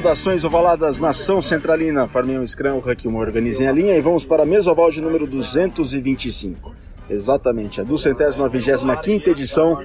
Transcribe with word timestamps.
Saudações 0.00 0.44
ovaladas, 0.44 0.98
nação 0.98 1.42
centralina, 1.42 2.08
Farmião 2.08 2.46
Scrum, 2.46 2.78
Huck 2.78 3.06
Humor, 3.06 3.26
organizem 3.26 3.68
a 3.68 3.72
linha 3.72 3.94
e 3.94 4.00
vamos 4.00 4.24
para 4.24 4.44
a 4.44 4.46
mesoval 4.46 4.90
de 4.90 4.98
número 4.98 5.26
225. 5.26 6.74
Exatamente, 7.10 7.82
a 7.82 7.84
duzentésima 7.84 8.48
vigésima 8.48 8.96
quinta 8.96 9.28
edição 9.28 9.78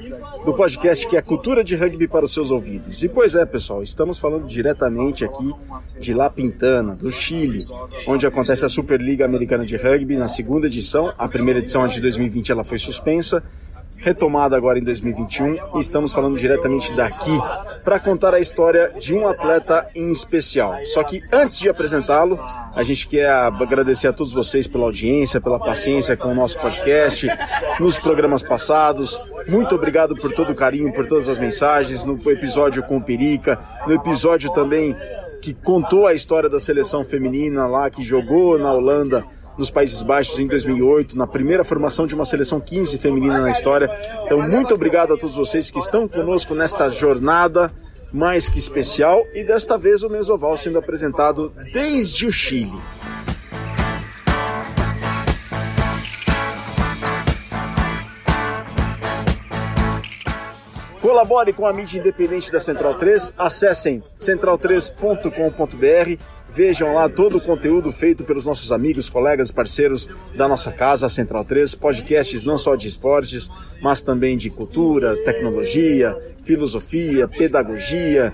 do 0.45 0.53
podcast 0.53 1.05
que 1.05 1.17
é 1.17 1.21
cultura 1.21 1.65
de 1.65 1.75
rugby 1.75 2.07
para 2.07 2.23
os 2.23 2.33
seus 2.33 2.49
ouvidos. 2.49 3.03
E 3.03 3.09
pois 3.09 3.35
é, 3.35 3.45
pessoal, 3.45 3.83
estamos 3.83 4.17
falando 4.17 4.47
diretamente 4.47 5.25
aqui 5.25 5.51
de 5.99 6.13
La 6.13 6.29
Pintana, 6.29 6.95
do 6.95 7.11
Chile, 7.11 7.65
onde 8.07 8.25
acontece 8.25 8.63
a 8.63 8.69
Superliga 8.69 9.25
Americana 9.25 9.65
de 9.65 9.75
Rugby 9.75 10.15
na 10.15 10.29
segunda 10.29 10.67
edição. 10.67 11.13
A 11.17 11.27
primeira 11.27 11.59
edição 11.59 11.85
de 11.89 11.99
2020 11.99 12.53
ela 12.53 12.63
foi 12.63 12.77
suspensa 12.77 13.43
retomada 14.05 14.55
agora 14.55 14.77
em 14.77 14.83
2021 14.83 15.55
e 15.73 15.79
estamos 15.79 16.13
falando 16.13 16.37
diretamente 16.37 16.93
daqui 16.93 17.35
para 17.83 17.99
contar 17.99 18.35
a 18.35 18.39
história 18.39 18.93
de 18.99 19.15
um 19.15 19.27
atleta 19.27 19.87
em 19.95 20.11
especial. 20.11 20.75
Só 20.85 21.03
que 21.03 21.23
antes 21.33 21.57
de 21.57 21.67
apresentá-lo, 21.67 22.39
a 22.75 22.83
gente 22.83 23.07
quer 23.07 23.27
agradecer 23.27 24.07
a 24.07 24.13
todos 24.13 24.31
vocês 24.31 24.67
pela 24.67 24.85
audiência, 24.85 25.41
pela 25.41 25.57
paciência 25.57 26.15
com 26.15 26.27
o 26.27 26.35
nosso 26.35 26.59
podcast, 26.59 27.27
nos 27.79 27.97
programas 27.97 28.43
passados. 28.43 29.19
Muito 29.47 29.73
obrigado 29.73 30.15
por 30.15 30.31
todo 30.31 30.51
o 30.51 30.55
carinho, 30.55 30.93
por 30.93 31.07
todas 31.07 31.27
as 31.27 31.39
mensagens, 31.39 32.05
no 32.05 32.19
episódio 32.29 32.83
com 32.83 32.97
o 32.97 33.03
Perica, 33.03 33.59
no 33.87 33.93
episódio 33.93 34.53
também 34.53 34.95
que 35.41 35.53
contou 35.53 36.05
a 36.05 36.13
história 36.13 36.49
da 36.49 36.59
seleção 36.59 37.03
feminina 37.03 37.65
lá 37.65 37.89
que 37.89 38.03
jogou 38.03 38.57
na 38.59 38.71
Holanda 38.71 39.23
nos 39.57 39.69
Países 39.69 40.01
Baixos 40.01 40.39
em 40.39 40.47
2008, 40.47 41.17
na 41.17 41.27
primeira 41.27 41.63
formação 41.63 42.05
de 42.05 42.15
uma 42.15 42.25
seleção 42.25 42.59
15 42.59 42.97
feminina 42.97 43.39
na 43.39 43.51
história. 43.51 43.89
Então, 44.25 44.41
muito 44.41 44.73
obrigado 44.73 45.13
a 45.13 45.17
todos 45.17 45.35
vocês 45.35 45.71
que 45.71 45.79
estão 45.79 46.07
conosco 46.07 46.53
nesta 46.53 46.89
jornada 46.89 47.71
mais 48.15 48.47
que 48.47 48.57
especial 48.57 49.27
e 49.33 49.43
desta 49.43 49.77
vez 49.77 50.03
o 50.03 50.09
Mesoval 50.09 50.55
sendo 50.55 50.79
apresentado 50.79 51.51
desde 51.73 52.25
o 52.25 52.31
Chile. 52.31 52.79
Colabore 61.01 61.51
com 61.53 61.67
a 61.67 61.73
mídia 61.73 61.99
independente 61.99 62.51
da 62.51 62.59
Central 62.59 62.95
3, 62.95 63.33
acessem 63.37 64.01
central3.com.br 64.17 66.23
Vejam 66.55 66.93
lá 66.93 67.09
todo 67.09 67.37
o 67.37 67.41
conteúdo 67.41 67.91
feito 67.91 68.23
pelos 68.23 68.45
nossos 68.45 68.71
amigos, 68.71 69.09
colegas, 69.09 69.51
parceiros 69.51 70.07
da 70.37 70.47
nossa 70.47 70.71
casa, 70.71 71.09
Central 71.09 71.43
3, 71.43 71.75
podcasts 71.75 72.45
não 72.45 72.57
só 72.57 72.77
de 72.77 72.87
esportes, 72.87 73.51
mas 73.81 74.01
também 74.01 74.37
de 74.37 74.49
cultura, 74.49 75.17
tecnologia, 75.25 76.17
filosofia, 76.45 77.27
pedagogia, 77.27 78.33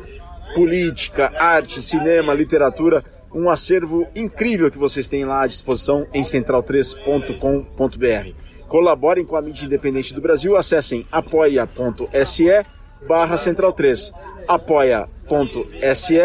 política, 0.53 1.33
arte, 1.35 1.81
cinema, 1.81 2.31
literatura, 2.31 3.03
um 3.33 3.49
acervo 3.49 4.05
incrível 4.15 4.69
que 4.69 4.77
vocês 4.77 5.07
têm 5.07 5.25
lá 5.25 5.41
à 5.41 5.47
disposição 5.47 6.05
em 6.13 6.21
central3.com.br. 6.21 8.35
Colaborem 8.67 9.25
com 9.25 9.35
a 9.35 9.41
mídia 9.41 9.65
independente 9.65 10.13
do 10.13 10.21
Brasil, 10.21 10.55
acessem 10.55 11.07
apoia.se 11.11 12.65
barra 13.07 13.35
central 13.35 13.73
3 13.73 14.11
apoia.se 14.47 16.19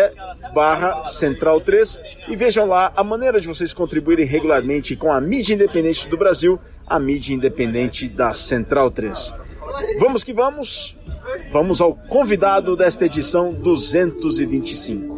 barra 0.57 1.05
Central 1.05 1.61
3 1.61 2.01
e 2.29 2.35
vejam 2.35 2.67
lá 2.67 2.91
a 2.97 3.05
maneira 3.05 3.39
de 3.39 3.47
vocês 3.47 3.75
contribuírem 3.75 4.25
regularmente 4.25 4.97
com 4.97 5.13
a 5.13 5.21
mídia 5.21 5.53
independente 5.53 6.09
do 6.09 6.17
Brasil, 6.17 6.59
a 6.87 6.99
mídia 6.99 7.35
independente 7.35 8.09
da 8.09 8.33
Central 8.33 8.91
3. 8.91 9.35
Vamos 9.99 10.25
que 10.25 10.33
vamos, 10.33 10.97
vamos 11.53 11.83
ao 11.83 11.95
convidado 11.95 12.75
desta 12.75 13.05
edição 13.05 13.53
225. 13.53 15.15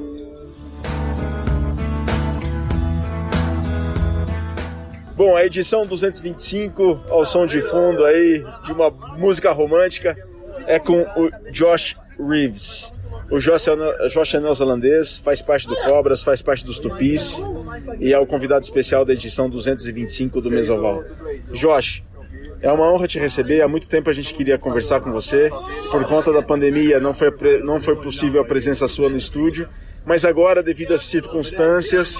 Bom, 5.14 5.36
a 5.36 5.46
edição 5.46 5.86
225, 5.86 7.00
ao 7.10 7.24
som 7.24 7.46
de 7.46 7.62
fundo 7.62 8.04
aí 8.04 8.44
de 8.64 8.72
uma 8.72 8.90
música 9.16 9.52
romântica, 9.52 10.18
é 10.66 10.80
com 10.80 11.02
o 11.02 11.30
Josh 11.52 11.96
Reeves. 12.18 12.97
O 13.30 13.38
Josh 13.38 14.34
é 14.34 14.40
neozelandês, 14.40 15.18
faz 15.18 15.42
parte 15.42 15.68
do 15.68 15.76
Cobras, 15.76 16.22
faz 16.22 16.40
parte 16.40 16.64
dos 16.64 16.78
Tupis 16.78 17.40
e 18.00 18.12
é 18.12 18.18
o 18.18 18.26
convidado 18.26 18.64
especial 18.64 19.04
da 19.04 19.12
edição 19.12 19.50
225 19.50 20.40
do 20.40 20.50
Mesoval. 20.50 21.04
Josh, 21.52 22.02
é 22.60 22.72
uma 22.72 22.90
honra 22.90 23.06
te 23.06 23.18
receber. 23.18 23.60
Há 23.60 23.68
muito 23.68 23.88
tempo 23.88 24.10
a 24.10 24.12
gente 24.12 24.34
queria 24.34 24.58
conversar 24.58 25.00
com 25.00 25.12
você. 25.12 25.50
Por 25.90 26.04
conta 26.06 26.32
da 26.32 26.42
pandemia, 26.42 26.98
não 26.98 27.12
foi, 27.12 27.30
não 27.62 27.80
foi 27.80 27.96
possível 27.96 28.40
a 28.40 28.44
presença 28.44 28.88
sua 28.88 29.08
no 29.08 29.16
estúdio. 29.16 29.68
Mas 30.04 30.24
agora, 30.24 30.62
devido 30.62 30.94
às 30.94 31.06
circunstâncias, 31.06 32.16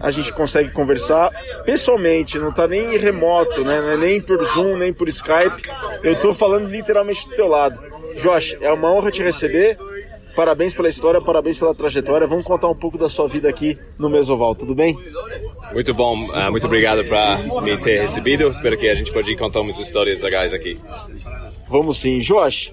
a 0.00 0.10
gente 0.10 0.32
consegue 0.32 0.70
conversar 0.70 1.30
pessoalmente, 1.64 2.38
não 2.38 2.48
está 2.48 2.66
nem 2.66 2.96
remoto, 2.96 3.62
né? 3.62 3.94
É 3.94 3.96
nem 3.96 4.20
por 4.20 4.42
Zoom, 4.44 4.76
nem 4.76 4.92
por 4.92 5.08
Skype. 5.08 5.62
Eu 6.02 6.12
estou 6.12 6.34
falando 6.34 6.68
literalmente 6.68 7.28
do 7.28 7.34
teu 7.34 7.46
lado. 7.46 7.97
Josh, 8.16 8.56
é 8.60 8.72
uma 8.72 8.92
honra 8.92 9.10
te 9.10 9.22
receber. 9.22 9.76
Parabéns 10.34 10.72
pela 10.74 10.88
história, 10.88 11.20
parabéns 11.20 11.58
pela 11.58 11.74
trajetória. 11.74 12.26
Vamos 12.26 12.44
contar 12.44 12.68
um 12.68 12.74
pouco 12.74 12.96
da 12.96 13.08
sua 13.08 13.28
vida 13.28 13.48
aqui 13.48 13.78
no 13.98 14.08
Mesoval, 14.08 14.54
tudo 14.54 14.74
bem? 14.74 14.96
Muito 15.72 15.92
bom, 15.92 16.28
uh, 16.30 16.50
muito 16.50 16.66
obrigado 16.66 17.04
por 17.04 17.62
me 17.62 17.76
ter 17.78 18.00
recebido. 18.00 18.48
Espero 18.48 18.76
que 18.76 18.88
a 18.88 18.94
gente 18.94 19.12
possa 19.12 19.36
contar 19.36 19.60
umas 19.60 19.78
histórias 19.78 20.22
legais 20.22 20.54
aqui. 20.54 20.80
Vamos 21.68 21.98
sim. 21.98 22.18
Josh, 22.18 22.72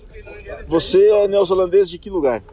você 0.67 1.09
é 1.09 1.27
neozelandês 1.27 1.89
de 1.89 1.97
que 1.97 2.09
lugar? 2.09 2.43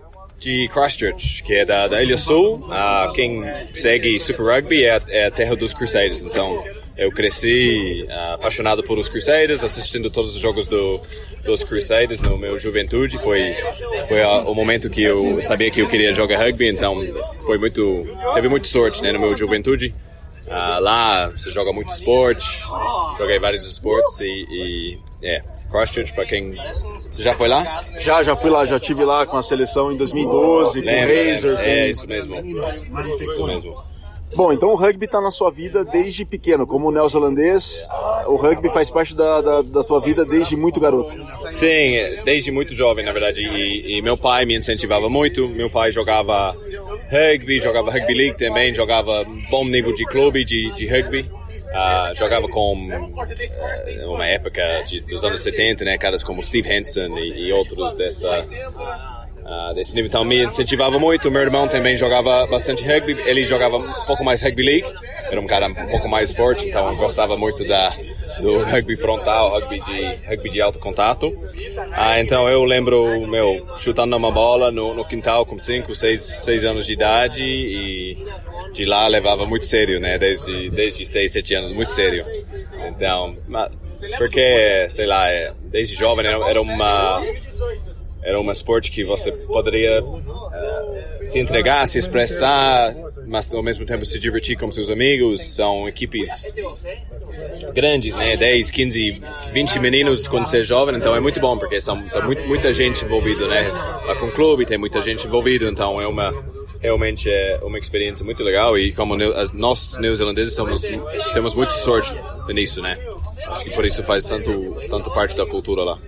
de 0.43 0.69
Christchurch, 0.69 1.41
que 1.45 1.55
é 1.55 1.65
da, 1.65 1.87
da 1.87 2.03
Ilha 2.03 2.19
Sul. 2.19 2.57
Uh, 2.57 3.13
quem 3.13 3.45
segue 3.73 4.19
Super 4.19 4.57
Rugby 4.57 4.85
é, 4.85 5.01
é, 5.09 5.27
a 5.27 5.31
terra 5.31 5.55
dos 5.55 5.73
Crusaders. 5.73 6.23
Então, 6.23 6.65
eu 6.97 7.11
cresci 7.11 8.07
uh, 8.09 8.35
apaixonado 8.35 8.83
por 8.83 8.99
os 8.99 9.09
Crusaders, 9.09 9.65
assistindo 9.65 10.11
todos 10.11 10.35
os 10.35 10.41
jogos 10.41 10.67
do, 10.67 11.01
dos 11.45 11.65
Crusaders 11.65 12.21
no 12.21 12.37
meu 12.37 12.59
juventude. 12.59 13.19
Foi, 13.19 13.55
foi 14.09 14.21
uh, 14.23 14.51
o 14.51 14.55
momento 14.55 14.91
que 14.91 15.03
eu 15.03 15.43
sabia 15.43 15.71
que 15.71 15.81
eu 15.81 15.89
queria 15.89 16.13
jogar 16.13 16.39
rugby, 16.39 16.69
então 16.69 16.97
foi 17.47 17.59
muito, 17.59 18.07
teve 18.35 18.49
muita 18.49 18.67
sorte 18.67 19.03
né, 19.03 19.13
no 19.13 19.21
meu 19.21 19.37
juventude. 19.37 19.95
lá 20.49 21.29
você 21.29 21.51
joga 21.51 21.73
muito 21.73 21.91
esporte, 21.91 22.63
joguei 23.19 23.39
vários 23.39 23.67
esportes 23.67 24.21
e, 24.21 24.27
e 24.27 24.99
é, 25.23 25.43
Christchurch, 25.71 26.13
para 26.13 26.27
quem. 26.27 26.55
Você 27.11 27.23
já 27.23 27.33
foi 27.33 27.49
lá? 27.49 27.85
Já, 27.99 28.23
já 28.23 28.37
fui 28.37 28.51
lá, 28.51 28.65
já 28.67 28.79
tive 28.79 29.05
lá 29.05 29.25
com 29.25 29.37
a 29.37 29.43
seleção 29.43 29.91
em 29.91 29.97
2012, 29.97 30.83
com 30.83 30.89
o 30.89 30.91
Razor. 30.91 31.61
É, 31.61 31.81
é, 31.81 31.91
isso 31.91 32.07
mesmo. 32.07 32.37
Isso 33.19 33.47
mesmo. 33.47 33.92
Bom, 34.37 34.53
então 34.53 34.71
o 34.71 34.75
rugby 34.75 35.05
está 35.05 35.21
na 35.21 35.31
sua 35.31 35.51
vida 35.51 35.85
desde 35.85 36.25
pequeno, 36.25 36.67
como 36.67 36.91
neozelandês, 36.91 37.87
o 38.27 38.37
rugby 38.37 38.71
faz 38.71 38.91
parte 38.91 39.15
da, 39.15 39.41
da, 39.41 39.63
da, 39.63 39.85
tua 39.85 40.01
vida 40.01 40.25
desde 40.25 40.57
muito 40.57 40.81
garoto. 40.81 41.15
Sim, 41.51 41.95
desde 42.25 42.51
muito 42.51 42.75
jovem, 42.75 43.05
na 43.05 43.13
verdade, 43.13 43.43
e, 43.43 43.99
e, 43.99 44.03
meu 44.03 44.17
pai 44.17 44.45
me 44.45 44.57
incentivava 44.57 45.09
muito, 45.09 45.49
meu 45.49 45.69
pai 45.69 45.93
jogava 45.93 46.57
rugby, 47.11 47.61
jogava 47.61 47.91
rugby 47.91 48.15
league 48.15 48.39
também, 48.39 48.73
jogava 48.73 49.25
bom 49.51 49.65
nível 49.65 49.95
de 49.95 50.05
clube 50.07 50.45
de, 50.45 50.73
de 50.73 50.87
rugby, 50.87 51.31
Uh, 51.73 52.15
jogava 52.15 52.47
com 52.49 52.75
uh, 52.75 54.13
uma 54.13 54.27
época 54.27 54.63
de, 54.87 55.01
dos 55.01 55.25
anos 55.25 55.41
70, 55.41 55.87
né, 55.87 55.97
caras 55.97 56.23
como 56.23 56.43
Steve 56.43 56.71
Hansen 56.71 57.17
e, 57.17 57.49
e 57.49 57.53
outros 57.53 57.95
dessa 57.95 58.47
uh, 59.53 59.75
desse 59.75 59.95
nível, 59.95 60.09
então 60.09 60.25
me 60.25 60.45
incentivava 60.45 60.99
muito. 60.99 61.31
Meu 61.31 61.43
irmão 61.43 61.69
também 61.69 61.97
jogava 61.97 62.47
bastante 62.47 62.85
rugby, 62.85 63.17
ele 63.27 63.45
jogava 63.45 63.77
um 63.77 64.05
pouco 64.07 64.25
mais 64.25 64.43
rugby 64.43 64.63
league, 64.63 64.89
era 65.31 65.41
um 65.41 65.47
cara 65.47 65.67
um 65.67 65.75
pouco 65.75 66.09
mais 66.09 66.33
forte, 66.33 66.69
então 66.69 66.95
gostava 66.97 67.37
muito 67.37 67.65
da 67.67 67.95
do 68.41 68.63
rugby 68.65 68.97
frontal, 68.97 69.51
rugby 69.51 69.81
de 69.81 70.27
rugby 70.27 70.51
de 70.51 70.61
alto 70.61 70.79
contato. 70.79 71.33
Ah, 71.93 72.19
então 72.21 72.49
eu 72.49 72.65
lembro 72.65 73.27
meu 73.27 73.67
chutando 73.77 74.17
uma 74.17 74.31
bola 74.31 74.71
no, 74.71 74.95
no 74.95 75.05
quintal 75.05 75.45
com 75.45 75.59
5, 75.59 75.95
6, 75.95 76.21
6 76.21 76.65
anos 76.65 76.87
de 76.87 76.93
idade 76.95 77.45
e 77.45 78.17
de 78.73 78.85
lá 78.85 79.07
levava 79.07 79.47
muito 79.47 79.67
sério, 79.67 80.01
né? 80.01 80.19
Desde, 80.19 80.71
desde 80.71 81.05
6, 81.05 81.33
7 81.33 81.55
anos, 81.55 81.73
muito 81.73 81.93
sério. 81.93 82.25
Então, 82.89 83.37
porque, 84.19 84.87
sei 84.91 85.07
lá, 85.07 85.31
é, 85.31 85.53
desde 85.65 85.95
jovem 85.95 86.27
era 86.27 86.61
uma 86.61 87.23
era 88.23 88.41
um 88.41 88.51
esporte 88.51 88.91
que 88.91 89.05
você 89.05 89.33
poderia 89.33 90.03
uh, 90.03 91.25
se 91.25 91.39
entregar, 91.39 91.87
se 91.87 91.99
expressar, 91.99 92.95
mas 93.27 93.53
ao 93.53 93.63
mesmo 93.63 93.85
tempo 93.85 94.05
se 94.05 94.19
divertir 94.19 94.57
com 94.57 94.71
seus 94.71 94.91
amigos. 94.91 95.43
São 95.43 95.89
equipes 95.89 96.53
grandes, 97.75 98.15
né? 98.15 98.37
10, 98.37 98.71
15, 98.71 99.23
20 99.53 99.79
meninos 99.81 100.29
quando 100.29 100.47
você 100.47 100.61
é 100.61 100.63
jovem, 100.63 100.97
então 100.97 101.15
é 101.15 101.21
muito 101.21 101.41
bom, 101.41 101.59
porque 101.59 101.81
são, 101.81 102.09
são 102.11 102.23
muito, 102.25 102.47
muita 102.47 102.73
gente 102.73 103.05
envolvida, 103.05 103.47
né? 103.49 103.69
Lá 104.07 104.15
com 104.17 104.27
o 104.27 104.33
clube 104.33 104.67
tem 104.67 104.79
muita 104.79 105.03
gente 105.03 105.27
envolvida, 105.27 105.67
então 105.67 106.01
é 106.01 106.07
uma 106.07 106.33
realmente 106.81 107.31
é 107.31 107.61
uma 107.63 107.79
experiência 107.79 108.25
muito 108.25 108.43
legal 108.43 108.77
e 108.77 108.93
como 108.93 109.17
nós 109.53 109.97
neozelandeses 109.99 110.55
somos, 110.55 110.83
temos 111.33 111.55
muita 111.55 111.73
sorte 111.73 112.13
nisso, 112.49 112.83
né? 112.83 112.99
Acho 113.47 113.65
que 113.65 113.71
por 113.71 113.85
isso 113.87 114.03
faz 114.03 114.25
tanto, 114.25 114.77
tanto 114.91 115.11
parte 115.13 115.37
da 115.37 115.47
cultura 115.47 115.83
lá. 115.85 115.99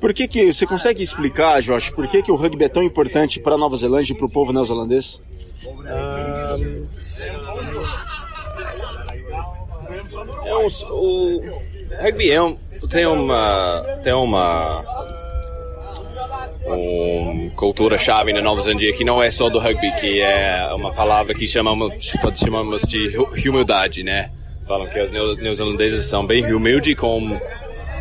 Por 0.00 0.14
que 0.14 0.28
que 0.28 0.52
você 0.52 0.66
consegue 0.66 1.02
explicar, 1.02 1.60
Josh, 1.60 1.90
por 1.90 2.06
que 2.06 2.22
que 2.22 2.30
o 2.30 2.36
rugby 2.36 2.64
é 2.64 2.68
tão 2.68 2.82
importante 2.82 3.40
para 3.40 3.58
Nova 3.58 3.74
Zelândia 3.76 4.12
e 4.12 4.16
para 4.16 4.26
o 4.26 4.30
povo 4.30 4.52
neozelandês? 4.52 5.20
Um, 5.66 5.86
é 10.46 10.54
um, 10.56 10.66
o 10.90 11.42
rugby 12.00 12.30
é 12.30 12.42
um, 12.42 12.56
tem 12.88 13.06
uma 13.06 13.82
tem 14.04 14.12
uma 14.12 14.84
uma 16.64 17.50
cultura 17.56 17.98
chave 17.98 18.32
na 18.32 18.40
Nova 18.40 18.60
Zelândia 18.62 18.92
que 18.92 19.04
não 19.04 19.20
é 19.20 19.30
só 19.30 19.48
do 19.48 19.58
rugby, 19.58 19.90
que 20.00 20.20
é 20.20 20.68
uma 20.74 20.92
palavra 20.92 21.34
que 21.34 21.48
chamamos 21.48 22.12
pode 22.22 22.38
chamamos 22.38 22.82
de 22.82 23.48
humildade, 23.48 24.04
né? 24.04 24.30
Falam 24.66 24.86
que 24.86 25.00
os 25.00 25.10
neozelandeses 25.10 26.06
são 26.06 26.26
bem 26.26 26.52
humildes 26.52 26.94
com 26.94 27.40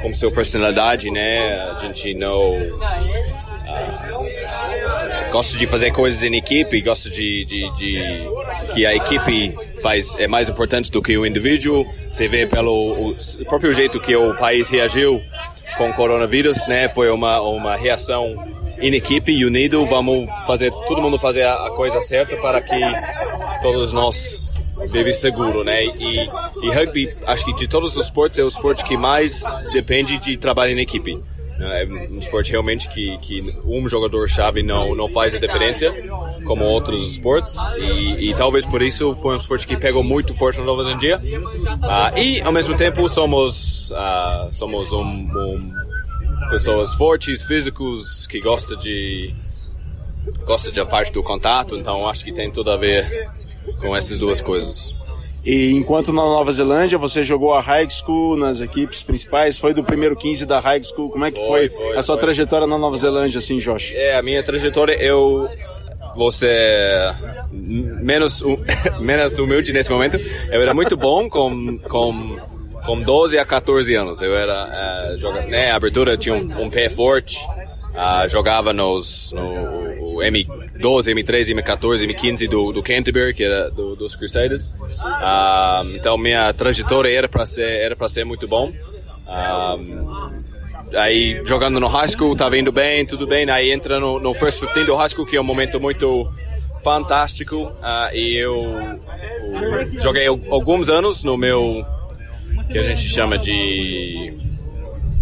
com 0.02 0.14
sua 0.14 0.32
personalidade, 0.32 1.10
né? 1.12 1.60
A 1.72 1.76
gente 1.82 2.14
não 2.14 2.52
uh, 2.52 2.80
gosta 5.32 5.58
de 5.58 5.66
fazer 5.66 5.92
coisas 5.92 6.24
em 6.24 6.36
equipe, 6.36 6.82
gosta 6.82 7.10
de, 7.10 7.46
de, 7.46 7.76
de, 7.76 8.30
que 8.74 8.86
a 8.86 8.96
equipe 8.96 9.56
faz 9.82 10.16
é 10.18 10.28
mais 10.28 10.50
importante 10.50 10.92
do 10.92 11.02
que 11.02 11.18
o 11.18 11.26
indivíduo. 11.26 11.86
Você 12.10 12.28
vê 12.28 12.46
pelo 12.46 13.12
o 13.12 13.16
próprio 13.46 13.74
jeito 13.74 14.00
que 14.00 14.16
o 14.16 14.34
país 14.36 14.70
reagiu 14.70 15.22
com 15.78 15.90
o 15.90 15.94
coronavírus, 15.94 16.68
né? 16.68 16.88
Foi 16.88 17.10
uma 17.10 17.40
uma 17.42 17.76
reação 17.76 18.36
em 18.80 18.94
equipe, 18.96 19.44
unido. 19.46 19.86
Vamos 19.86 20.30
fazer 20.46 20.72
todo 20.88 21.02
mundo 21.02 21.18
fazer 21.18 21.46
a 21.46 21.70
coisa 21.72 22.00
certa 22.02 22.36
para 22.38 22.62
que 22.62 22.80
todos 23.62 23.92
nós 23.92 24.47
vive 24.86 25.14
seguro, 25.14 25.64
né? 25.64 25.86
E, 25.86 26.30
e 26.64 26.70
rugby, 26.70 27.16
acho 27.26 27.46
que 27.46 27.54
de 27.56 27.68
todos 27.68 27.96
os 27.96 28.06
esportes 28.06 28.38
é 28.40 28.44
o 28.44 28.48
esporte 28.48 28.84
que 28.84 28.98
mais 28.98 29.44
depende 29.72 30.18
de 30.18 30.38
trabalho 30.38 30.72
em 30.72 30.80
equipe. 30.80 31.20
É 31.60 31.86
um 31.86 32.20
esporte 32.20 32.52
realmente 32.52 32.88
que, 32.88 33.18
que 33.18 33.58
um 33.66 33.90
jogador-chave 33.90 34.62
não, 34.62 34.94
não 34.94 35.08
faz 35.08 35.34
a 35.34 35.40
diferença, 35.40 35.88
como 36.46 36.64
outros 36.64 37.10
esportes, 37.10 37.58
e, 37.80 38.30
e, 38.30 38.36
talvez 38.36 38.64
por 38.64 38.80
isso 38.80 39.16
foi 39.16 39.34
um 39.34 39.38
esporte 39.38 39.66
que 39.66 39.76
pegou 39.76 40.04
muito 40.04 40.36
forte 40.36 40.60
na 40.60 40.66
Nova 40.66 40.84
Zelândia. 40.84 41.20
Uh, 41.20 42.20
e, 42.20 42.42
ao 42.42 42.52
mesmo 42.52 42.78
tempo, 42.78 43.10
somos, 43.10 43.90
uh, 43.90 44.52
somos 44.52 44.92
um, 44.94 45.02
um, 45.02 45.72
pessoas 46.52 46.94
fortes, 46.94 47.42
físicos, 47.42 48.28
que 48.28 48.40
gostam 48.40 48.78
de, 48.78 49.34
gosta 50.46 50.72
de 50.72 50.80
a 50.80 50.86
parte 50.86 51.12
do 51.12 51.24
contato, 51.24 51.76
então 51.76 52.08
acho 52.08 52.24
que 52.24 52.32
tem 52.32 52.52
tudo 52.52 52.70
a 52.70 52.78
ver 52.78 53.28
com 53.80 53.96
essas 53.96 54.20
duas 54.20 54.42
coisas. 54.42 54.96
E 55.46 55.72
enquanto 55.72 56.12
na 56.12 56.24
Nova 56.24 56.52
Zelândia 56.52 56.98
você 56.98 57.24
jogou 57.24 57.54
a 57.54 57.62
high 57.62 57.90
school 57.90 58.36
nas 58.36 58.60
equipes 58.60 59.02
principais, 59.02 59.58
foi 59.58 59.74
do 59.74 59.82
primeiro 59.82 60.14
15 60.14 60.46
da 60.46 60.60
high 60.60 60.84
school, 60.84 61.10
como 61.10 61.24
é 61.24 61.32
que 61.32 61.40
foi, 61.40 61.70
foi, 61.70 61.86
foi 61.86 61.98
a 61.98 62.04
sua 62.04 62.16
foi. 62.16 62.26
trajetória 62.26 62.68
na 62.68 62.78
Nova 62.78 62.98
Zelândia, 62.98 63.38
assim, 63.38 63.58
Josh? 63.58 63.94
É, 63.96 64.18
a 64.18 64.22
minha 64.22 64.44
trajetória, 64.44 64.94
eu 65.02 65.48
você 66.18 66.50
menos 67.52 68.44
menos 69.00 69.40
humilde 69.40 69.72
nesse 69.72 69.90
momento. 69.90 70.18
Eu 70.52 70.62
era 70.62 70.74
muito 70.74 70.98
bom 70.98 71.30
com 71.30 71.78
com 71.78 72.38
com 72.86 73.02
12 73.02 73.38
a 73.38 73.46
14 73.46 73.96
anos. 73.96 74.22
Eu 74.22 74.36
era 74.36 75.14
uh, 75.14 75.18
joga, 75.18 75.46
né, 75.46 75.72
abertura 75.72 76.18
tinha 76.18 76.36
um, 76.36 76.66
um 76.66 76.70
pé 76.70 76.90
forte. 76.90 77.38
Uh, 77.92 78.28
jogava 78.28 78.74
nos 78.74 79.32
no 79.32 80.07
M12, 80.18 81.14
M13, 81.14 81.56
M14, 81.56 82.08
M15 82.08 82.50
do, 82.50 82.72
do 82.72 82.84
Canterbury, 82.84 83.34
que 83.34 83.44
era 83.44 83.70
do, 83.70 83.96
dos 83.96 84.16
Crusaders. 84.16 84.70
Uh, 84.70 85.96
então 85.96 86.18
minha 86.18 86.54
trajetória 86.54 87.10
era 87.10 87.28
para 87.28 87.46
ser 87.46 87.68
era 87.68 87.96
para 87.96 88.10
ser 88.10 88.24
muito 88.24 88.48
bom. 88.48 88.72
Uh, 89.28 90.32
aí 90.96 91.42
jogando 91.44 91.80
no 91.80 91.88
high 91.88 92.08
school, 92.08 92.34
estava 92.34 92.58
indo 92.58 92.72
bem, 92.72 93.06
tudo 93.06 93.28
bem. 93.28 93.50
Aí 93.50 93.72
entra 93.72 94.00
no, 94.00 94.20
no 94.20 94.34
first 94.34 94.60
15 94.60 94.86
do 94.86 94.96
high 94.96 95.10
school, 95.10 95.26
que 95.26 95.36
é 95.36 95.42
um 95.42 95.44
momento 95.44 95.80
muito 95.80 96.32
fantástico. 96.84 97.72
e 98.14 98.36
eu, 98.36 98.62
eu 98.62 100.00
joguei 100.02 100.28
alguns 100.28 100.90
anos 100.90 101.24
no 101.24 101.38
meu 101.38 101.86
que 102.72 102.78
a 102.78 102.82
gente 102.82 103.08
chama 103.10 103.38
de 103.38 104.34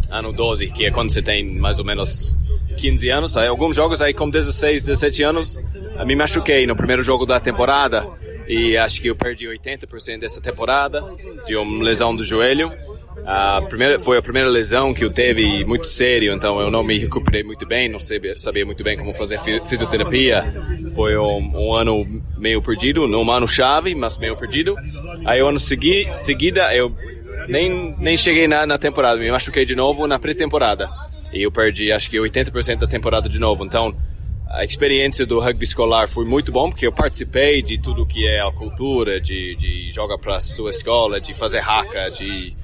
ano 0.09 0.31
12, 0.31 0.71
que 0.71 0.85
é 0.85 0.91
quando 0.91 1.11
você 1.11 1.21
tem 1.21 1.45
mais 1.45 1.79
ou 1.79 1.85
menos 1.85 2.35
15 2.77 3.09
anos. 3.09 3.37
Aí, 3.37 3.47
alguns 3.47 3.75
jogos 3.75 4.01
aí 4.01 4.13
com 4.13 4.29
16, 4.29 4.83
17 4.83 5.23
anos, 5.23 5.63
me 6.05 6.15
machuquei 6.15 6.67
no 6.67 6.75
primeiro 6.75 7.01
jogo 7.03 7.25
da 7.25 7.39
temporada 7.39 8.07
e 8.47 8.77
acho 8.77 9.01
que 9.01 9.09
eu 9.09 9.15
perdi 9.15 9.45
80% 9.45 10.19
dessa 10.19 10.39
temporada 10.39 11.03
de 11.45 11.55
uma 11.55 11.83
lesão 11.83 12.15
do 12.15 12.23
joelho. 12.23 12.71
A 13.25 13.61
primeira, 13.61 13.99
foi 13.99 14.17
a 14.17 14.21
primeira 14.21 14.49
lesão 14.49 14.93
que 14.93 15.03
eu 15.03 15.11
teve 15.11 15.63
muito 15.65 15.87
sério, 15.87 16.33
então 16.33 16.59
eu 16.59 16.69
não 16.69 16.83
me 16.83 16.97
recuperei 16.97 17.43
muito 17.43 17.65
bem, 17.65 17.89
não 17.89 17.97
sabia, 17.97 18.37
sabia 18.37 18.65
muito 18.65 18.83
bem 18.83 18.97
como 18.97 19.13
fazer 19.13 19.39
fisioterapia. 19.63 20.53
Foi 20.93 21.17
um, 21.17 21.51
um 21.55 21.73
ano 21.73 22.05
meio 22.37 22.61
perdido, 22.61 23.05
um 23.05 23.31
ano 23.31 23.47
chave, 23.47 23.95
mas 23.95 24.17
meio 24.17 24.35
perdido. 24.35 24.75
Aí 25.25 25.41
o 25.41 25.47
ano 25.47 25.59
segui, 25.59 26.07
seguida 26.13 26.75
eu 26.75 26.93
nem, 27.47 27.95
nem 27.97 28.17
cheguei 28.17 28.47
na, 28.47 28.65
na 28.65 28.77
temporada, 28.77 29.19
me 29.19 29.31
machuquei 29.31 29.65
de 29.65 29.75
novo 29.75 30.07
na 30.07 30.19
pré-temporada 30.19 30.89
e 31.33 31.43
eu 31.43 31.51
perdi 31.51 31.91
acho 31.91 32.09
que 32.09 32.17
80% 32.17 32.77
da 32.77 32.87
temporada 32.87 33.27
de 33.27 33.39
novo. 33.39 33.65
Então, 33.65 33.95
a 34.49 34.63
experiência 34.63 35.25
do 35.25 35.39
rugby 35.39 35.65
escolar 35.65 36.07
foi 36.07 36.23
muito 36.25 36.51
bom 36.51 36.69
porque 36.69 36.87
eu 36.87 36.91
participei 36.91 37.61
de 37.61 37.77
tudo 37.77 38.05
que 38.05 38.25
é 38.25 38.41
a 38.41 38.51
cultura, 38.51 39.19
de, 39.19 39.55
de 39.55 39.91
jogar 39.91 40.17
para 40.17 40.39
sua 40.39 40.69
escola, 40.69 41.19
de 41.19 41.33
fazer 41.33 41.59
haka, 41.59 42.09
de, 42.09 42.55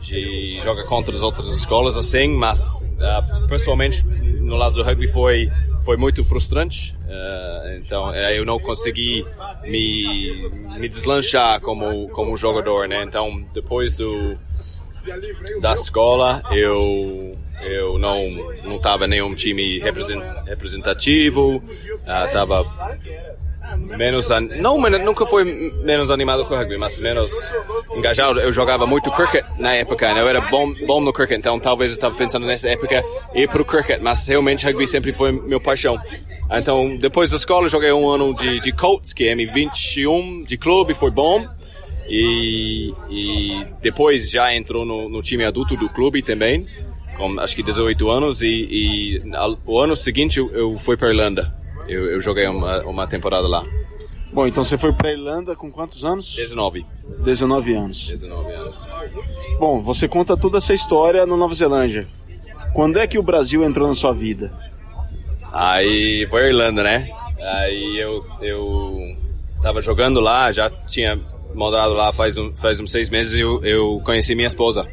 de 0.00 0.60
jogar 0.62 0.84
contra 0.84 1.14
as 1.14 1.22
outras 1.22 1.48
escolas 1.54 1.96
assim, 1.96 2.28
mas 2.36 2.82
uh, 2.82 3.46
pessoalmente 3.48 4.04
no 4.06 4.56
lado 4.56 4.74
do 4.76 4.82
rugby 4.82 5.06
foi 5.06 5.50
foi 5.86 5.96
muito 5.96 6.24
frustrante. 6.24 6.96
Uh, 7.06 7.78
então 7.78 8.10
uh, 8.10 8.14
eu 8.14 8.44
não 8.44 8.58
consegui 8.58 9.24
me, 9.62 10.50
me 10.80 10.88
deslanchar 10.88 11.60
como 11.60 12.08
como 12.08 12.36
jogador, 12.36 12.88
né? 12.88 13.04
Então 13.04 13.40
depois 13.54 13.94
do 13.94 14.36
da 15.60 15.74
escola 15.74 16.42
eu 16.50 17.32
eu 17.62 17.98
não 18.00 18.18
não 18.64 18.76
estava 18.76 19.06
nenhum 19.06 19.32
time 19.36 19.78
representativo, 19.78 21.62
estava 22.00 22.62
uh, 22.62 23.45
menos 23.76 24.30
an... 24.30 24.40
não 24.40 24.78
nunca 24.80 25.26
foi 25.26 25.44
menos 25.84 26.10
animado 26.10 26.44
com 26.46 26.54
o 26.54 26.56
rugby, 26.56 26.76
mas 26.76 26.96
menos 26.98 27.32
engajado. 27.94 28.40
Eu 28.40 28.52
jogava 28.52 28.86
muito 28.86 29.10
cricket 29.10 29.44
na 29.58 29.74
época, 29.74 30.12
né? 30.12 30.20
eu 30.20 30.28
era 30.28 30.40
bom 30.40 30.72
bom 30.86 31.00
no 31.00 31.12
cricket, 31.12 31.38
então 31.38 31.58
talvez 31.58 31.92
eu 31.92 31.96
estava 31.96 32.14
pensando 32.14 32.46
nessa 32.46 32.68
época 32.68 33.04
ir 33.34 33.48
para 33.48 33.62
o 33.62 33.64
cricket, 33.64 34.00
mas 34.00 34.26
realmente 34.26 34.66
rugby 34.66 34.86
sempre 34.86 35.12
foi 35.12 35.32
meu 35.32 35.60
paixão. 35.60 35.98
Então 36.50 36.96
depois 36.96 37.30
da 37.30 37.36
escola 37.36 37.68
joguei 37.68 37.92
um 37.92 38.08
ano 38.08 38.34
de 38.34 38.60
de 38.60 38.72
coach, 38.72 39.14
que 39.14 39.28
é 39.28 39.34
M21 39.34 40.44
de 40.44 40.56
clube, 40.56 40.94
foi 40.94 41.10
bom. 41.10 41.46
E, 42.08 42.94
e 43.10 43.66
depois 43.82 44.30
já 44.30 44.54
entrou 44.54 44.84
no, 44.84 45.08
no 45.08 45.20
time 45.22 45.44
adulto 45.44 45.76
do 45.76 45.88
clube 45.88 46.22
também 46.22 46.64
com 47.16 47.40
acho 47.40 47.56
que 47.56 47.62
18 47.62 48.08
anos 48.08 48.42
e, 48.42 48.68
e 48.70 49.22
o 49.64 49.80
ano 49.80 49.96
seguinte 49.96 50.38
eu, 50.38 50.50
eu 50.52 50.76
fui 50.76 50.96
para 50.96 51.08
Irlanda. 51.08 51.54
Eu, 51.88 52.06
eu, 52.10 52.20
joguei 52.20 52.46
uma, 52.46 52.82
uma 52.82 53.06
temporada 53.06 53.46
lá. 53.46 53.64
Bom, 54.32 54.46
então 54.46 54.64
você 54.64 54.76
foi 54.76 54.92
para 54.92 55.12
Irlanda 55.12 55.54
com 55.54 55.70
quantos 55.70 56.04
anos? 56.04 56.34
19. 56.34 56.84
19 57.20 57.74
anos. 57.74 58.06
19 58.08 58.52
anos. 58.52 58.94
Bom, 59.58 59.82
você 59.82 60.08
conta 60.08 60.36
toda 60.36 60.58
essa 60.58 60.74
história 60.74 61.24
na 61.24 61.36
Nova 61.36 61.54
Zelândia. 61.54 62.06
Quando 62.74 62.98
é 62.98 63.06
que 63.06 63.18
o 63.18 63.22
Brasil 63.22 63.64
entrou 63.64 63.88
na 63.88 63.94
sua 63.94 64.12
vida? 64.12 64.52
Aí 65.52 66.26
foi 66.28 66.44
a 66.44 66.48
Irlanda, 66.48 66.82
né? 66.82 67.08
Aí 67.40 67.98
eu 67.98 68.24
eu 68.42 69.16
tava 69.62 69.80
jogando 69.80 70.20
lá, 70.20 70.52
já 70.52 70.68
tinha 70.68 71.18
morado 71.54 71.94
lá 71.94 72.12
faz 72.12 72.36
um, 72.36 72.54
faz 72.54 72.78
uns 72.80 72.90
seis 72.90 73.08
meses 73.08 73.32
e 73.32 73.40
eu, 73.40 73.64
eu 73.64 74.00
conheci 74.04 74.34
minha 74.34 74.46
esposa 74.46 74.86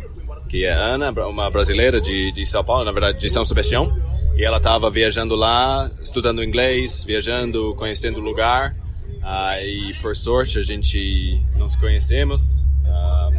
que 0.53 0.65
é 0.65 0.71
Ana, 0.71 1.09
uma 1.27 1.49
brasileira 1.49 1.99
de, 1.99 2.31
de 2.31 2.45
São 2.45 2.63
Paulo, 2.63 2.85
na 2.85 2.91
verdade 2.91 3.17
de 3.17 3.27
São 3.27 3.43
Sebastião. 3.43 3.91
E 4.35 4.43
ela 4.43 4.57
estava 4.57 4.89
viajando 4.89 5.35
lá, 5.35 5.89
estudando 6.01 6.43
inglês, 6.43 7.03
viajando, 7.03 7.75
conhecendo 7.75 8.19
o 8.19 8.21
lugar. 8.21 8.75
Ah, 9.21 9.61
e 9.61 9.93
por 10.01 10.15
sorte 10.15 10.57
a 10.57 10.63
gente 10.63 11.39
nos 11.55 11.75
conhecemos. 11.75 12.65
Ah, 12.85 13.29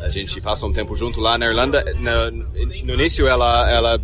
a 0.00 0.08
gente 0.08 0.40
passa 0.40 0.66
um 0.66 0.72
tempo 0.72 0.94
junto 0.94 1.20
lá 1.20 1.38
na 1.38 1.46
Irlanda. 1.46 1.82
No, 1.94 2.30
no 2.30 2.94
início 2.94 3.26
ela 3.26 3.70
ela 3.70 4.00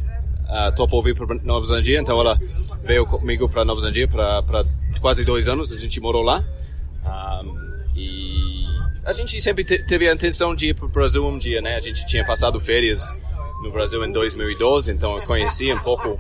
ah, 0.49 0.73
topou 0.73 1.03
vir 1.03 1.15
para 1.15 1.35
Nova 1.43 1.67
Zelândia, 1.67 2.01
então 2.01 2.19
ela 2.19 2.41
veio 2.83 3.07
comigo 3.07 3.49
para 3.49 3.65
Nova 3.65 3.81
Zelândia 3.81 4.09
para 4.09 4.65
quase 5.01 5.25
dois 5.25 5.47
anos. 5.47 5.73
A 5.73 5.79
gente 5.79 6.01
morou 6.01 6.23
lá. 6.23 6.43
Ah, 7.05 7.43
e 7.95 8.65
a 9.05 9.13
gente 9.13 9.41
sempre 9.43 9.63
teve 9.63 10.09
a 10.09 10.15
intenção 10.15 10.55
de 10.55 10.71
ir 10.71 10.75
para 10.75 10.87
o 10.87 10.89
Brasil 10.89 11.25
um 11.25 11.37
dia, 11.37 11.61
né? 11.61 11.77
A 11.77 11.81
gente 11.81 12.05
tinha 12.07 12.25
passado 12.25 12.59
férias 12.59 13.13
no 13.67 13.73
Brasil 13.73 14.05
em 14.05 14.13
2012, 14.13 14.93
então 14.93 15.17
eu 15.17 15.23
conhecia 15.23 15.75
um 15.75 15.81
pouco 15.81 16.17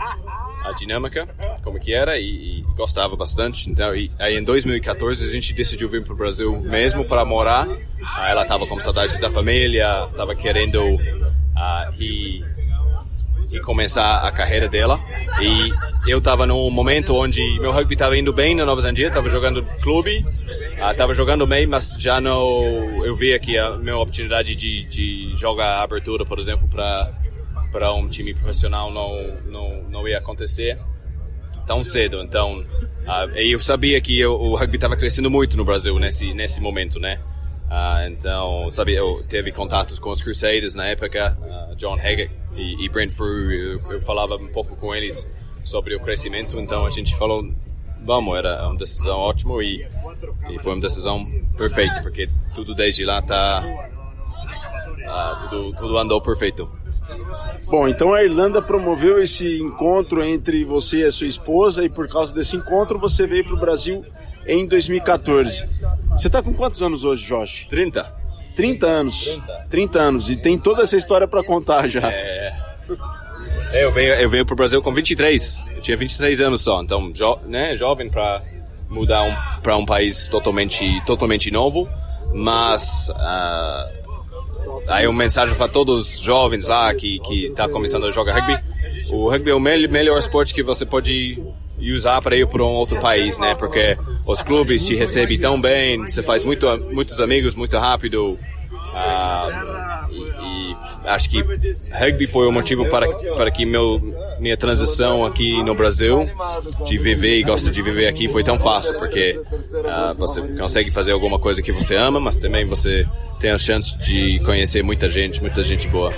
a 0.64 0.72
dinâmica, 0.72 1.28
como 1.62 1.78
que 1.78 1.94
era, 1.94 2.18
e, 2.18 2.58
e 2.58 2.62
gostava 2.76 3.14
bastante. 3.14 3.70
Então, 3.70 3.94
e, 3.94 4.10
aí 4.18 4.36
em 4.36 4.42
2014 4.42 5.24
a 5.24 5.28
gente 5.28 5.54
decidiu 5.54 5.88
vir 5.88 6.02
para 6.02 6.12
o 6.12 6.16
Brasil 6.16 6.60
mesmo 6.60 7.04
para 7.04 7.24
morar. 7.24 7.68
Aí 8.16 8.32
ela 8.32 8.42
estava 8.42 8.66
com 8.66 8.78
saudades 8.80 9.18
da 9.20 9.30
família, 9.30 10.08
estava 10.10 10.34
querendo 10.34 10.82
uh, 10.96 12.02
ir, 12.02 12.44
e 13.52 13.60
começar 13.60 14.18
a 14.18 14.32
carreira 14.32 14.68
dela. 14.68 14.98
E 15.40 16.10
eu 16.10 16.18
estava 16.18 16.46
num 16.46 16.68
momento 16.68 17.14
onde 17.14 17.40
meu 17.60 17.70
rugby 17.70 17.94
estava 17.94 18.18
indo 18.18 18.32
bem 18.32 18.56
na 18.56 18.64
Nova 18.64 18.80
Zelândia, 18.80 19.06
estava 19.06 19.28
jogando 19.28 19.64
clube, 19.80 20.24
estava 20.90 21.14
jogando 21.14 21.46
bem, 21.46 21.64
mas 21.64 21.94
já 21.96 22.20
não. 22.20 23.04
Eu 23.04 23.14
vi 23.14 23.32
aqui 23.32 23.56
a 23.56 23.76
minha 23.76 23.96
oportunidade 23.96 24.56
de, 24.56 24.84
de 24.84 25.36
jogar 25.36 25.82
abertura, 25.82 26.24
por 26.24 26.40
exemplo, 26.40 26.66
para 26.68 27.25
para 27.76 27.92
um 27.92 28.08
time 28.08 28.32
profissional 28.32 28.90
não 28.90 29.36
não 29.44 29.82
não 29.90 30.08
ia 30.08 30.16
acontecer 30.16 30.78
tão 31.66 31.84
cedo. 31.84 32.22
Então, 32.22 32.60
uh, 32.60 33.30
eu 33.34 33.60
sabia 33.60 34.00
que 34.00 34.18
eu, 34.18 34.32
o 34.32 34.56
rugby 34.56 34.76
estava 34.76 34.96
crescendo 34.96 35.30
muito 35.30 35.58
no 35.58 35.64
Brasil 35.64 35.98
nesse 35.98 36.32
nesse 36.32 36.58
momento, 36.58 36.98
né? 36.98 37.20
Uh, 37.66 38.08
então, 38.08 38.70
sabe, 38.70 38.94
eu 38.94 39.22
teve 39.28 39.52
contatos 39.52 39.98
com 39.98 40.10
os 40.10 40.22
Crusaders 40.22 40.74
na 40.74 40.86
época, 40.86 41.36
uh, 41.38 41.76
John 41.76 41.96
Haggett 41.96 42.32
e, 42.54 42.86
e 42.86 42.88
Brent 42.88 43.12
Frew, 43.12 43.52
eu, 43.52 43.92
eu, 43.92 44.00
falava 44.00 44.36
um 44.36 44.48
pouco 44.48 44.74
com 44.76 44.94
eles 44.94 45.28
sobre 45.62 45.94
o 45.96 46.00
crescimento, 46.00 46.58
então 46.60 46.86
a 46.86 46.90
gente 46.90 47.14
falou, 47.16 47.44
vamos, 48.00 48.38
era 48.38 48.68
uma 48.68 48.78
decisão 48.78 49.18
ótima 49.18 49.62
e, 49.64 49.84
e 50.48 50.58
foi 50.60 50.74
uma 50.74 50.80
decisão 50.80 51.26
perfeita, 51.58 52.00
porque 52.02 52.28
tudo 52.54 52.72
desde 52.72 53.04
lá 53.04 53.20
tá, 53.20 53.64
uh, 55.04 55.48
tudo, 55.50 55.76
tudo 55.76 55.98
andou 55.98 56.22
perfeito. 56.22 56.85
Bom, 57.66 57.88
então 57.88 58.14
a 58.14 58.22
Irlanda 58.22 58.62
promoveu 58.62 59.20
esse 59.20 59.60
encontro 59.60 60.22
entre 60.24 60.64
você 60.64 60.98
e 60.98 61.04
a 61.04 61.10
sua 61.10 61.26
esposa 61.26 61.84
e 61.84 61.88
por 61.88 62.08
causa 62.08 62.34
desse 62.34 62.56
encontro 62.56 62.98
você 62.98 63.26
veio 63.26 63.44
para 63.44 63.54
o 63.54 63.58
Brasil 63.58 64.04
em 64.46 64.66
2014. 64.66 65.68
Você 66.10 66.28
está 66.28 66.42
com 66.42 66.54
quantos 66.54 66.82
anos 66.82 67.04
hoje, 67.04 67.26
Josh? 67.26 67.66
30. 67.68 68.14
30 68.54 68.86
anos. 68.86 69.24
30, 69.24 69.66
30 69.68 69.98
anos. 69.98 70.30
E 70.30 70.36
tem 70.36 70.58
toda 70.58 70.82
essa 70.82 70.96
história 70.96 71.28
para 71.28 71.42
contar 71.42 71.88
já. 71.88 72.10
É. 72.10 72.52
é. 73.72 73.84
Eu 73.84 73.92
venho, 73.92 74.14
eu 74.14 74.28
venho 74.28 74.46
pro 74.46 74.56
Brasil 74.56 74.80
com 74.80 74.94
23. 74.94 75.60
Eu 75.74 75.82
tinha 75.82 75.96
23 75.96 76.40
anos 76.40 76.62
só, 76.62 76.80
então, 76.82 77.12
jo, 77.12 77.38
né, 77.44 77.76
jovem 77.76 78.08
para 78.08 78.42
mudar 78.88 79.22
um, 79.22 79.60
para 79.60 79.76
um 79.76 79.84
país 79.84 80.28
totalmente, 80.28 81.04
totalmente 81.04 81.50
novo. 81.50 81.88
Mas 82.32 83.08
uh, 83.10 84.05
aí 84.88 85.06
uma 85.06 85.18
mensagem 85.18 85.54
para 85.54 85.68
todos 85.68 86.14
os 86.14 86.20
jovens 86.20 86.68
lá 86.68 86.94
que 86.94 87.18
que 87.20 87.52
tá 87.54 87.68
começando 87.68 88.06
a 88.06 88.10
jogar 88.10 88.34
rugby. 88.34 88.58
O 89.10 89.30
rugby 89.30 89.50
é 89.50 89.54
o 89.54 89.60
melhor 89.60 90.18
esporte 90.18 90.52
que 90.52 90.62
você 90.62 90.84
pode 90.84 91.40
usar 91.78 92.20
para 92.22 92.36
ir 92.36 92.46
para 92.46 92.62
um 92.62 92.72
outro 92.72 93.00
país, 93.00 93.38
né? 93.38 93.54
Porque 93.54 93.96
os 94.26 94.42
clubes 94.42 94.82
te 94.82 94.94
recebem 94.94 95.38
tão 95.38 95.60
bem, 95.60 95.98
você 95.98 96.22
faz 96.22 96.42
muito, 96.44 96.66
muitos 96.92 97.20
amigos 97.20 97.54
muito 97.54 97.76
rápido. 97.76 98.38
Ah, 98.94 100.06
e, 100.10 100.20
e, 100.20 100.76
acho 101.08 101.30
que 101.30 101.42
rugby 101.92 102.26
foi 102.26 102.46
o 102.46 102.52
motivo 102.52 102.88
para, 102.88 103.06
para 103.08 103.50
que 103.50 103.66
meu, 103.66 104.00
minha 104.38 104.56
transição 104.56 105.24
aqui 105.24 105.62
no 105.62 105.74
Brasil, 105.74 106.28
de 106.84 106.98
viver 106.98 107.38
e 107.38 107.42
gosto 107.42 107.70
de 107.70 107.82
viver 107.82 108.06
aqui, 108.06 108.28
foi 108.28 108.44
tão 108.44 108.58
fácil, 108.58 108.98
porque 108.98 109.40
ah, 109.86 110.14
você 110.16 110.40
consegue 110.42 110.90
fazer 110.90 111.12
alguma 111.12 111.38
coisa 111.38 111.62
que 111.62 111.72
você 111.72 111.96
ama, 111.96 112.20
mas 112.20 112.38
também 112.38 112.66
você 112.66 113.06
tem 113.40 113.50
a 113.50 113.58
chance 113.58 113.96
de 113.98 114.40
conhecer 114.44 114.82
muita 114.82 115.08
gente, 115.08 115.40
muita 115.40 115.62
gente 115.62 115.88
boa. 115.88 116.12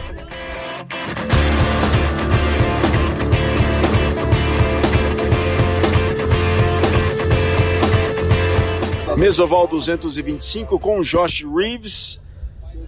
Mesoval 9.19 9.67
225 9.67 10.79
com 10.79 11.03
Josh 11.03 11.45
Reeves, 11.45 12.21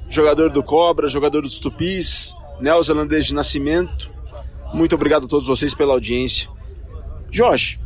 jogador 0.09 0.49
do 0.49 0.63
Cobra, 0.63 1.09
jogador 1.09 1.43
dos 1.43 1.59
Tupis, 1.59 2.33
neozelandês 2.61 3.27
de 3.27 3.35
nascimento. 3.35 4.20
Muito 4.73 4.95
obrigado 4.95 5.25
a 5.25 5.29
todos 5.29 5.47
vocês 5.47 5.75
pela 5.75 5.93
audiência. 5.93 6.49
Josh, 7.31 7.79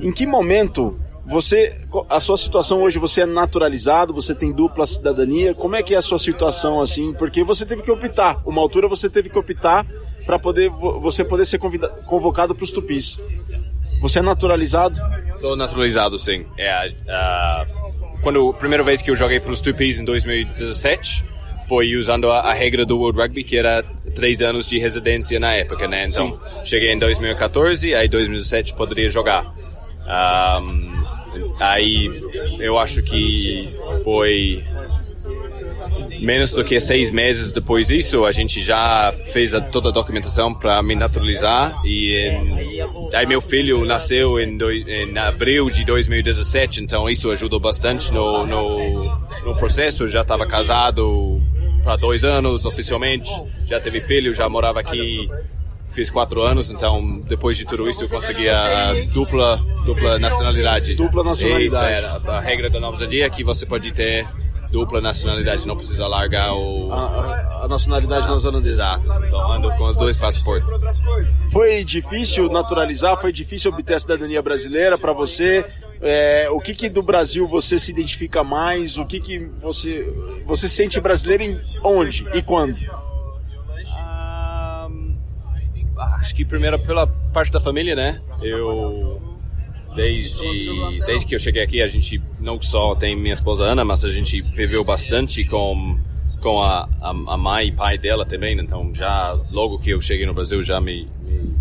em 0.00 0.12
que 0.12 0.26
momento 0.26 0.98
você, 1.26 1.80
a 2.10 2.20
sua 2.20 2.36
situação 2.36 2.82
hoje, 2.82 2.98
você 2.98 3.22
é 3.22 3.26
naturalizado, 3.26 4.12
você 4.12 4.34
tem 4.34 4.52
dupla 4.52 4.86
cidadania, 4.86 5.54
como 5.54 5.74
é 5.74 5.82
que 5.82 5.94
é 5.94 5.98
a 5.98 6.02
sua 6.02 6.18
situação 6.18 6.80
assim? 6.80 7.14
Porque 7.14 7.42
você 7.42 7.64
teve 7.64 7.82
que 7.82 7.90
optar, 7.90 8.42
uma 8.44 8.60
altura 8.60 8.88
você 8.88 9.08
teve 9.08 9.30
que 9.30 9.38
optar 9.38 9.86
para 10.26 10.38
poder 10.38 10.68
você 10.70 11.24
poder 11.24 11.46
ser 11.46 11.58
convocado 11.58 12.54
para 12.54 12.64
os 12.64 12.70
Tupis. 12.70 13.18
Você 14.00 14.18
é 14.18 14.22
naturalizado? 14.22 14.96
Sou 15.36 15.56
naturalizado, 15.56 16.18
sim. 16.18 16.44
É, 16.58 16.88
uh, 16.88 18.20
quando 18.20 18.50
a 18.50 18.54
primeira 18.54 18.84
vez 18.84 19.00
que 19.00 19.10
eu 19.10 19.16
joguei 19.16 19.40
para 19.40 19.50
os 19.50 19.60
Tupis 19.60 19.98
em 19.98 20.04
2017 20.04 21.24
foi 21.66 21.96
usando 21.96 22.30
a, 22.30 22.40
a, 22.40 22.52
regra 22.52 22.84
do 22.84 22.98
World 22.98 23.20
Rugby 23.20 23.44
que 23.44 23.56
era 23.56 23.82
três 24.14 24.42
anos 24.42 24.66
de 24.66 24.78
residência 24.78 25.38
na 25.40 25.52
época, 25.52 25.88
né? 25.88 26.06
Então 26.06 26.32
Sim. 26.32 26.66
cheguei 26.66 26.92
em 26.92 26.98
2014, 26.98 27.94
aí 27.94 28.08
2017 28.08 28.74
poderia 28.74 29.10
jogar. 29.10 29.44
Um, 30.04 31.04
aí 31.58 32.10
eu 32.58 32.78
acho 32.78 33.02
que 33.02 33.68
foi 34.04 34.62
menos 36.20 36.50
do 36.52 36.64
que 36.64 36.78
seis 36.80 37.10
meses 37.10 37.52
depois 37.52 37.88
disso, 37.88 38.24
a 38.24 38.32
gente 38.32 38.62
já 38.62 39.12
fez 39.32 39.54
a, 39.54 39.60
toda 39.60 39.88
a 39.88 39.92
documentação 39.92 40.54
para 40.54 40.82
me 40.82 40.94
naturalizar 40.94 41.80
e 41.84 42.14
em, 42.14 42.80
aí 43.14 43.26
meu 43.26 43.40
filho 43.40 43.84
nasceu 43.84 44.40
em, 44.40 44.56
do, 44.56 44.70
em, 44.70 45.16
abril 45.18 45.70
de 45.70 45.84
2017, 45.84 46.82
então 46.82 47.08
isso 47.08 47.30
ajudou 47.30 47.60
bastante 47.60 48.12
no, 48.12 48.46
no, 48.46 49.04
no 49.44 49.56
processo. 49.56 50.06
Já 50.06 50.22
estava 50.22 50.46
casado 50.46 51.33
para 51.84 51.96
dois 51.96 52.24
anos 52.24 52.64
oficialmente, 52.64 53.30
já 53.66 53.78
teve 53.78 54.00
filho, 54.00 54.34
já 54.34 54.48
morava 54.48 54.80
aqui 54.80 55.28
fiz 55.94 56.10
quatro 56.10 56.42
anos, 56.42 56.70
então 56.70 57.20
depois 57.20 57.56
de 57.56 57.64
tudo 57.64 57.88
isso 57.88 58.02
eu 58.02 58.08
consegui 58.08 58.48
a 58.48 58.92
dupla, 59.12 59.56
dupla 59.86 60.18
nacionalidade. 60.18 60.96
Dupla 60.96 61.22
nacionalidade. 61.22 61.66
Isso 61.66 62.06
era 62.08 62.36
a 62.36 62.40
regra 62.40 62.68
da 62.68 62.80
Nova 62.80 62.96
Zelândia 62.96 63.30
que 63.30 63.44
você 63.44 63.64
pode 63.64 63.92
ter 63.92 64.26
dupla 64.72 65.00
nacionalidade, 65.00 65.68
não 65.68 65.76
precisa 65.76 66.08
largar 66.08 66.52
o... 66.52 66.92
a, 66.92 66.96
a, 66.96 67.64
a 67.64 67.68
nacionalidade 67.68 68.26
neozelandesa. 68.26 68.74
Exato, 68.74 69.06
então 69.24 69.52
ando 69.52 69.70
com 69.76 69.84
os 69.84 69.96
dois 69.96 70.16
passaportes. 70.16 70.68
Foi 71.52 71.84
difícil 71.84 72.48
naturalizar, 72.48 73.16
foi 73.20 73.32
difícil 73.32 73.70
obter 73.70 73.94
a 73.94 74.00
cidadania 74.00 74.42
brasileira 74.42 74.98
para 74.98 75.12
você? 75.12 75.64
É, 76.06 76.50
o 76.50 76.60
que, 76.60 76.74
que 76.74 76.90
do 76.90 77.02
Brasil 77.02 77.48
você 77.48 77.78
se 77.78 77.90
identifica 77.90 78.44
mais? 78.44 78.98
O 78.98 79.06
que, 79.06 79.18
que 79.18 79.38
você, 79.58 80.06
você 80.44 80.68
sente 80.68 81.00
brasileiro 81.00 81.42
em 81.42 81.58
onde 81.82 82.26
e 82.34 82.42
quando? 82.42 82.78
Ah, 83.96 84.86
acho 86.20 86.34
que 86.34 86.44
primeiro 86.44 86.78
pela 86.78 87.06
parte 87.06 87.50
da 87.50 87.58
família, 87.58 87.96
né? 87.96 88.20
Eu 88.42 89.18
desde, 89.94 91.00
desde 91.06 91.26
que 91.26 91.34
eu 91.34 91.38
cheguei 91.38 91.62
aqui, 91.62 91.80
a 91.80 91.86
gente 91.86 92.20
não 92.40 92.60
só 92.60 92.94
tem 92.94 93.16
minha 93.16 93.32
esposa 93.32 93.64
Ana, 93.64 93.84
mas 93.84 94.04
a 94.04 94.10
gente 94.10 94.40
viveu 94.42 94.84
bastante 94.84 95.44
com, 95.44 95.98
com 96.42 96.60
a, 96.60 96.88
a, 97.00 97.10
a 97.10 97.36
mãe 97.36 97.68
e 97.68 97.72
pai 97.72 97.96
dela 97.96 98.26
também. 98.26 98.58
Então, 98.58 98.94
já 98.94 99.38
logo 99.52 99.78
que 99.78 99.90
eu 99.90 100.00
cheguei 100.00 100.26
no 100.26 100.34
Brasil, 100.34 100.62
já 100.62 100.80
me, 100.80 101.08
me 101.22 101.54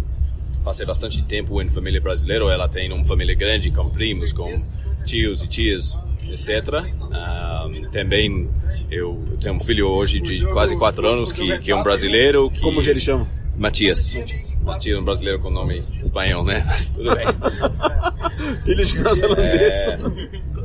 passei 0.63 0.85
bastante 0.85 1.21
tempo 1.23 1.61
em 1.61 1.69
família 1.69 1.99
brasileira. 1.99 2.45
Ela 2.45 2.69
tem 2.69 2.91
uma 2.91 3.03
família 3.03 3.35
grande, 3.35 3.69
com 3.71 3.89
primos, 3.89 4.31
com 4.31 4.61
tios 5.05 5.43
e 5.43 5.47
tias, 5.47 5.97
etc. 6.29 6.83
Um, 7.01 7.89
também 7.89 8.49
eu, 8.89 9.21
tenho 9.41 9.55
um 9.55 9.59
filho 9.59 9.87
hoje 9.87 10.19
de 10.19 10.45
quase 10.47 10.75
quatro 10.77 11.07
anos 11.07 11.31
que, 11.31 11.57
que 11.59 11.71
é 11.71 11.75
um 11.75 11.83
brasileiro. 11.83 12.49
Que, 12.49 12.61
Como 12.61 12.81
ele 12.81 12.99
chama? 12.99 13.27
Matias. 13.57 14.19
Matias, 14.61 14.97
um 14.97 15.03
brasileiro 15.03 15.39
com 15.39 15.49
nome 15.49 15.83
espanhol, 15.99 16.43
né? 16.43 16.63
Mas 16.67 16.89
tudo 16.89 17.15
bem. 17.15 17.25
Filho 18.63 18.85
de 18.85 18.99
neozelandês. 18.99 19.87
É, 19.87 19.97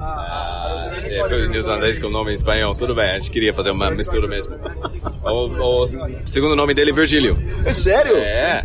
ah, 0.00 0.92
é, 1.04 1.28
filho 1.28 1.42
de 1.42 1.48
neozelandês 1.48 1.98
com 1.98 2.08
nome 2.08 2.32
espanhol, 2.32 2.74
tudo 2.74 2.94
bem. 2.94 3.10
A 3.10 3.18
gente 3.18 3.30
queria 3.30 3.52
fazer 3.52 3.70
uma 3.70 3.90
mistura 3.90 4.26
mesmo. 4.26 4.54
O, 5.22 5.84
o 5.84 5.88
segundo 6.24 6.54
nome 6.56 6.72
dele 6.72 6.90
é 6.90 6.94
Virgílio. 6.94 7.36
É 7.64 7.72
sério? 7.72 8.16
É. 8.16 8.64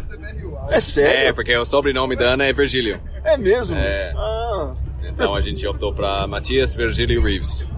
É 0.70 0.80
sério? 0.80 1.30
É, 1.30 1.34
porque 1.34 1.56
o 1.56 1.66
sobrenome 1.66 2.16
da 2.16 2.34
Ana 2.34 2.46
é 2.46 2.54
Virgílio. 2.54 3.00
É 3.24 3.38
mesmo? 3.38 3.78
É. 3.78 4.14
Ah. 4.16 4.76
Então 5.04 5.36
a 5.36 5.42
gente 5.42 5.66
optou 5.68 5.94
para 5.94 6.26
Matias 6.28 6.76
Virgílio 6.76 7.22
Reeves. 7.22 7.70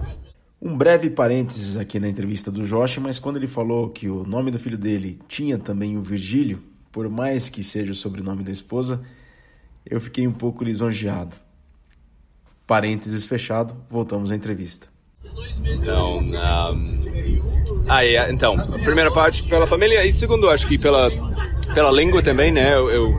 Um 0.60 0.76
breve 0.76 1.10
parênteses 1.10 1.76
aqui 1.76 2.00
na 2.00 2.08
entrevista 2.08 2.50
do 2.50 2.64
Josh, 2.64 2.98
mas 2.98 3.18
quando 3.18 3.36
ele 3.36 3.46
falou 3.46 3.90
que 3.90 4.08
o 4.08 4.24
nome 4.24 4.50
do 4.50 4.58
filho 4.58 4.78
dele 4.78 5.20
tinha 5.28 5.58
também 5.58 5.96
o 5.96 6.02
Virgílio, 6.02 6.62
por 6.90 7.08
mais 7.08 7.48
que 7.48 7.62
seja 7.62 7.92
o 7.92 7.94
sobrenome 7.94 8.42
da 8.42 8.50
esposa, 8.50 9.02
eu 9.84 10.00
fiquei 10.00 10.26
um 10.26 10.32
pouco 10.32 10.64
lisonjeado. 10.64 11.36
Parênteses 12.66 13.26
fechado, 13.26 13.76
voltamos 13.88 14.32
à 14.32 14.34
entrevista. 14.34 14.88
Então, 15.62 16.18
um, 16.18 16.30
ah, 17.88 18.04
é, 18.04 18.30
então, 18.30 18.54
a 18.54 18.78
primeira 18.78 19.10
parte 19.10 19.42
pela 19.42 19.66
família 19.66 20.04
e 20.04 20.12
segundo, 20.12 20.48
acho 20.48 20.66
que 20.66 20.78
pela 20.78 21.10
pela 21.76 21.92
língua 21.92 22.22
também, 22.22 22.50
né? 22.50 22.72
Eu, 22.72 22.90
eu 22.90 23.14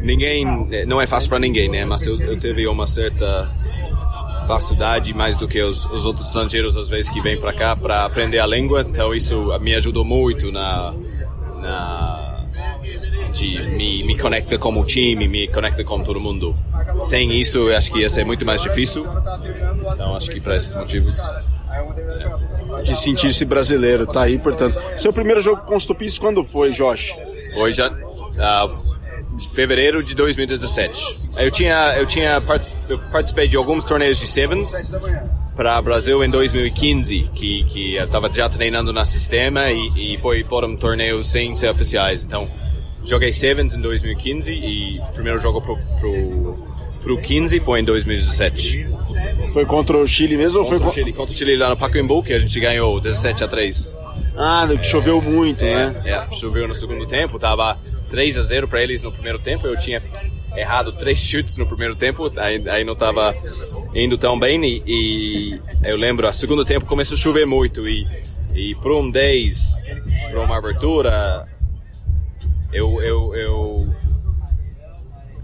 ninguém, 0.00 0.46
não 0.86 0.98
é 0.98 1.06
fácil 1.06 1.28
para 1.28 1.38
ninguém, 1.38 1.68
né? 1.68 1.84
Mas 1.84 2.06
eu, 2.06 2.18
eu 2.18 2.40
tive 2.40 2.66
uma 2.66 2.86
certa 2.86 3.46
facilidade 4.46 5.12
mais 5.12 5.36
do 5.36 5.46
que 5.46 5.60
os, 5.60 5.84
os 5.84 6.06
outros 6.06 6.28
estrangeiros 6.28 6.78
às 6.78 6.88
vezes 6.88 7.10
que 7.10 7.20
vêm 7.20 7.36
para 7.36 7.52
cá 7.52 7.76
para 7.76 8.06
aprender 8.06 8.38
a 8.38 8.46
língua. 8.46 8.86
Então 8.88 9.14
isso 9.14 9.36
me 9.60 9.74
ajudou 9.74 10.02
muito 10.02 10.50
na, 10.50 10.94
na 11.60 12.40
realmente 13.30 13.76
me, 13.76 14.02
me 14.02 14.18
conecta 14.18 14.56
como 14.58 14.82
time, 14.84 15.28
me 15.28 15.46
conecta 15.48 15.84
com 15.84 16.02
todo 16.02 16.18
mundo. 16.18 16.54
Sem 17.00 17.38
isso, 17.38 17.58
eu 17.58 17.76
acho 17.76 17.92
que 17.92 18.00
ia 18.00 18.08
ser 18.08 18.24
muito 18.24 18.46
mais 18.46 18.62
difícil. 18.62 19.06
Então, 19.92 20.16
acho 20.16 20.30
que 20.30 20.40
para 20.40 20.56
esses 20.56 20.74
motivos. 20.74 21.18
É. 22.78 22.82
De 22.82 22.96
sentir-se 22.96 23.44
brasileiro, 23.44 24.06
tá 24.06 24.22
aí, 24.22 24.38
portanto. 24.38 24.78
Seu 24.98 25.12
primeiro 25.12 25.40
jogo 25.40 25.62
com 25.62 25.76
os 25.76 25.84
Tupis 25.84 26.18
quando 26.18 26.42
foi, 26.44 26.70
Josh? 26.70 27.14
Foi 27.54 27.72
já. 27.72 27.88
Uh, 27.88 28.90
fevereiro 29.48 30.02
de 30.02 30.14
2017. 30.14 31.30
Eu 31.36 31.50
tinha, 31.50 31.94
eu 31.96 32.06
tinha 32.06 32.42
eu 32.88 32.98
participei 33.10 33.48
de 33.48 33.56
alguns 33.56 33.84
torneios 33.84 34.18
de 34.18 34.26
Sevens 34.26 34.72
para 35.56 35.80
Brasil 35.82 36.22
em 36.24 36.30
2015, 36.30 37.30
que 37.34 37.64
que 37.64 37.94
eu 37.94 38.04
estava 38.04 38.32
já 38.32 38.48
treinando 38.48 38.92
no 38.92 39.04
sistema 39.04 39.70
e, 39.70 40.14
e 40.14 40.18
foi 40.18 40.44
foram 40.44 40.76
torneios 40.76 41.26
sem 41.26 41.54
ser 41.54 41.68
oficiais. 41.70 42.24
Então 42.24 42.50
joguei 43.04 43.32
Sevens 43.32 43.74
em 43.74 43.80
2015 43.80 44.52
e 44.52 44.98
o 44.98 45.12
primeiro 45.12 45.38
jogo 45.38 45.60
pro, 45.60 45.76
pro, 46.00 46.56
pro 47.02 47.18
15 47.18 47.60
foi 47.60 47.80
em 47.80 47.84
2017. 47.84 48.86
Foi 49.52 49.66
contra 49.66 49.96
o 49.96 50.06
Chile 50.06 50.36
mesmo? 50.36 50.60
Contra 50.60 50.76
ou 50.76 50.80
foi 50.80 50.90
o 50.90 50.94
Chile, 50.94 51.12
contra 51.12 51.34
o 51.34 51.36
Chile 51.36 51.56
lá 51.56 51.70
no 51.70 51.76
Pacaembu 51.76 52.22
que 52.22 52.32
a 52.32 52.38
gente 52.38 52.58
ganhou 52.60 53.00
17 53.00 53.44
a 53.44 53.48
3. 53.48 53.99
Ah, 54.42 54.66
que 54.66 54.86
choveu 54.86 55.20
muito, 55.20 55.62
é, 55.62 55.90
né? 55.90 56.00
É, 56.02 56.34
choveu 56.34 56.66
no 56.66 56.74
segundo 56.74 57.06
tempo, 57.06 57.38
tava 57.38 57.78
3 58.08 58.38
a 58.38 58.42
0 58.42 58.68
para 58.68 58.82
eles 58.82 59.02
no 59.02 59.12
primeiro 59.12 59.38
tempo. 59.38 59.66
Eu 59.66 59.78
tinha 59.78 60.02
errado 60.56 60.92
três 60.92 61.18
chutes 61.20 61.58
no 61.58 61.66
primeiro 61.66 61.94
tempo, 61.94 62.32
aí, 62.38 62.66
aí 62.70 62.82
não 62.82 62.96
tava 62.96 63.34
indo 63.94 64.16
tão 64.16 64.38
bem 64.38 64.64
e, 64.64 64.82
e 64.86 65.60
eu 65.84 65.96
lembro, 65.96 66.26
a 66.26 66.32
segundo 66.32 66.64
tempo 66.64 66.86
começou 66.86 67.16
a 67.16 67.18
chover 67.18 67.44
muito 67.44 67.86
e, 67.86 68.06
e 68.54 68.74
por 68.76 68.92
um 68.92 69.10
10, 69.10 69.84
para 70.30 70.40
uma 70.40 70.56
abertura, 70.56 71.46
eu, 72.72 73.02
eu, 73.02 73.34
eu, 73.34 73.94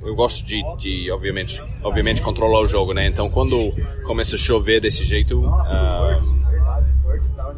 eu 0.03 0.15
gosto 0.15 0.43
de, 0.43 0.62
de, 0.79 1.11
obviamente, 1.11 1.62
obviamente 1.83 2.23
controlar 2.23 2.61
o 2.61 2.67
jogo, 2.67 2.95
né? 2.95 3.07
Então 3.07 3.29
quando 3.29 3.75
começa 4.07 4.37
a 4.37 4.38
chover 4.38 4.81
desse 4.81 5.05
jeito, 5.05 5.38
uh, 5.41 6.47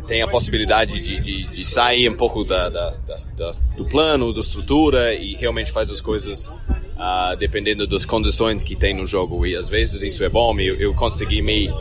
tem 0.07 0.23
a 0.23 0.29
possibilidade 0.29 1.01
de, 1.01 1.21
de, 1.21 1.47
de 1.49 1.65
sair 1.65 2.09
um 2.09 2.17
pouco 2.17 2.45
da, 2.45 2.69
da, 2.69 2.95
da, 3.37 3.53
do 3.77 3.85
plano, 3.85 4.33
da 4.33 4.41
estrutura 4.41 5.15
e 5.15 5.35
realmente 5.35 5.71
faz 5.71 5.91
as 5.91 6.01
coisas 6.01 6.47
uh, 6.47 7.37
dependendo 7.39 7.87
das 7.87 8.05
condições 8.05 8.63
que 8.63 8.75
tem 8.75 8.95
no 8.95 9.07
jogo. 9.07 9.47
E 9.47 9.57
às 9.57 9.69
vezes 9.69 10.03
isso 10.03 10.25
é 10.25 10.29
bom, 10.29 10.59
eu, 10.59 10.77
eu 10.77 10.95
consegui 10.95 11.43
me, 11.43 11.73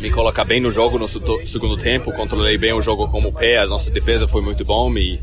me 0.00 0.10
colocar 0.10 0.44
bem 0.44 0.60
no 0.60 0.70
jogo 0.70 0.98
no 0.98 1.08
segundo 1.08 1.76
tempo, 1.76 2.12
controlei 2.12 2.56
bem 2.56 2.72
o 2.72 2.80
jogo 2.82 3.08
com 3.08 3.20
o 3.20 3.32
pé, 3.32 3.58
a 3.58 3.66
nossa 3.66 3.90
defesa 3.90 4.26
foi 4.26 4.42
muito 4.42 4.64
bom 4.64 4.92
e, 4.96 5.20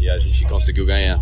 e 0.00 0.08
a 0.08 0.18
gente 0.18 0.44
conseguiu 0.44 0.86
ganhar. 0.86 1.20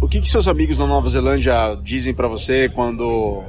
O 0.00 0.08
que, 0.08 0.20
que 0.20 0.28
seus 0.28 0.46
amigos 0.46 0.78
na 0.78 0.86
Nova 0.86 1.08
Zelândia 1.08 1.78
dizem 1.82 2.12
para 2.12 2.28
você 2.28 2.68
quando 2.68 3.42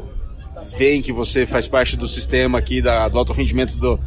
veem 0.77 1.01
que 1.01 1.11
você 1.11 1.45
faz 1.45 1.67
parte 1.67 1.97
do 1.97 2.07
sistema 2.07 2.57
aqui 2.57 2.81
da, 2.81 3.07
do 3.07 3.17
alto 3.17 3.33
rendimento 3.33 3.77
do, 3.77 3.99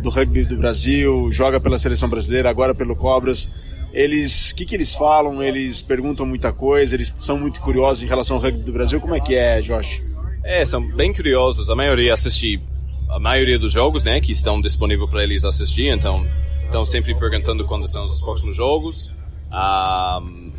do 0.00 0.10
rugby 0.10 0.44
do 0.44 0.56
Brasil, 0.56 1.30
joga 1.32 1.60
pela 1.60 1.78
seleção 1.78 2.08
brasileira, 2.08 2.50
agora 2.50 2.74
pelo 2.74 2.96
Cobras. 2.96 3.50
Eles, 3.92 4.50
o 4.50 4.56
que, 4.56 4.64
que 4.64 4.74
eles 4.74 4.94
falam? 4.94 5.42
Eles 5.42 5.82
perguntam 5.82 6.24
muita 6.24 6.52
coisa, 6.52 6.94
eles 6.94 7.12
são 7.16 7.38
muito 7.38 7.60
curiosos 7.60 8.02
em 8.02 8.06
relação 8.06 8.36
ao 8.36 8.42
rugby 8.42 8.62
do 8.62 8.72
Brasil. 8.72 9.00
Como 9.00 9.14
é 9.14 9.20
que 9.20 9.34
é, 9.34 9.60
Josh? 9.60 10.00
É, 10.44 10.64
são 10.64 10.80
bem 10.80 11.12
curiosos. 11.12 11.70
A 11.70 11.76
maioria 11.76 12.14
assiste 12.14 12.60
a 13.08 13.18
maioria 13.18 13.58
dos 13.58 13.72
jogos, 13.72 14.04
né, 14.04 14.20
que 14.20 14.30
estão 14.30 14.60
disponíveis 14.60 15.10
para 15.10 15.24
eles 15.24 15.44
assistir. 15.44 15.88
Então, 15.88 16.24
estão 16.64 16.84
sempre 16.84 17.14
perguntando 17.16 17.64
quando 17.64 17.88
são 17.88 18.04
os 18.06 18.22
próximos 18.22 18.54
jogos. 18.54 19.10
Um, 19.50 20.52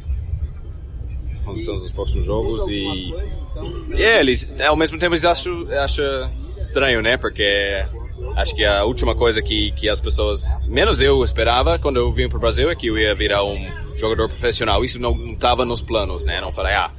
quando 1.43 1.60
são 1.62 1.75
os 1.75 1.91
próximos 1.91 2.25
jogos 2.25 2.67
e, 2.67 3.12
e 3.95 4.04
é, 4.04 4.19
eles 4.19 4.51
ao 4.67 4.75
mesmo 4.75 4.99
tempo 4.99 5.13
eles 5.13 5.25
acham, 5.25 5.67
acham 5.71 6.06
estranho 6.56 7.01
né 7.01 7.17
porque 7.17 7.84
Acho 8.36 8.56
que 8.56 8.63
a 8.63 8.84
última 8.86 9.13
coisa 9.13 9.41
que, 9.41 9.72
que 9.72 9.89
as 9.89 10.00
pessoas, 10.00 10.58
menos 10.67 11.02
eu, 11.02 11.24
esperava 11.24 11.78
quando 11.78 11.98
eu 11.98 12.12
vim 12.12 12.30
para 12.30 12.38
o 12.38 12.41
Brasil 12.41 12.70
é 12.70 12.76
que 12.76 12.88
eu 12.88 12.98
ia 12.98 13.13
virar 13.13 13.44
um 13.44 13.70
jogador 13.98 14.28
profissional. 14.30 14.84
Isso 14.84 15.00
não 15.00 15.34
estava 15.34 15.65
nos 15.65 15.82
planos, 15.82 16.26
né? 16.26 16.39
Não 16.39 16.52
falei, 16.52 16.74
ah, 16.74 16.91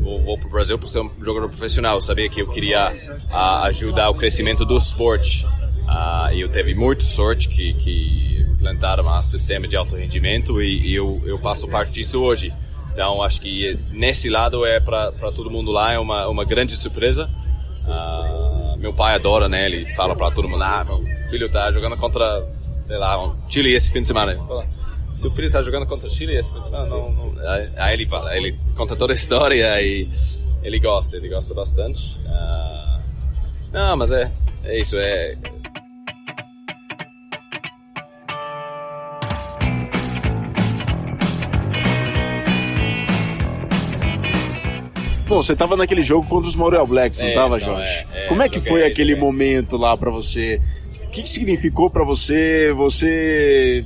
vou, 0.00 0.22
vou 0.22 0.38
para 0.38 0.46
o 0.46 0.50
Brasil 0.50 0.78
para 0.78 0.88
ser 0.88 1.00
um 1.00 1.10
jogador 1.22 1.48
profissional. 1.48 1.96
Eu 1.96 2.00
sabia 2.00 2.28
que 2.28 2.40
eu 2.40 2.48
queria 2.48 2.94
uh, 3.30 3.64
ajudar 3.64 4.10
o 4.10 4.14
crescimento 4.14 4.64
do 4.64 4.76
esporte. 4.76 5.44
Uh, 5.44 6.32
e 6.32 6.40
eu 6.40 6.48
teve 6.48 6.74
muita 6.74 7.02
sorte 7.02 7.48
que, 7.48 7.74
que 7.74 8.46
implantaram 8.48 9.06
um 9.06 9.22
sistema 9.22 9.66
de 9.66 9.74
alto 9.74 9.96
rendimento 9.96 10.62
e, 10.62 10.88
e 10.88 10.94
eu, 10.94 11.20
eu 11.26 11.38
faço 11.38 11.66
parte 11.66 11.92
disso 11.92 12.20
hoje. 12.20 12.52
Então 12.92 13.22
acho 13.22 13.40
que 13.40 13.76
nesse 13.90 14.28
lado 14.28 14.64
é 14.64 14.78
para 14.78 15.10
todo 15.34 15.50
mundo 15.50 15.72
lá 15.72 15.92
é 15.92 15.98
uma, 15.98 16.28
uma 16.28 16.44
grande 16.44 16.76
surpresa. 16.76 17.28
Uh, 17.84 18.78
meu 18.78 18.92
pai 18.92 19.14
adora, 19.14 19.48
né? 19.48 19.66
Ele 19.66 19.92
fala 19.94 20.14
pra 20.14 20.30
todo 20.30 20.48
mundo, 20.48 20.62
ah, 20.62 20.84
meu 20.84 21.02
filho 21.28 21.50
tá 21.50 21.70
jogando 21.72 21.96
contra, 21.96 22.42
sei 22.82 22.96
lá, 22.96 23.22
um 23.24 23.34
Chile 23.48 23.74
esse 23.74 23.90
fim 23.90 24.02
de 24.02 24.08
semana. 24.08 24.34
Fala, 24.36 24.66
Seu 25.12 25.30
filho 25.30 25.50
tá 25.50 25.62
jogando 25.62 25.86
contra 25.86 26.08
o 26.08 26.10
Chile 26.10 26.36
esse 26.36 26.52
fim 26.52 26.60
de 26.60 26.66
semana? 26.66 26.86
Não, 26.88 27.12
não. 27.12 27.34
Aí 27.76 27.94
ele 27.94 28.06
fala, 28.06 28.36
ele 28.36 28.56
conta 28.76 28.96
toda 28.96 29.12
a 29.12 29.14
história 29.14 29.80
e 29.82 30.08
ele 30.62 30.78
gosta, 30.78 31.16
ele 31.16 31.28
gosta 31.28 31.54
bastante. 31.54 32.18
Uh, 32.26 33.00
não, 33.72 33.96
mas 33.96 34.10
é, 34.12 34.30
é 34.64 34.78
isso, 34.78 34.96
é 34.98 35.36
Bom, 45.30 45.40
você 45.40 45.54
tava 45.54 45.76
naquele 45.76 46.02
jogo 46.02 46.26
contra 46.26 46.48
os 46.48 46.56
Montreal 46.56 46.84
Blacks, 46.84 47.20
não 47.20 47.28
é, 47.28 47.34
tava, 47.34 47.56
Jorge? 47.56 48.04
É, 48.12 48.24
é, 48.24 48.26
Como 48.26 48.42
é 48.42 48.48
que 48.48 48.60
foi 48.60 48.84
aquele 48.84 49.14
momento 49.14 49.76
lá 49.76 49.96
para 49.96 50.10
você? 50.10 50.60
O 51.04 51.06
que, 51.06 51.22
que 51.22 51.30
significou 51.30 51.88
para 51.88 52.02
você? 52.02 52.74
Você 52.76 53.84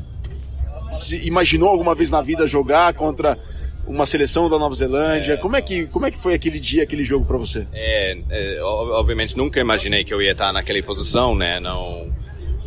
imaginou 1.23 1.69
alguma 1.69 1.95
vez 1.95 2.11
na 2.11 2.23
vida 2.23 2.47
jogar 2.47 2.95
contra 2.95 3.39
uma 3.87 4.07
seleção 4.07 4.49
da 4.49 4.59
Nova 4.59 4.75
Zelândia? 4.75 5.35
É. 5.35 5.37
Como 5.37 5.55
é 5.55 5.61
que 5.61 5.87
como 5.89 6.07
é 6.07 6.11
que 6.11 6.17
foi 6.17 6.33
aquele 6.33 6.59
dia, 6.59 6.83
aquele 6.83 7.05
jogo 7.05 7.27
para 7.27 7.37
você? 7.37 7.67
É, 7.75 8.17
é, 8.31 8.63
obviamente 8.63 9.37
nunca 9.37 9.61
imaginei 9.61 10.03
que 10.03 10.15
eu 10.15 10.23
ia 10.23 10.33
estar 10.33 10.51
naquela 10.51 10.83
posição, 10.83 11.37
né? 11.37 11.61
Não, 11.61 12.11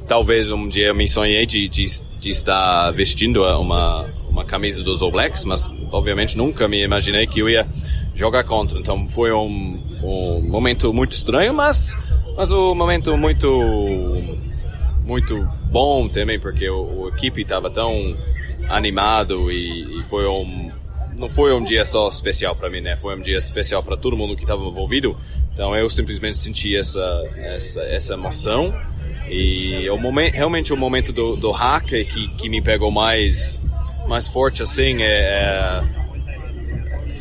talvez 0.07 0.51
um 0.51 0.67
dia 0.67 0.89
eu 0.89 0.95
me 0.95 1.07
sonhei 1.07 1.47
de, 1.47 1.67
de, 1.67 1.83
de 2.19 2.29
estar 2.29 2.91
vestindo 2.91 3.43
uma 3.43 4.07
uma 4.37 4.45
camisa 4.45 4.83
dos 4.83 5.01
All 5.01 5.09
Blacks, 5.11 5.45
mas 5.45 5.67
obviamente 5.91 6.37
nunca 6.37 6.67
me 6.67 6.83
imaginei 6.83 7.25
que 7.25 7.39
eu 7.39 7.49
ia 7.49 7.67
jogar 8.13 8.43
contra. 8.43 8.77
Então 8.77 9.09
foi 9.09 9.31
um, 9.31 9.79
um 10.03 10.41
momento 10.43 10.93
muito 10.93 11.13
estranho, 11.13 11.55
mas, 11.55 11.97
mas 12.35 12.51
um 12.51 12.75
momento 12.75 13.17
muito 13.17 13.47
muito 15.03 15.47
bom 15.71 16.07
também, 16.07 16.39
porque 16.39 16.69
o, 16.69 17.01
o 17.01 17.07
equipe 17.07 17.41
estava 17.41 17.69
tão 17.71 18.13
animado 18.69 19.51
e, 19.51 20.01
e, 20.01 20.03
foi 20.03 20.27
um 20.27 20.69
não 21.15 21.29
foi 21.29 21.51
um 21.53 21.63
dia 21.63 21.83
só 21.83 22.07
especial 22.09 22.55
para 22.55 22.69
mim, 22.69 22.81
né? 22.81 22.95
Foi 22.97 23.15
um 23.15 23.19
dia 23.19 23.37
especial 23.37 23.81
para 23.81 23.97
todo 23.97 24.15
mundo 24.15 24.35
que 24.35 24.43
estava 24.43 24.63
envolvido. 24.63 25.17
Então 25.51 25.75
eu 25.75 25.89
simplesmente 25.89 26.37
senti 26.37 26.77
essa 26.77 26.99
essa, 27.37 27.81
essa 27.81 28.13
emoção 28.13 28.71
e 29.29 29.89
o 29.89 29.97
momento 29.97 30.33
realmente 30.35 30.71
o 30.71 30.77
momento 30.77 31.11
do, 31.11 31.35
do 31.35 31.51
que, 31.87 32.05
que 32.05 32.49
me 32.49 32.61
pegou 32.61 32.91
mais 32.91 33.59
mais 34.07 34.27
forte 34.27 34.63
assim 34.63 35.03
é, 35.03 35.83
é 35.83 35.97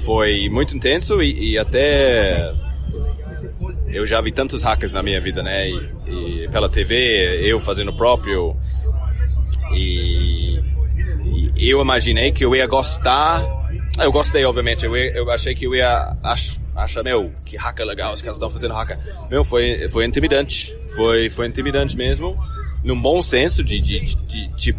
foi 0.07 0.49
muito 0.49 0.75
intenso 0.77 1.21
e, 1.21 1.53
e, 1.53 1.59
até 1.59 2.53
eu 3.89 4.07
já 4.07 4.21
vi 4.21 4.31
tantos 4.31 4.63
hackers 4.63 4.93
na 4.93 5.03
minha 5.03 5.21
vida, 5.21 5.43
né? 5.43 5.69
E, 5.69 6.45
e 6.45 6.49
pela 6.51 6.69
TV, 6.69 7.43
eu 7.45 7.59
fazendo 7.59 7.91
o 7.91 7.97
próprio. 7.97 8.57
E, 9.75 10.61
e, 11.57 11.71
eu 11.71 11.83
imaginei 11.83 12.31
que 12.31 12.45
eu 12.45 12.55
ia 12.55 12.67
gostar. 12.67 13.43
Eu 13.99 14.13
gostei, 14.13 14.45
obviamente. 14.45 14.85
Eu, 14.85 14.95
eu 14.95 15.29
achei 15.31 15.57
que 15.57 15.67
eu 15.67 15.75
ia 15.75 16.17
ach, 16.23 16.57
achar, 16.77 17.03
meu, 17.03 17.33
que 17.45 17.57
hacker 17.57 17.85
legal, 17.85 18.13
os 18.13 18.21
caras 18.21 18.37
estão 18.37 18.49
fazendo 18.49 18.75
hacker. 18.75 18.99
Meu, 19.29 19.43
foi, 19.43 19.89
foi 19.89 20.05
intimidante. 20.05 20.77
Foi, 20.95 21.29
foi 21.29 21.49
intimidante 21.49 21.97
mesmo. 21.97 22.37
Num 22.85 23.01
bom 23.01 23.23
senso 23.25 23.65
de, 23.65 23.81
de, 23.81 24.01
de, 24.01 24.49
de 24.55 24.73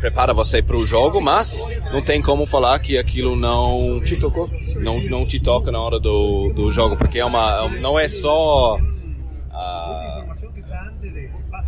prepara 0.00 0.32
você 0.32 0.62
para 0.62 0.76
o 0.76 0.86
jogo, 0.86 1.20
mas 1.20 1.70
não 1.92 2.02
tem 2.02 2.22
como 2.22 2.46
falar 2.46 2.78
que 2.78 2.96
aquilo 2.98 3.36
não 3.36 4.00
te 4.00 4.16
tocou, 4.16 4.50
não 4.76 5.00
não 5.00 5.26
te 5.26 5.38
toca 5.38 5.70
na 5.70 5.80
hora 5.80 6.00
do, 6.00 6.52
do 6.54 6.70
jogo, 6.70 6.96
porque 6.96 7.18
é 7.18 7.24
uma 7.24 7.68
não 7.68 7.98
é 7.98 8.08
só 8.08 8.78
a, 9.50 10.24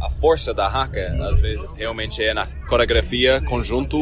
a 0.02 0.10
força 0.10 0.54
da 0.54 0.68
hacker, 0.68 1.20
às 1.22 1.38
vezes 1.38 1.74
realmente 1.76 2.22
é 2.22 2.32
na 2.32 2.46
coreografia 2.68 3.40
conjunto 3.40 3.98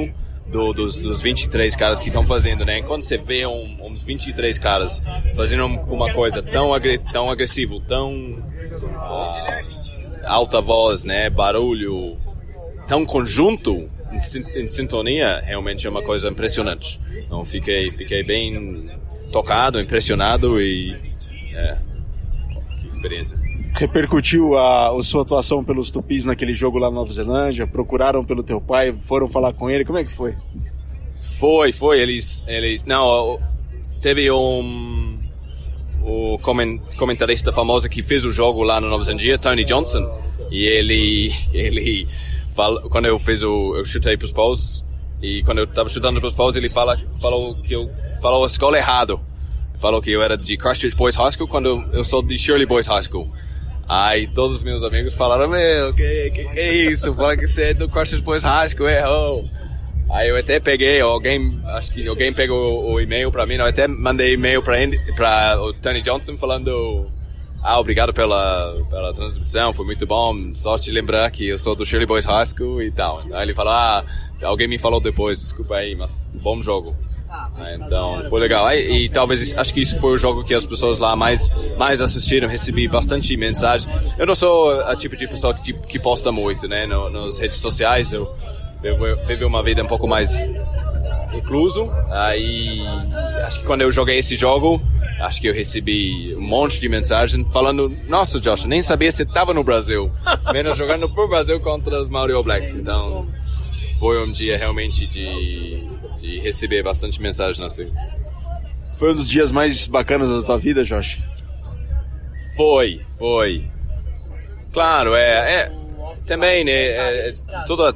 do, 0.50 0.72
dos, 0.72 1.00
dos 1.00 1.22
23 1.22 1.74
caras 1.76 2.00
que 2.00 2.08
estão 2.08 2.24
fazendo, 2.24 2.64
né? 2.64 2.82
Quando 2.82 3.02
você 3.02 3.16
vê 3.16 3.46
um, 3.46 3.86
uns 3.86 4.02
23 4.02 4.58
caras 4.58 5.00
fazendo 5.34 5.64
uma 5.64 6.12
coisa 6.12 6.42
tão, 6.42 6.74
agre, 6.74 6.98
tão 7.12 7.30
agressivo, 7.30 7.80
tão 7.80 8.12
uh, 8.12 9.44
alta 10.26 10.60
voz, 10.60 11.04
né? 11.04 11.30
Barulho, 11.30 12.18
tão 12.88 13.06
conjunto, 13.06 13.88
em, 14.10 14.62
em, 14.62 14.66
sintonia 14.66 15.40
realmente 15.40 15.86
é 15.86 15.90
uma 15.90 16.02
coisa 16.02 16.28
impressionante. 16.28 17.00
Então 17.16 17.44
fiquei, 17.44 17.90
fiquei 17.90 18.22
bem 18.22 18.90
tocado, 19.32 19.80
impressionado 19.80 20.60
e 20.60 20.90
é, 21.54 21.78
que 22.80 22.88
experiência. 22.88 23.38
Repercutiu 23.74 24.58
a, 24.58 24.96
a 24.96 25.02
sua 25.02 25.22
atuação 25.22 25.62
pelos 25.62 25.90
Tupis 25.90 26.24
naquele 26.24 26.54
jogo 26.54 26.78
lá 26.78 26.88
na 26.88 26.96
Nova 26.96 27.12
Zelândia? 27.12 27.66
Procuraram 27.66 28.24
pelo 28.24 28.42
teu 28.42 28.60
pai? 28.60 28.92
Foram 28.92 29.28
falar 29.28 29.54
com 29.54 29.70
ele? 29.70 29.84
Como 29.84 29.98
é 29.98 30.04
que 30.04 30.10
foi? 30.10 30.34
Foi, 31.38 31.70
foi. 31.70 32.00
Eles, 32.00 32.42
eles, 32.46 32.84
não, 32.84 33.38
teve 34.00 34.30
um 34.30 35.18
o 36.02 36.38
comentarista 36.96 37.52
famoso 37.52 37.88
que 37.88 38.02
fez 38.02 38.24
o 38.24 38.32
jogo 38.32 38.62
lá 38.62 38.80
no 38.80 38.88
Nova 38.88 39.04
Zelândia, 39.04 39.38
Tony 39.38 39.64
Johnson, 39.64 40.10
e 40.50 40.64
ele, 40.64 41.32
ele 41.52 42.08
fala, 42.60 42.82
quando 42.90 43.06
eu 43.06 43.18
fiz 43.18 43.42
o, 43.42 43.74
eu 43.74 43.86
chutei 43.86 44.18
para 44.18 44.26
os 44.26 44.32
paus 44.32 44.84
e 45.22 45.42
quando 45.44 45.58
eu 45.58 45.64
estava 45.64 45.88
chutando 45.88 46.20
para 46.20 46.26
os 46.26 46.34
paus 46.34 46.56
ele 46.56 46.68
fala, 46.68 47.00
falou 47.18 47.54
que 47.54 47.72
eu 47.72 47.88
falou 48.20 48.44
a 48.44 48.46
escola 48.46 48.76
errado, 48.76 49.18
falou 49.78 50.02
que 50.02 50.10
eu 50.10 50.22
era 50.22 50.36
de 50.36 50.58
Christchurch 50.58 50.94
Boys 50.94 51.16
High 51.16 51.32
School 51.32 51.48
quando 51.48 51.82
eu, 51.90 52.04
sou 52.04 52.22
de 52.22 52.38
Shirley 52.38 52.66
Boys 52.66 52.86
High 52.86 53.02
School. 53.02 53.26
Aí 53.88 54.26
todos 54.28 54.58
os 54.58 54.62
meus 54.62 54.82
amigos 54.82 55.14
falaram, 55.14 55.48
meu, 55.48 55.94
que, 55.94 56.30
que, 56.30 56.44
que 56.44 56.60
é 56.60 56.72
isso? 56.74 57.14
Fala 57.14 57.34
que 57.34 57.46
você 57.46 57.70
é 57.70 57.74
do 57.74 57.88
Christchurch 57.88 58.22
Boys 58.22 58.44
High 58.44 58.68
School, 58.68 58.88
errou. 58.90 59.48
Aí 60.10 60.28
eu 60.28 60.36
até 60.36 60.60
peguei, 60.60 61.00
alguém, 61.00 61.60
acho 61.64 61.92
que 61.92 62.06
alguém 62.06 62.32
pegou 62.32 62.92
o, 62.92 63.00
e-mail 63.00 63.30
para 63.30 63.46
mim, 63.46 63.54
eu 63.54 63.64
até 63.64 63.88
mandei 63.88 64.34
e-mail 64.34 64.62
para 64.62 65.62
o 65.62 65.72
Tony 65.72 66.02
Johnson 66.02 66.36
falando, 66.36 67.06
ah, 67.62 67.78
obrigado 67.78 68.12
pela, 68.12 68.74
pela 68.88 69.12
transmissão, 69.12 69.72
foi 69.72 69.84
muito 69.84 70.06
bom, 70.06 70.34
só 70.54 70.78
te 70.78 70.90
lembrar 70.90 71.30
que 71.30 71.48
eu 71.48 71.58
sou 71.58 71.74
do 71.74 71.84
Shirley 71.84 72.06
Boys 72.06 72.24
High 72.24 72.46
School 72.46 72.82
e 72.82 72.90
tal. 72.90 73.22
Aí 73.32 73.42
ele 73.42 73.54
falou, 73.54 73.72
ah, 73.72 74.04
alguém 74.42 74.66
me 74.66 74.78
falou 74.78 75.00
depois, 75.00 75.40
desculpa 75.40 75.76
aí, 75.76 75.94
mas 75.94 76.28
bom 76.42 76.62
jogo. 76.62 76.96
Então, 77.74 78.24
foi 78.28 78.40
legal. 78.40 78.68
E, 78.72 79.04
e, 79.04 79.08
talvez, 79.08 79.56
acho 79.56 79.72
que 79.72 79.80
isso 79.80 79.98
foi 80.00 80.12
o 80.12 80.18
jogo 80.18 80.44
que 80.44 80.52
as 80.54 80.66
pessoas 80.66 80.98
lá 80.98 81.14
mais, 81.14 81.50
mais 81.78 82.00
assistiram. 82.00 82.48
Recebi 82.48 82.88
bastante 82.88 83.36
mensagem. 83.36 83.88
Eu 84.18 84.26
não 84.26 84.34
sou 84.34 84.80
a 84.80 84.96
tipo 84.96 85.16
de 85.16 85.28
pessoa 85.28 85.54
que, 85.54 85.72
que 85.72 85.98
posta 85.98 86.32
muito, 86.32 86.66
né, 86.66 86.86
no, 86.86 87.08
nas 87.08 87.38
redes 87.38 87.58
sociais. 87.58 88.12
Eu 88.12 88.34
viver 89.26 89.44
uma 89.44 89.62
vida 89.62 89.82
um 89.82 89.86
pouco 89.86 90.08
mais 90.08 90.32
incluso. 91.32 91.90
Aí, 92.10 92.80
acho 93.46 93.60
que 93.60 93.66
quando 93.66 93.82
eu 93.82 93.90
joguei 93.90 94.18
esse 94.18 94.36
jogo, 94.36 94.82
acho 95.20 95.40
que 95.40 95.48
eu 95.48 95.54
recebi 95.54 96.34
um 96.36 96.40
monte 96.40 96.80
de 96.80 96.88
mensagem 96.88 97.44
falando: 97.50 97.94
Nossa, 98.08 98.40
Josh, 98.40 98.64
nem 98.64 98.82
sabia 98.82 99.10
se 99.10 99.22
estava 99.22 99.54
no 99.54 99.62
Brasil, 99.64 100.10
menos 100.52 100.76
jogando 100.76 101.08
por 101.10 101.28
Brasil 101.28 101.60
contra 101.60 102.00
os 102.00 102.08
Mario 102.08 102.42
Blacks. 102.42 102.74
Então, 102.74 103.28
foi 103.98 104.22
um 104.22 104.32
dia 104.32 104.56
realmente 104.56 105.06
de, 105.06 105.84
de 106.20 106.38
receber 106.40 106.82
bastante 106.82 107.20
mensagem 107.20 107.64
assim. 107.64 107.86
Foi 108.96 109.12
um 109.12 109.16
dos 109.16 109.30
dias 109.30 109.50
mais 109.50 109.86
bacanas 109.86 110.30
da 110.30 110.42
tua 110.42 110.58
vida, 110.58 110.84
Josh? 110.84 111.18
Foi, 112.56 113.00
foi. 113.18 113.66
Claro, 114.72 115.14
é, 115.14 115.54
é 115.54 115.72
também, 116.26 116.64
né? 116.64 116.72
É, 116.72 117.34
toda 117.66 117.94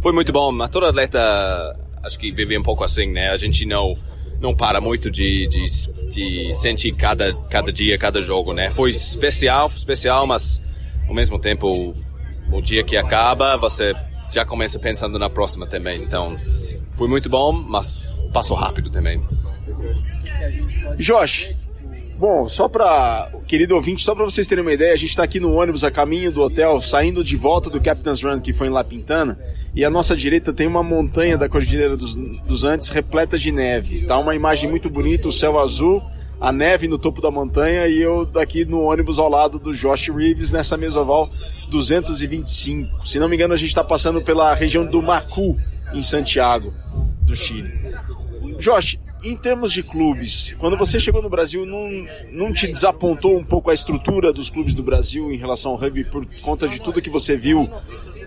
foi 0.00 0.12
muito 0.12 0.32
bom, 0.32 0.50
mas 0.52 0.70
todo 0.70 0.86
atleta 0.86 1.76
acho 2.06 2.18
que 2.18 2.30
vive 2.30 2.56
um 2.56 2.62
pouco 2.62 2.84
assim, 2.84 3.10
né? 3.10 3.30
A 3.30 3.36
gente 3.36 3.66
não 3.66 3.94
não 4.40 4.54
para 4.54 4.80
muito 4.82 5.10
de, 5.10 5.48
de, 5.48 5.66
de 6.08 6.54
sentir 6.54 6.94
cada, 6.94 7.34
cada 7.48 7.72
dia, 7.72 7.96
cada 7.96 8.20
jogo, 8.20 8.52
né? 8.52 8.70
Foi 8.70 8.90
especial, 8.90 9.66
especial, 9.74 10.26
mas 10.26 10.62
ao 11.08 11.14
mesmo 11.14 11.38
tempo 11.38 11.66
o, 11.66 11.94
o 12.58 12.60
dia 12.60 12.84
que 12.84 12.98
acaba, 12.98 13.56
você 13.56 13.94
já 14.30 14.44
começa 14.44 14.78
pensando 14.78 15.18
na 15.18 15.30
próxima 15.30 15.66
também. 15.66 16.02
Então, 16.02 16.36
foi 16.92 17.08
muito 17.08 17.30
bom, 17.30 17.50
mas 17.50 18.22
passou 18.32 18.56
rápido 18.56 18.90
também. 18.90 19.22
Josh, 20.98 21.54
bom, 22.18 22.46
só 22.46 22.68
para 22.68 23.32
querido 23.48 23.74
ouvinte, 23.74 24.02
só 24.02 24.14
para 24.14 24.26
vocês 24.26 24.46
terem 24.46 24.62
uma 24.62 24.72
ideia, 24.72 24.92
a 24.92 24.96
gente 24.96 25.10
está 25.10 25.22
aqui 25.22 25.40
no 25.40 25.54
ônibus 25.54 25.82
a 25.82 25.90
caminho 25.90 26.30
do 26.30 26.42
hotel, 26.42 26.80
saindo 26.82 27.24
de 27.24 27.36
volta 27.36 27.70
do 27.70 27.80
Captain's 27.80 28.22
Run 28.22 28.38
que 28.40 28.52
foi 28.52 28.66
em 28.66 28.70
La 28.70 28.84
Pintana 28.84 29.38
e 29.76 29.84
à 29.84 29.90
nossa 29.90 30.16
direita 30.16 30.54
tem 30.54 30.66
uma 30.66 30.82
montanha 30.82 31.36
da 31.36 31.50
Cordilheira 31.50 31.94
dos, 31.94 32.16
dos 32.16 32.64
Andes 32.64 32.88
repleta 32.88 33.38
de 33.38 33.52
neve. 33.52 34.06
Tá 34.06 34.18
uma 34.18 34.34
imagem 34.34 34.70
muito 34.70 34.88
bonita, 34.88 35.28
o 35.28 35.32
céu 35.32 35.60
azul, 35.60 36.02
a 36.40 36.50
neve 36.50 36.88
no 36.88 36.98
topo 36.98 37.20
da 37.20 37.30
montanha 37.30 37.86
e 37.86 38.00
eu 38.00 38.24
daqui 38.24 38.64
no 38.64 38.80
ônibus 38.80 39.18
ao 39.18 39.28
lado 39.28 39.58
do 39.58 39.74
Josh 39.74 40.08
Reeves 40.08 40.50
nessa 40.50 40.78
mesoval 40.78 41.30
225. 41.68 43.06
Se 43.06 43.18
não 43.18 43.28
me 43.28 43.36
engano, 43.36 43.52
a 43.52 43.56
gente 43.58 43.68
está 43.68 43.84
passando 43.84 44.22
pela 44.22 44.54
região 44.54 44.84
do 44.86 45.02
Macu, 45.02 45.58
em 45.92 46.00
Santiago, 46.00 46.72
do 47.20 47.36
Chile. 47.36 47.78
Josh, 48.58 48.98
em 49.26 49.36
termos 49.36 49.72
de 49.72 49.82
clubes, 49.82 50.54
quando 50.58 50.76
você 50.76 51.00
chegou 51.00 51.20
no 51.20 51.28
Brasil, 51.28 51.66
não, 51.66 51.90
não 52.30 52.52
te 52.52 52.68
desapontou 52.68 53.36
um 53.36 53.44
pouco 53.44 53.70
a 53.70 53.74
estrutura 53.74 54.32
dos 54.32 54.48
clubes 54.48 54.74
do 54.74 54.82
Brasil 54.82 55.32
em 55.32 55.36
relação 55.36 55.72
ao 55.72 55.76
rugby 55.76 56.04
por 56.04 56.24
conta 56.42 56.68
de 56.68 56.80
tudo 56.80 57.02
que 57.02 57.10
você 57.10 57.36
viu 57.36 57.68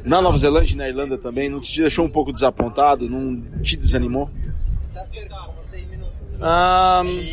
na 0.04 0.22
Nova 0.22 0.38
Zelândia 0.38 0.74
e 0.74 0.78
na 0.78 0.90
Irlanda 0.90 1.18
também? 1.18 1.50
Não 1.50 1.60
te 1.62 1.80
deixou 1.80 2.06
um 2.06 2.10
pouco 2.10 2.34
desapontado? 2.34 3.10
Não 3.10 3.42
te 3.62 3.78
desanimou? 3.78 4.30
Um, 6.42 7.26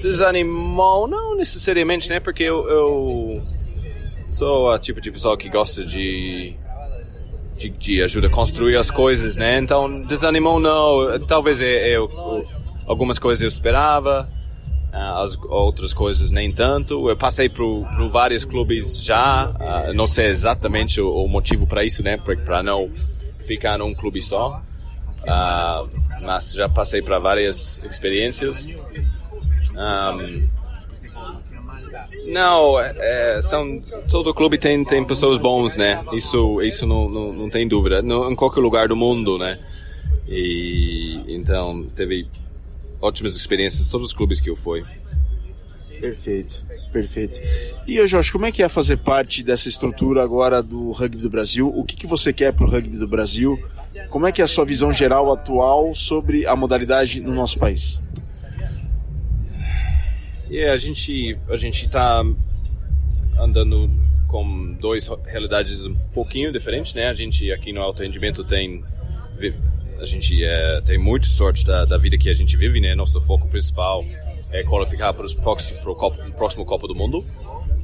desanimou, 0.00 1.06
não 1.06 1.36
necessariamente, 1.36 2.08
né? 2.08 2.20
Porque 2.20 2.44
eu, 2.44 2.66
eu 2.68 3.42
sou 4.28 4.72
a 4.72 4.78
tipo 4.78 5.00
de 5.00 5.10
pessoa 5.10 5.36
que 5.36 5.48
gosta 5.48 5.84
de 5.84 6.56
de, 7.56 7.68
de 7.70 8.02
ajuda 8.02 8.26
a 8.26 8.30
construir 8.30 8.76
as 8.76 8.90
coisas, 8.90 9.36
né? 9.36 9.58
Então, 9.58 10.02
desanimou 10.02 10.60
não. 10.60 11.18
Talvez 11.26 11.60
eu, 11.60 11.68
eu 11.68 12.44
algumas 12.86 13.18
coisas 13.18 13.42
eu 13.42 13.48
esperava, 13.48 14.28
ah, 14.92 15.22
as 15.22 15.36
outras 15.48 15.92
coisas 15.92 16.30
nem 16.30 16.52
tanto. 16.52 17.08
Eu 17.08 17.16
passei 17.16 17.48
por, 17.48 17.84
vários 18.10 18.44
clubes 18.44 19.02
já, 19.02 19.48
uh, 19.48 19.94
não 19.94 20.06
sei 20.06 20.26
exatamente 20.26 21.00
o, 21.00 21.08
o 21.08 21.28
motivo 21.28 21.66
para 21.66 21.84
isso, 21.84 22.02
né? 22.02 22.16
Para 22.16 22.62
não 22.62 22.90
ficar 23.40 23.78
num 23.78 23.94
clube 23.94 24.22
só. 24.22 24.62
Uh, 25.22 25.88
mas 26.22 26.52
já 26.52 26.68
passei 26.68 27.02
para 27.02 27.18
várias 27.18 27.80
experiências. 27.84 28.76
Um, 29.72 30.63
não, 32.26 32.78
é, 32.80 33.40
são 33.42 33.78
todo 34.08 34.34
clube 34.34 34.58
tem 34.58 34.84
tem 34.84 35.04
pessoas 35.04 35.38
bons, 35.38 35.76
né? 35.76 36.02
Isso 36.12 36.62
isso 36.62 36.86
não, 36.86 37.08
não, 37.08 37.32
não 37.32 37.50
tem 37.50 37.68
dúvida. 37.68 38.02
No, 38.02 38.30
em 38.30 38.34
qualquer 38.34 38.60
lugar 38.60 38.88
do 38.88 38.96
mundo, 38.96 39.38
né? 39.38 39.58
E 40.26 41.20
então 41.28 41.84
teve 41.94 42.26
ótimas 43.00 43.36
experiências 43.36 43.88
todos 43.88 44.08
os 44.08 44.12
clubes 44.12 44.40
que 44.40 44.48
eu 44.48 44.56
fui. 44.56 44.84
Perfeito, 46.00 46.64
perfeito. 46.92 47.40
E 47.86 48.06
Jorge, 48.06 48.32
como 48.32 48.46
é 48.46 48.52
que 48.52 48.62
é 48.62 48.68
fazer 48.68 48.98
parte 48.98 49.42
dessa 49.42 49.68
estrutura 49.68 50.22
agora 50.22 50.62
do 50.62 50.92
rugby 50.92 51.18
do 51.18 51.30
Brasil? 51.30 51.72
O 51.74 51.84
que, 51.84 51.96
que 51.96 52.06
você 52.06 52.32
quer 52.32 52.52
para 52.52 52.66
o 52.66 52.70
rugby 52.70 52.96
do 52.96 53.08
Brasil? 53.08 53.58
Como 54.10 54.26
é 54.26 54.32
que 54.32 54.42
é 54.42 54.44
a 54.44 54.48
sua 54.48 54.64
visão 54.64 54.92
geral 54.92 55.32
atual 55.32 55.94
sobre 55.94 56.46
a 56.46 56.56
modalidade 56.56 57.20
no 57.20 57.34
nosso 57.34 57.58
país? 57.58 58.00
Yeah, 60.50 60.72
a 60.72 60.76
gente 60.76 61.38
a 61.48 61.56
gente 61.56 61.86
está 61.86 62.22
andando 63.38 63.90
com 64.28 64.74
duas 64.74 65.08
realidades 65.26 65.86
um 65.86 65.94
pouquinho 66.12 66.52
diferentes, 66.52 66.94
né? 66.94 67.08
A 67.08 67.14
gente 67.14 67.50
aqui 67.52 67.72
no 67.72 67.80
alto 67.80 68.02
rendimento 68.02 68.44
tem 68.44 68.84
a 69.98 70.06
gente 70.06 70.44
é, 70.44 70.80
tem 70.82 70.98
muita 70.98 71.26
sorte 71.26 71.64
da, 71.64 71.84
da 71.84 71.96
vida 71.96 72.18
que 72.18 72.28
a 72.28 72.34
gente 72.34 72.56
vive, 72.56 72.80
né? 72.80 72.94
Nosso 72.94 73.20
foco 73.20 73.48
principal 73.48 74.04
é 74.50 74.62
qualificar 74.62 75.12
para 75.12 75.24
os 75.24 75.34
próximo, 75.34 75.80
para 75.80 75.90
o 75.90 76.32
próximo 76.32 76.64
Copa 76.64 76.86
do 76.86 76.94
Mundo 76.94 77.24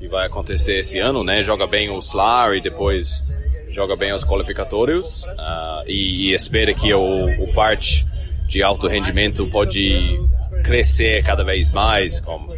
que 0.01 0.09
vai 0.09 0.27
acontecer 0.27 0.79
esse 0.79 0.99
ano, 0.99 1.23
né? 1.23 1.43
Joga 1.43 1.67
bem 1.67 1.91
o 1.91 1.99
SLAR 1.99 2.55
e 2.55 2.61
depois 2.61 3.23
joga 3.71 3.95
bem 3.95 4.13
os 4.13 4.25
qualificatórios 4.25 5.25
uh, 5.25 5.85
e, 5.87 6.31
e 6.31 6.35
espera 6.35 6.73
que 6.73 6.93
o, 6.93 7.43
o 7.43 7.53
parte 7.53 8.07
de 8.49 8.63
alto 8.63 8.89
rendimento 8.89 9.47
pode 9.51 10.19
crescer 10.63 11.23
cada 11.25 11.45
vez 11.45 11.71
mais, 11.71 12.21
com 12.21 12.49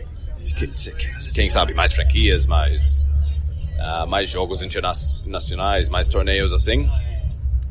quem 1.35 1.51
sabe 1.51 1.75
mais 1.75 1.93
franquias, 1.93 2.47
mais 2.47 3.03
uh, 3.79 4.07
mais 4.07 4.31
jogos 4.31 4.63
internacionais, 4.63 5.89
mais 5.89 6.07
torneios 6.07 6.53
assim. 6.53 6.89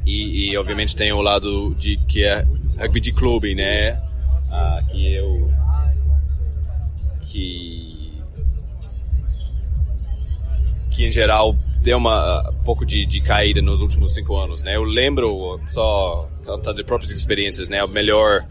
E, 0.06 0.52
e, 0.52 0.58
obviamente 0.58 0.96
tem 0.96 1.12
o 1.12 1.22
lado 1.22 1.76
de 1.76 1.96
que 1.96 2.24
é 2.24 2.44
rugby 2.78 3.00
de 3.00 3.12
clube, 3.14 3.54
né? 3.54 3.94
Uh, 4.52 4.92
que 4.92 5.14
eu 5.14 5.54
que 7.28 8.12
que 10.92 11.06
em 11.06 11.12
geral 11.12 11.56
deu 11.82 11.98
uma 11.98 12.50
um 12.50 12.64
pouco 12.64 12.86
de, 12.86 13.06
de 13.06 13.22
caída 13.22 13.62
nos 13.62 13.82
últimos 13.82 14.14
cinco 14.14 14.36
anos, 14.36 14.64
né? 14.64 14.76
Eu 14.76 14.84
lembro 14.84 15.60
só 15.70 16.28
de 16.76 16.84
próprias 16.84 17.12
experiências, 17.12 17.70
né? 17.70 17.84
O 17.84 17.88
melhor 17.88 18.44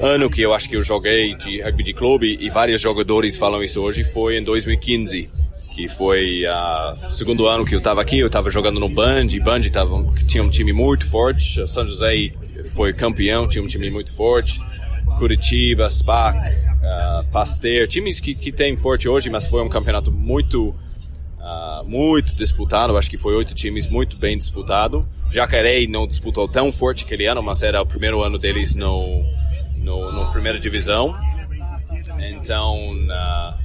ano 0.00 0.30
que 0.30 0.42
eu 0.42 0.54
acho 0.54 0.68
que 0.68 0.76
eu 0.76 0.82
joguei 0.82 1.34
de 1.36 1.60
rugby 1.60 1.82
de 1.82 1.92
clube 1.92 2.38
e 2.40 2.50
vários 2.50 2.80
jogadores 2.80 3.36
falam 3.36 3.62
isso 3.62 3.80
hoje 3.80 4.04
foi 4.04 4.38
em 4.38 4.42
2015 4.42 5.30
que 5.74 5.88
foi 5.88 6.44
o 6.46 7.08
uh, 7.08 7.12
segundo 7.12 7.46
ano 7.46 7.64
que 7.64 7.74
eu 7.74 7.78
estava 7.78 8.02
aqui, 8.02 8.18
eu 8.18 8.26
estava 8.26 8.50
jogando 8.50 8.78
no 8.78 8.88
Band, 8.88 9.28
e 9.30 9.40
Band 9.40 9.62
tava, 9.72 10.04
tinha 10.26 10.42
um 10.42 10.50
time 10.50 10.72
muito 10.72 11.06
forte, 11.06 11.60
o 11.60 11.66
São 11.66 11.86
José 11.86 12.30
foi 12.74 12.92
campeão, 12.92 13.48
tinha 13.48 13.64
um 13.64 13.66
time 13.66 13.90
muito 13.90 14.12
forte, 14.14 14.60
Curitiba, 15.18 15.88
SPAC, 15.88 16.38
uh, 16.38 17.30
Pasteur, 17.32 17.88
times 17.88 18.20
que, 18.20 18.34
que 18.34 18.52
tem 18.52 18.76
forte 18.76 19.08
hoje, 19.08 19.30
mas 19.30 19.46
foi 19.46 19.62
um 19.62 19.68
campeonato 19.68 20.12
muito 20.12 20.74
uh, 21.40 21.88
muito 21.88 22.34
disputado, 22.34 22.96
acho 22.96 23.08
que 23.08 23.18
foi 23.18 23.34
oito 23.34 23.54
times 23.54 23.86
muito 23.86 24.16
bem 24.16 24.36
disputado. 24.36 25.06
Jacaré 25.30 25.86
não 25.86 26.06
disputou 26.06 26.46
tão 26.48 26.72
forte 26.72 27.04
aquele 27.04 27.26
ano, 27.26 27.42
mas 27.42 27.62
era 27.62 27.80
o 27.80 27.86
primeiro 27.86 28.22
ano 28.22 28.38
deles 28.38 28.74
no, 28.74 29.24
no, 29.82 30.12
no 30.12 30.30
primeira 30.32 30.58
divisão. 30.58 31.16
Então, 32.18 32.94
uh, 32.94 33.58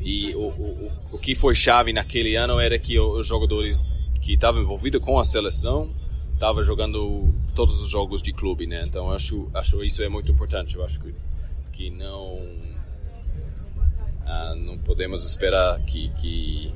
e 0.00 0.34
o, 0.34 0.48
o, 0.48 0.92
o 1.12 1.18
que 1.18 1.34
foi 1.34 1.54
chave 1.54 1.92
naquele 1.92 2.36
ano 2.36 2.58
era 2.58 2.78
que 2.78 2.98
os 2.98 3.26
jogadores 3.26 3.78
que 4.22 4.34
estavam 4.34 4.62
envolvidos 4.62 5.02
com 5.04 5.18
a 5.18 5.24
seleção 5.24 5.90
estavam 6.32 6.62
jogando 6.62 7.34
todos 7.54 7.80
os 7.80 7.90
jogos 7.90 8.22
de 8.22 8.32
clube, 8.32 8.66
né? 8.66 8.82
Então 8.86 9.10
acho 9.10 9.50
acho 9.52 9.84
isso 9.84 10.02
é 10.02 10.08
muito 10.08 10.32
importante. 10.32 10.76
Eu 10.76 10.84
acho 10.84 10.98
que 11.00 11.14
que 11.72 11.90
não 11.90 12.34
ah, 14.26 14.54
não 14.66 14.78
podemos 14.78 15.24
esperar 15.24 15.76
que, 15.86 16.08
que 16.20 16.72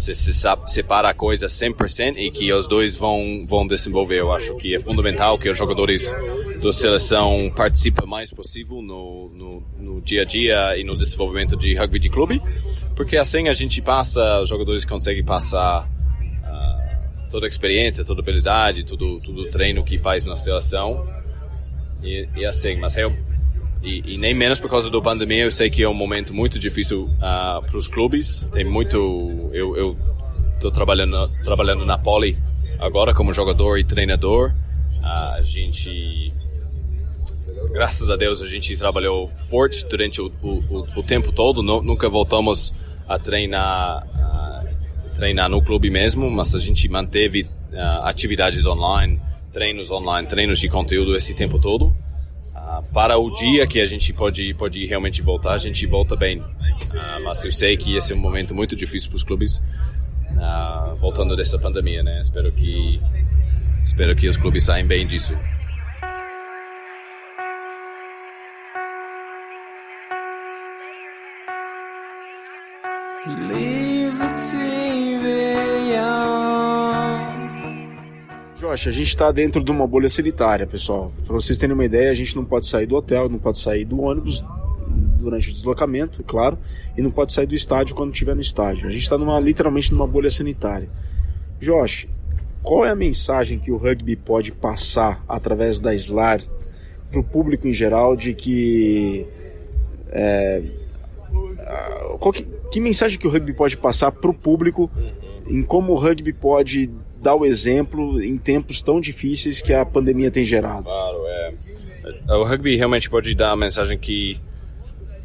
se, 0.00 0.14
se 0.14 0.32
separa 0.66 1.10
a 1.10 1.14
coisa 1.14 1.46
100% 1.46 2.14
e 2.16 2.30
que 2.30 2.50
os 2.52 2.66
dois 2.66 2.96
vão 2.96 3.46
vão 3.46 3.66
desenvolver. 3.66 4.20
Eu 4.20 4.32
acho 4.32 4.56
que 4.56 4.74
é 4.74 4.80
fundamental 4.80 5.38
que 5.38 5.48
os 5.48 5.58
jogadores 5.58 6.14
da 6.62 6.72
seleção 6.72 7.52
participem 7.54 8.08
mais 8.08 8.30
possível 8.30 8.80
no, 8.80 9.28
no, 9.30 9.62
no, 9.78 10.00
dia 10.00 10.22
a 10.22 10.24
dia 10.24 10.76
e 10.78 10.84
no 10.84 10.96
desenvolvimento 10.96 11.56
de 11.56 11.74
rugby 11.74 11.98
de 11.98 12.08
clube, 12.08 12.42
porque 12.96 13.16
assim 13.16 13.48
a 13.48 13.52
gente 13.52 13.80
passa, 13.82 14.40
os 14.40 14.48
jogadores 14.48 14.84
conseguem 14.84 15.24
passar 15.24 15.86
uh, 15.86 17.30
toda 17.30 17.46
a 17.46 17.48
experiência, 17.48 18.04
toda 18.04 18.20
a 18.20 18.22
habilidade, 18.22 18.84
tudo 18.84 19.20
tudo 19.20 19.50
treino 19.50 19.84
que 19.84 19.98
faz 19.98 20.24
na 20.24 20.36
seleção 20.36 21.02
e, 22.02 22.26
e 22.36 22.46
assim, 22.46 22.76
mas 22.76 22.96
eu 22.96 23.12
e, 23.82 24.14
e, 24.14 24.18
nem 24.18 24.34
menos 24.34 24.58
por 24.58 24.68
causa 24.68 24.90
da 24.90 25.00
pandemia, 25.00 25.44
eu 25.44 25.50
sei 25.50 25.70
que 25.70 25.82
é 25.82 25.88
um 25.88 25.94
momento 25.94 26.34
muito 26.34 26.58
difícil 26.58 27.04
uh, 27.04 27.16
ah, 27.22 27.62
para 27.64 27.76
os 27.76 27.86
clubes. 27.86 28.48
Tem 28.52 28.64
muito. 28.64 29.50
Eu 29.52 29.96
estou 30.54 30.70
trabalhando, 30.70 31.30
trabalhando 31.42 31.86
na 31.86 31.96
Poli 31.96 32.36
agora 32.78 33.14
como 33.14 33.32
jogador 33.32 33.78
e 33.78 33.84
treinador. 33.84 34.52
Uh, 35.00 35.06
a 35.06 35.42
gente 35.42 36.32
graças 37.72 38.10
a 38.10 38.16
Deus 38.16 38.42
a 38.42 38.46
gente 38.46 38.76
trabalhou 38.76 39.30
forte 39.36 39.84
durante 39.86 40.20
o, 40.20 40.32
o, 40.42 40.86
o 40.96 41.02
tempo 41.02 41.32
todo, 41.32 41.62
nunca 41.62 42.08
voltamos 42.08 42.72
a 43.08 43.18
treinar, 43.18 44.06
a 44.14 44.64
treinar 45.14 45.48
no 45.48 45.62
clube 45.62 45.90
mesmo, 45.90 46.30
mas 46.30 46.54
a 46.54 46.58
gente 46.58 46.88
manteve 46.88 47.42
uh, 47.42 48.04
atividades 48.04 48.66
online, 48.66 49.20
treinos 49.52 49.90
online, 49.90 50.28
treinos 50.28 50.58
de 50.58 50.68
conteúdo 50.68 51.16
esse 51.16 51.34
tempo 51.34 51.58
todo. 51.58 51.94
Uh, 52.70 52.82
para 52.92 53.18
o 53.18 53.34
dia 53.34 53.66
que 53.66 53.80
a 53.80 53.86
gente 53.86 54.12
pode, 54.12 54.54
pode 54.54 54.86
realmente 54.86 55.20
voltar, 55.22 55.52
a 55.52 55.58
gente 55.58 55.84
volta 55.86 56.14
bem. 56.14 56.38
Uh, 56.38 57.24
mas 57.24 57.44
eu 57.44 57.50
sei 57.50 57.76
que 57.76 57.96
esse 57.96 58.12
é 58.12 58.16
um 58.16 58.20
momento 58.20 58.54
muito 58.54 58.76
difícil 58.76 59.10
para 59.10 59.16
os 59.16 59.24
clubes, 59.24 59.66
voltando 60.96 61.36
dessa 61.36 61.58
pandemia, 61.58 62.02
né? 62.02 62.20
Espero 62.20 62.52
que, 62.52 63.00
espero 63.82 64.14
que 64.14 64.28
os 64.28 64.36
clubes 64.36 64.64
saiam 64.64 64.86
bem 64.86 65.06
disso. 65.06 65.34
Josh, 78.70 78.86
a 78.86 78.92
gente 78.92 79.08
está 79.08 79.32
dentro 79.32 79.64
de 79.64 79.70
uma 79.72 79.84
bolha 79.84 80.08
sanitária, 80.08 80.64
pessoal. 80.64 81.12
Para 81.26 81.34
vocês 81.34 81.58
terem 81.58 81.74
uma 81.74 81.84
ideia, 81.84 82.08
a 82.08 82.14
gente 82.14 82.36
não 82.36 82.44
pode 82.44 82.66
sair 82.66 82.86
do 82.86 82.94
hotel, 82.94 83.28
não 83.28 83.38
pode 83.38 83.58
sair 83.58 83.84
do 83.84 84.00
ônibus 84.00 84.44
durante 85.18 85.50
o 85.50 85.52
deslocamento, 85.52 86.22
claro, 86.22 86.56
e 86.96 87.02
não 87.02 87.10
pode 87.10 87.32
sair 87.32 87.46
do 87.46 87.54
estádio 87.54 87.96
quando 87.96 88.12
estiver 88.12 88.34
no 88.34 88.40
estádio. 88.40 88.86
A 88.86 88.90
gente 88.90 89.02
está 89.02 89.18
numa, 89.18 89.40
literalmente 89.40 89.92
numa 89.92 90.06
bolha 90.06 90.30
sanitária. 90.30 90.88
Josh, 91.58 92.06
qual 92.62 92.84
é 92.84 92.90
a 92.90 92.94
mensagem 92.94 93.58
que 93.58 93.72
o 93.72 93.76
rugby 93.76 94.14
pode 94.14 94.52
passar 94.52 95.24
através 95.28 95.80
da 95.80 95.92
SLAR 95.92 96.40
para 97.10 97.20
o 97.20 97.24
público 97.24 97.66
em 97.66 97.72
geral 97.72 98.14
de 98.14 98.34
que 98.34 99.26
é, 100.10 100.62
qual 102.20 102.32
que, 102.32 102.46
que 102.70 102.80
mensagem 102.80 103.18
que 103.18 103.26
o 103.26 103.30
rugby 103.30 103.52
pode 103.52 103.76
passar 103.76 104.12
para 104.12 104.30
o 104.30 104.34
público 104.34 104.88
em 105.46 105.60
como 105.60 105.92
o 105.92 105.96
rugby 105.96 106.32
pode 106.32 106.88
dar 107.20 107.34
o 107.34 107.44
exemplo 107.44 108.22
em 108.22 108.36
tempos 108.38 108.80
tão 108.80 109.00
difíceis 109.00 109.60
que 109.60 109.72
a 109.72 109.84
pandemia 109.84 110.30
tem 110.30 110.44
gerado? 110.44 110.84
Claro, 110.84 111.26
é. 111.26 111.54
O 112.34 112.44
rugby 112.44 112.76
realmente 112.76 113.10
pode 113.10 113.34
dar 113.34 113.50
a 113.50 113.56
mensagem 113.56 113.98
que 113.98 114.38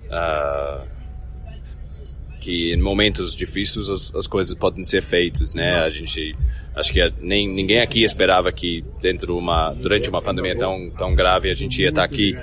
uh, 0.07 0.85
que 2.39 2.73
em 2.73 2.81
momentos 2.81 3.35
difíceis 3.35 3.89
as, 3.89 4.13
as, 4.13 4.27
coisas 4.27 4.55
podem 4.55 4.85
ser 4.85 5.01
feitas, 5.01 5.53
né? 5.55 5.79
A 5.79 5.89
gente 5.89 6.35
acho 6.75 6.93
que 6.93 6.99
nem 7.21 7.47
ninguém 7.47 7.79
aqui 7.79 8.03
esperava 8.03 8.51
que 8.51 8.83
dentro 9.01 9.37
uma 9.37 9.73
durante 9.73 10.09
uma 10.09 10.21
pandemia 10.21 10.57
tão 10.57 10.89
tão 10.91 11.15
grave 11.15 11.49
a 11.49 11.53
gente 11.53 11.81
ia 11.81 11.89
estar 11.89 12.03
aqui 12.03 12.35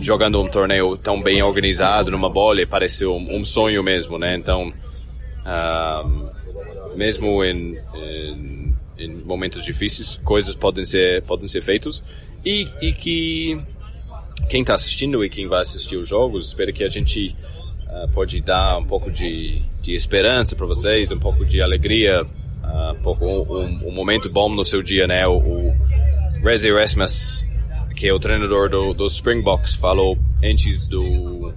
jogando 0.00 0.40
um 0.40 0.48
torneio 0.48 0.96
tão 0.96 1.22
bem 1.22 1.42
organizado 1.42 2.10
numa 2.10 2.28
bolha 2.28 2.66
pareceu 2.66 3.14
um, 3.14 3.36
um 3.36 3.44
sonho 3.44 3.82
mesmo, 3.82 4.18
né? 4.18 4.34
Então, 4.34 4.72
uh, 5.44 6.35
mesmo 6.96 7.44
em, 7.44 7.68
em, 7.94 8.74
em, 8.98 9.16
momentos 9.24 9.64
difíceis, 9.64 10.18
coisas 10.24 10.54
podem 10.54 10.84
ser 10.84 11.22
podem 11.22 11.46
ser 11.46 11.62
feitas 11.62 12.02
e, 12.44 12.66
e 12.80 12.92
que 12.92 13.58
quem 14.48 14.60
está 14.62 14.74
assistindo 14.74 15.24
e 15.24 15.30
quem 15.30 15.46
vai 15.46 15.62
assistir 15.62 15.96
os 15.96 16.08
jogos, 16.08 16.48
espero 16.48 16.72
que 16.72 16.84
a 16.84 16.88
gente 16.88 17.34
uh, 17.84 18.08
pode 18.12 18.40
dar 18.40 18.78
um 18.78 18.84
pouco 18.84 19.10
de, 19.10 19.60
de 19.82 19.94
esperança 19.94 20.54
para 20.54 20.66
vocês, 20.66 21.10
um 21.10 21.18
pouco 21.18 21.44
de 21.44 21.60
alegria, 21.60 22.22
uh, 22.22 22.92
um 22.92 23.02
pouco 23.02 23.26
um, 23.26 23.88
um, 23.88 23.92
momento 23.92 24.30
bom 24.30 24.48
no 24.48 24.64
seu 24.64 24.82
dia, 24.82 25.06
né? 25.06 25.26
O, 25.26 25.38
o 25.38 25.74
Rezi 26.44 26.68
Erasmus 26.68 27.46
que 27.96 28.06
é 28.06 28.12
o 28.12 28.18
treinador 28.18 28.68
do, 28.68 28.92
do 28.92 29.06
Springboks, 29.06 29.74
falou 29.74 30.18
antes 30.44 30.84
do, 30.84 31.52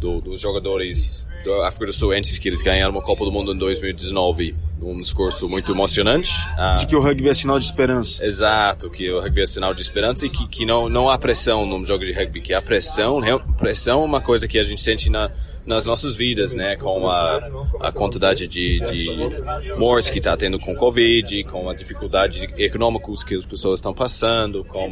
do, 0.00 0.18
dos 0.20 0.40
jogadores 0.40 1.26
África 1.64 1.86
do 1.86 1.92
Sul, 1.92 2.12
antes 2.12 2.38
que 2.38 2.48
eles 2.48 2.62
ganharam 2.62 2.92
uma 2.92 3.02
Copa 3.02 3.24
do 3.24 3.32
Mundo 3.32 3.54
em 3.54 3.58
2019, 3.58 4.54
um 4.82 5.00
discurso 5.00 5.48
muito 5.48 5.72
emocionante. 5.72 6.32
Ah, 6.58 6.76
de 6.76 6.86
que 6.86 6.96
o 6.96 7.00
rugby 7.00 7.28
é 7.28 7.34
sinal 7.34 7.58
de 7.58 7.64
esperança. 7.64 8.24
Exato, 8.24 8.90
que 8.90 9.10
o 9.10 9.20
rugby 9.20 9.42
é 9.42 9.46
sinal 9.46 9.74
de 9.74 9.80
esperança 9.80 10.26
e 10.26 10.30
que, 10.30 10.46
que 10.48 10.66
não, 10.66 10.88
não 10.88 11.08
há 11.08 11.18
pressão 11.18 11.66
no 11.66 11.84
jogo 11.86 12.04
de 12.04 12.12
rugby, 12.12 12.40
que 12.40 12.52
a 12.52 12.62
pressão, 12.62 13.20
pressão 13.58 14.02
é 14.02 14.04
uma 14.04 14.20
coisa 14.20 14.46
que 14.46 14.58
a 14.58 14.62
gente 14.62 14.80
sente 14.80 15.08
na, 15.08 15.30
nas 15.66 15.86
nossas 15.86 16.16
vidas, 16.16 16.54
né? 16.54 16.76
Com 16.76 17.08
a, 17.08 17.38
a 17.80 17.92
quantidade 17.92 18.46
de, 18.46 18.80
de 18.80 19.74
mortes 19.76 20.10
que 20.10 20.18
está 20.18 20.36
tendo 20.36 20.58
com 20.58 20.74
Covid, 20.74 21.44
com 21.44 21.68
a 21.68 21.74
dificuldade 21.74 22.48
econômicos 22.56 23.22
que 23.22 23.34
as 23.34 23.44
pessoas 23.44 23.78
estão 23.78 23.94
passando, 23.94 24.64
com 24.64 24.88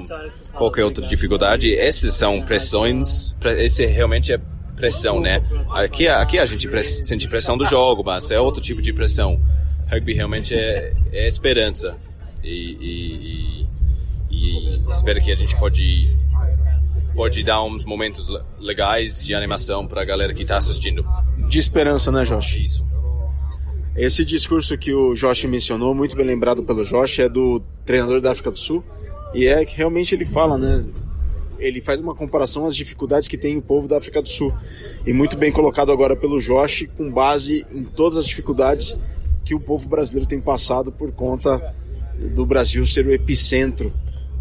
qualquer 0.54 0.84
outra 0.84 1.04
dificuldade. 1.06 1.74
Essas 1.74 2.14
são 2.14 2.40
pressões, 2.42 3.34
esse 3.58 3.84
realmente 3.86 4.32
é 4.32 4.40
pressão, 4.78 5.20
né? 5.20 5.42
Aqui, 5.70 6.06
aqui 6.06 6.38
a 6.38 6.46
gente 6.46 6.68
sente 6.84 7.28
pressão 7.28 7.58
do 7.58 7.64
jogo, 7.64 8.02
mas 8.04 8.30
é 8.30 8.40
outro 8.40 8.62
tipo 8.62 8.80
de 8.80 8.92
pressão. 8.92 9.42
Rugby 9.90 10.14
realmente 10.14 10.54
é, 10.54 10.92
é 11.12 11.26
esperança. 11.26 11.96
E, 12.42 12.70
e, 12.80 13.66
e, 14.30 14.70
e 14.70 14.74
espero 14.74 15.20
que 15.20 15.32
a 15.32 15.34
gente 15.34 15.56
pode 15.58 16.16
pode 17.14 17.42
dar 17.42 17.64
uns 17.64 17.84
momentos 17.84 18.30
legais 18.60 19.24
de 19.24 19.34
animação 19.34 19.88
para 19.88 20.02
a 20.02 20.04
galera 20.04 20.32
que 20.32 20.42
está 20.42 20.56
assistindo. 20.56 21.04
De 21.48 21.58
esperança, 21.58 22.12
né, 22.12 22.22
Josh? 22.22 22.56
Isso. 22.56 22.86
Esse 23.96 24.24
discurso 24.24 24.78
que 24.78 24.94
o 24.94 25.14
Josh 25.14 25.44
mencionou, 25.46 25.92
muito 25.92 26.14
bem 26.14 26.24
lembrado 26.24 26.62
pelo 26.62 26.84
Josh, 26.84 27.18
é 27.18 27.28
do 27.28 27.60
treinador 27.84 28.20
da 28.20 28.30
África 28.30 28.52
do 28.52 28.58
Sul. 28.58 28.84
E 29.34 29.46
é 29.46 29.64
que 29.64 29.76
realmente 29.76 30.14
ele 30.14 30.24
fala, 30.24 30.56
né? 30.56 30.84
Ele 31.58 31.80
faz 31.80 32.00
uma 32.00 32.14
comparação 32.14 32.66
às 32.66 32.76
dificuldades 32.76 33.28
que 33.28 33.36
tem 33.36 33.56
o 33.56 33.62
povo 33.62 33.88
da 33.88 33.98
África 33.98 34.22
do 34.22 34.28
Sul. 34.28 34.52
E 35.06 35.12
muito 35.12 35.36
bem 35.36 35.50
colocado 35.50 35.90
agora 35.90 36.14
pelo 36.14 36.38
Josh, 36.38 36.86
com 36.96 37.10
base 37.10 37.66
em 37.72 37.84
todas 37.84 38.18
as 38.18 38.26
dificuldades 38.26 38.94
que 39.44 39.54
o 39.54 39.60
povo 39.60 39.88
brasileiro 39.88 40.28
tem 40.28 40.40
passado 40.40 40.92
por 40.92 41.10
conta 41.12 41.74
do 42.34 42.44
Brasil 42.44 42.84
ser 42.86 43.06
o 43.06 43.12
epicentro 43.12 43.92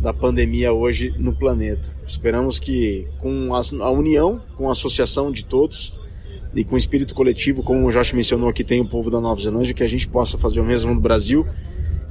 da 0.01 0.13
pandemia 0.13 0.73
hoje 0.73 1.13
no 1.17 1.33
planeta. 1.33 1.95
Esperamos 2.05 2.59
que 2.59 3.07
com 3.19 3.49
a 3.53 3.89
união, 3.89 4.41
com 4.55 4.69
a 4.69 4.71
associação 4.71 5.31
de 5.31 5.45
todos 5.45 5.93
e 6.55 6.63
com 6.63 6.75
o 6.75 6.77
espírito 6.77 7.15
coletivo, 7.15 7.63
como 7.63 7.87
o 7.87 7.91
Josh 7.91 8.13
mencionou 8.13 8.49
aqui, 8.49 8.63
tem 8.63 8.81
o 8.81 8.87
povo 8.87 9.09
da 9.09 9.19
Nova 9.19 9.39
Zelândia, 9.41 9.73
que 9.73 9.83
a 9.83 9.87
gente 9.87 10.07
possa 10.07 10.37
fazer 10.37 10.59
o 10.59 10.65
mesmo 10.65 10.93
no 10.93 11.01
Brasil 11.01 11.45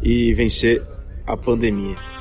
e 0.03 0.35
vencer 0.35 0.83
a 1.27 1.37
pandemia. 1.37 2.16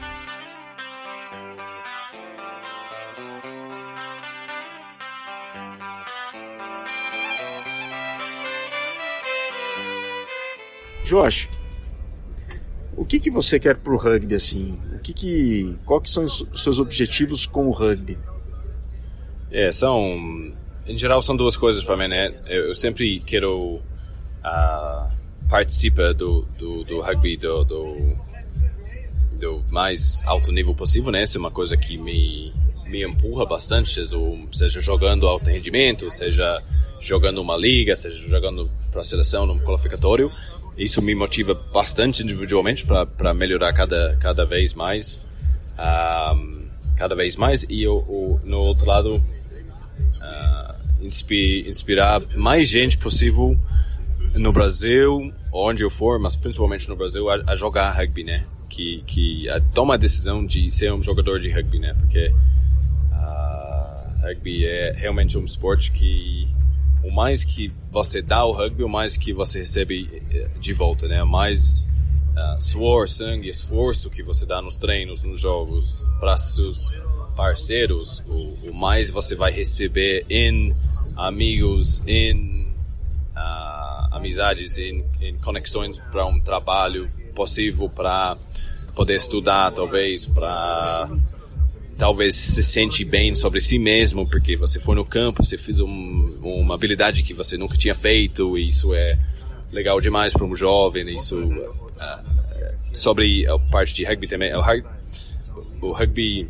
Josh, 11.05 11.47
o 12.97 13.05
que, 13.05 13.19
que 13.19 13.29
você 13.29 13.59
quer 13.59 13.77
pro 13.77 13.95
rugby 13.95 14.35
assim? 14.35 14.77
O 14.93 14.99
que 14.99 15.13
que, 15.13 15.77
qual 15.85 16.01
que 16.01 16.09
são 16.09 16.23
os 16.23 16.45
seus 16.55 16.79
objetivos 16.79 17.45
com 17.45 17.67
o 17.67 17.71
rugby? 17.71 18.17
É, 19.51 19.71
são, 19.71 20.17
em 20.87 20.97
geral 20.97 21.21
são 21.21 21.35
duas 21.35 21.55
coisas 21.55 21.83
para 21.83 21.95
mim, 21.95 22.07
né? 22.07 22.33
Eu, 22.47 22.69
eu 22.69 22.75
sempre 22.75 23.19
quero 23.19 23.75
uh, 23.75 25.07
participar 25.49 26.13
do, 26.13 26.41
do, 26.57 26.83
do 26.83 27.01
rugby 27.01 27.37
do, 27.37 27.63
do, 27.63 28.15
do, 29.39 29.63
mais 29.69 30.23
alto 30.25 30.51
nível 30.51 30.73
possível, 30.73 31.11
né? 31.11 31.23
Isso 31.23 31.37
é 31.37 31.39
uma 31.39 31.51
coisa 31.51 31.77
que 31.77 31.97
me, 31.97 32.51
me 32.85 33.03
empurra 33.03 33.45
bastante, 33.45 33.93
seja, 33.93 34.17
seja 34.51 34.79
jogando 34.79 35.27
alto 35.27 35.45
rendimento, 35.45 36.09
seja 36.11 36.63
jogando 36.99 37.41
uma 37.41 37.55
liga, 37.57 37.95
seja 37.95 38.27
jogando 38.27 38.69
para 38.91 39.01
a 39.01 39.03
seleção 39.03 39.45
num 39.45 39.59
qualificatório. 39.59 40.31
Isso 40.77 41.01
me 41.01 41.15
motiva 41.15 41.53
bastante 41.53 42.21
individualmente 42.21 42.85
para 42.85 43.33
melhorar 43.33 43.71
cada, 43.73 44.17
cada 44.17 44.45
vez 44.45 44.73
mais. 44.73 45.25
Um, 45.77 46.65
cada 46.97 47.15
vez 47.15 47.35
mais. 47.35 47.65
E 47.69 47.83
eu, 47.83 48.39
no 48.43 48.59
outro 48.59 48.85
lado, 48.85 49.15
uh, 49.15 50.75
inspirar 51.01 52.21
mais 52.35 52.67
gente 52.67 52.97
possível 52.97 53.57
no 54.35 54.51
Brasil, 54.51 55.33
onde 55.53 55.83
eu 55.83 55.89
for, 55.89 56.19
mas 56.19 56.35
principalmente 56.35 56.89
no 56.89 56.95
Brasil, 56.95 57.29
a, 57.29 57.41
a 57.47 57.55
jogar 57.55 57.89
rugby, 57.91 58.23
né? 58.23 58.45
Que, 58.69 59.01
que 59.07 59.49
a, 59.49 59.61
toma 59.61 59.93
a 59.93 59.97
decisão 59.97 60.45
de 60.45 60.69
ser 60.71 60.91
um 60.91 61.01
jogador 61.01 61.39
de 61.39 61.49
rugby, 61.49 61.79
né? 61.79 61.93
Porque 61.93 62.33
uh, 63.11 64.27
rugby 64.27 64.65
é 64.65 64.91
realmente 64.91 65.37
um 65.37 65.45
esporte 65.45 65.91
que 65.91 66.47
o 67.05 67.11
mais 67.11 67.43
que 67.43 67.71
você 67.91 68.21
dá 68.21 68.37
ao 68.37 68.51
rugby, 68.51 68.83
o 68.83 68.89
mais 68.89 69.15
que 69.15 69.31
você 69.31 69.59
recebe 69.59 70.09
eh, 70.31 70.49
de 70.59 70.73
volta, 70.73 71.07
né? 71.07 71.23
Mais 71.23 71.87
uh, 72.35 72.59
suor, 72.59 73.07
sangue, 73.07 73.47
esforço 73.47 74.09
que 74.09 74.23
você 74.23 74.43
dá 74.45 74.59
nos 74.59 74.75
treinos, 74.75 75.21
nos 75.21 75.39
jogos, 75.39 76.03
para 76.19 76.35
seus 76.35 76.91
parceiros, 77.35 78.23
o, 78.25 78.69
o, 78.69 78.73
mais 78.73 79.09
você 79.09 79.35
vai 79.35 79.51
receber 79.51 80.25
em 80.29 80.75
amigos, 81.15 82.01
em 82.07 82.73
uh, 83.35 84.15
amizades, 84.15 84.77
em, 84.79 85.05
em 85.21 85.37
conexões 85.37 85.99
para 86.11 86.25
um 86.25 86.39
trabalho 86.39 87.07
possível, 87.35 87.87
para 87.87 88.35
poder 88.95 89.15
estudar, 89.15 89.71
talvez, 89.71 90.25
para 90.25 91.09
talvez 91.97 92.35
se 92.35 92.61
sente 92.63 93.03
bem 93.05 93.33
sobre 93.33 93.61
si 93.61 93.79
mesmo 93.79 94.27
porque 94.27 94.55
você 94.55 94.79
foi 94.79 94.95
no 94.95 95.05
campo, 95.05 95.43
você 95.43 95.57
fez 95.57 95.79
um, 95.79 96.39
uma 96.43 96.75
habilidade 96.75 97.23
que 97.23 97.33
você 97.33 97.57
nunca 97.57 97.77
tinha 97.77 97.95
feito 97.95 98.57
e 98.57 98.67
isso 98.67 98.93
é 98.93 99.17
legal 99.71 99.99
demais 100.01 100.33
para 100.33 100.45
um 100.45 100.55
jovem. 100.55 101.15
Isso 101.15 101.37
uh, 101.37 102.95
sobre 102.95 103.47
a 103.47 103.57
parte 103.71 103.93
de 103.93 104.03
rugby 104.03 104.27
também, 104.27 104.53
o, 104.53 104.61
o 105.81 105.93
rugby 105.93 106.47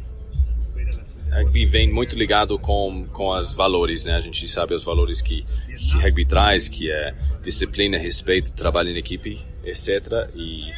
rugby 1.31 1.65
vem 1.65 1.91
muito 1.91 2.15
ligado 2.15 2.57
com 2.57 3.03
com 3.11 3.29
os 3.29 3.53
valores, 3.53 4.05
né? 4.05 4.15
A 4.15 4.21
gente 4.21 4.47
sabe 4.47 4.73
os 4.73 4.83
valores 4.83 5.21
que 5.21 5.45
que 5.67 5.97
rugby 5.97 6.25
traz, 6.25 6.67
que 6.67 6.89
é 6.89 7.13
disciplina, 7.43 7.97
respeito, 7.97 8.51
trabalho 8.51 8.89
em 8.89 8.97
equipe, 8.97 9.39
etc. 9.63 10.29
E 10.35 10.71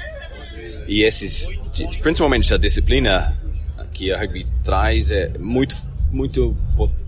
e 0.87 1.03
esses, 1.03 1.49
principalmente 2.01 2.51
a 2.53 2.57
disciplina 2.57 3.37
que 3.97 4.13
a 4.13 4.19
rugby 4.19 4.45
traz 4.63 5.09
é 5.09 5.27
muito, 5.39 5.75
muito, 6.11 6.55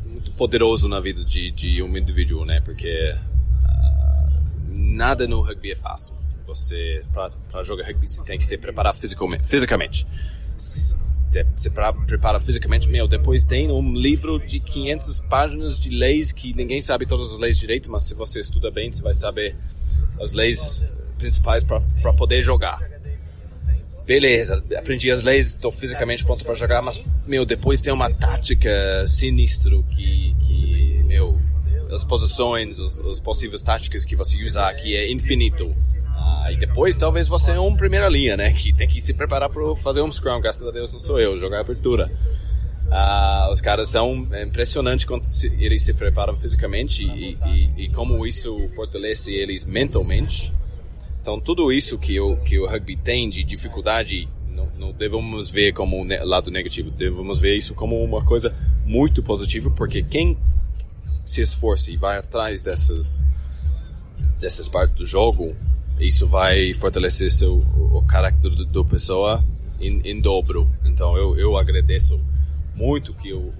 muito 0.05 0.31
poderoso 0.31 0.87
na 0.87 0.99
vida 0.99 1.23
de, 1.23 1.51
de 1.51 1.83
um 1.83 1.95
indivíduo, 1.95 2.43
né? 2.43 2.59
Porque 2.65 3.13
uh, 3.13 4.41
nada 4.67 5.27
no 5.27 5.39
rugby 5.41 5.71
é 5.71 5.75
fácil. 5.75 6.15
Você, 6.47 7.03
para 7.13 7.63
jogar 7.63 7.85
rugby, 7.85 8.07
você 8.07 8.23
tem 8.23 8.39
que 8.39 8.45
se 8.45 8.57
preparar 8.57 8.95
fisicamente. 8.95 9.45
fisicamente. 9.45 10.07
Se 10.57 10.97
prepara 12.07 12.39
fisicamente, 12.39 12.87
meu, 12.87 13.07
depois 13.07 13.43
tem 13.43 13.71
um 13.71 13.93
livro 13.93 14.39
de 14.39 14.59
500 14.59 15.19
páginas 15.21 15.79
de 15.79 15.91
leis 15.91 16.31
que 16.31 16.55
ninguém 16.55 16.81
sabe 16.81 17.05
todas 17.05 17.31
as 17.31 17.37
leis 17.37 17.55
direito, 17.55 17.91
mas 17.91 18.01
se 18.01 18.15
você 18.15 18.39
estuda 18.39 18.71
bem, 18.71 18.91
você 18.91 19.03
vai 19.03 19.13
saber 19.13 19.55
as 20.19 20.31
leis 20.31 20.83
principais 21.19 21.63
para 21.63 22.13
poder 22.13 22.41
jogar 22.41 22.79
beleza, 24.09 24.63
aprendi 24.75 25.11
as 25.11 25.21
leis, 25.21 25.49
estou 25.49 25.71
fisicamente 25.71 26.25
pronto 26.25 26.43
para 26.43 26.55
jogar, 26.55 26.81
mas, 26.81 26.99
meu, 27.27 27.45
depois 27.45 27.79
tem 27.79 27.93
uma 27.93 28.09
tática 28.09 29.05
sinistro 29.05 29.83
que, 29.91 30.35
que 30.47 31.03
meu, 31.05 31.39
as 31.91 32.03
posições, 32.03 32.79
os, 32.79 32.99
os 33.01 33.19
possíveis 33.19 33.61
táticas 33.61 34.03
que 34.03 34.15
você 34.15 34.43
usar 34.43 34.67
aqui 34.67 34.95
é 34.95 35.11
infinito. 35.11 35.71
Ah, 36.17 36.51
e 36.51 36.57
depois 36.57 36.95
talvez 36.95 37.27
você 37.27 37.51
é 37.51 37.59
um 37.59 37.75
primeira 37.75 38.09
linha, 38.09 38.35
né, 38.35 38.51
que 38.51 38.73
tem 38.73 38.87
que 38.87 38.99
se 38.99 39.13
preparar 39.13 39.47
para 39.47 39.75
fazer 39.75 40.01
um 40.01 40.11
scrum, 40.11 40.41
graças 40.41 40.67
a 40.67 40.71
Deus 40.71 40.91
não 40.91 40.99
sou 40.99 41.19
eu, 41.19 41.39
jogar 41.39 41.59
abertura. 41.59 42.09
Ah, 42.89 43.47
os 43.53 43.61
caras 43.61 43.89
são 43.89 44.27
impressionantes 44.43 45.05
quando 45.05 45.27
eles 45.59 45.83
se 45.83 45.93
preparam 45.93 46.35
fisicamente 46.35 47.03
e, 47.03 47.37
e, 47.45 47.83
e 47.83 47.89
como 47.89 48.25
isso 48.25 48.67
fortalece 48.69 49.31
eles 49.35 49.65
mentalmente. 49.65 50.51
Então, 51.21 51.39
tudo 51.39 51.71
isso 51.71 51.97
que 51.97 52.19
o, 52.19 52.37
que 52.37 52.57
o 52.57 52.67
rugby 52.67 52.95
tem 52.95 53.29
de 53.29 53.43
dificuldade, 53.43 54.27
não, 54.47 54.65
não 54.77 54.91
devemos 54.91 55.49
ver 55.49 55.73
como 55.73 56.03
lado 56.23 56.49
negativo, 56.49 56.89
devemos 56.91 57.37
ver 57.39 57.55
isso 57.57 57.73
como 57.73 58.01
uma 58.03 58.23
coisa 58.23 58.55
muito 58.85 59.21
positiva, 59.21 59.69
porque 59.71 60.01
quem 60.01 60.37
se 61.25 61.41
esforça 61.41 61.91
e 61.91 61.97
vai 61.97 62.17
atrás 62.17 62.63
dessas, 62.63 63.23
dessas 64.39 64.67
partes 64.67 64.97
do 64.97 65.05
jogo, 65.05 65.53
isso 65.99 66.25
vai 66.25 66.73
fortalecer 66.73 67.31
seu, 67.31 67.57
o, 67.57 67.97
o 67.97 68.05
caráter 68.05 68.49
do, 68.49 68.65
do 68.65 68.85
pessoa 68.85 69.43
em, 69.79 70.01
em, 70.09 70.21
dobro. 70.21 70.65
Então, 70.85 71.15
eu, 71.17 71.37
eu 71.37 71.57
agradeço 71.57 72.19
muito 72.75 73.13
que 73.13 73.29
eu, 73.29 73.53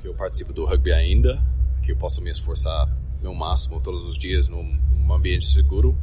que 0.00 0.06
eu 0.06 0.14
participo 0.14 0.52
do 0.52 0.64
rugby 0.64 0.92
ainda, 0.92 1.42
que 1.82 1.90
eu 1.90 1.96
posso 1.96 2.22
me 2.22 2.30
esforçar 2.30 2.86
meu 3.20 3.34
máximo 3.34 3.80
todos 3.80 4.04
os 4.04 4.16
dias 4.16 4.48
num, 4.48 4.64
num 4.64 5.14
ambiente 5.14 5.46
seguro 5.46 5.96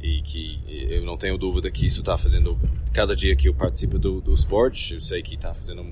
e 0.00 0.22
que 0.22 0.62
eu 0.90 1.04
não 1.04 1.16
tenho 1.16 1.36
dúvida 1.36 1.70
que 1.70 1.86
isso 1.86 2.00
está 2.00 2.16
fazendo 2.16 2.58
cada 2.92 3.16
dia 3.16 3.34
que 3.34 3.48
eu 3.48 3.54
participo 3.54 3.98
do, 3.98 4.20
do 4.20 4.32
esporte 4.32 4.94
eu 4.94 5.00
sei 5.00 5.22
que 5.22 5.34
está 5.34 5.52
fazendo 5.52 5.84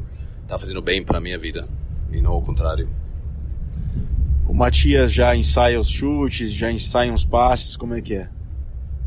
tá 0.47 0.57
fazendo 0.57 0.81
bem 0.81 1.05
para 1.05 1.21
minha 1.21 1.39
vida 1.39 1.69
e 2.13 2.21
não 2.21 2.33
ao 2.33 2.43
contrário. 2.43 2.89
O 4.47 4.55
Matias 4.55 5.13
já 5.13 5.35
ensaia 5.35 5.79
os 5.79 5.89
chutes 5.89 6.53
já 6.53 6.71
ensaia 6.71 7.13
os 7.13 7.25
passes 7.25 7.77
como 7.77 7.95
é 7.95 8.01
que 8.01 8.15
é? 8.15 8.29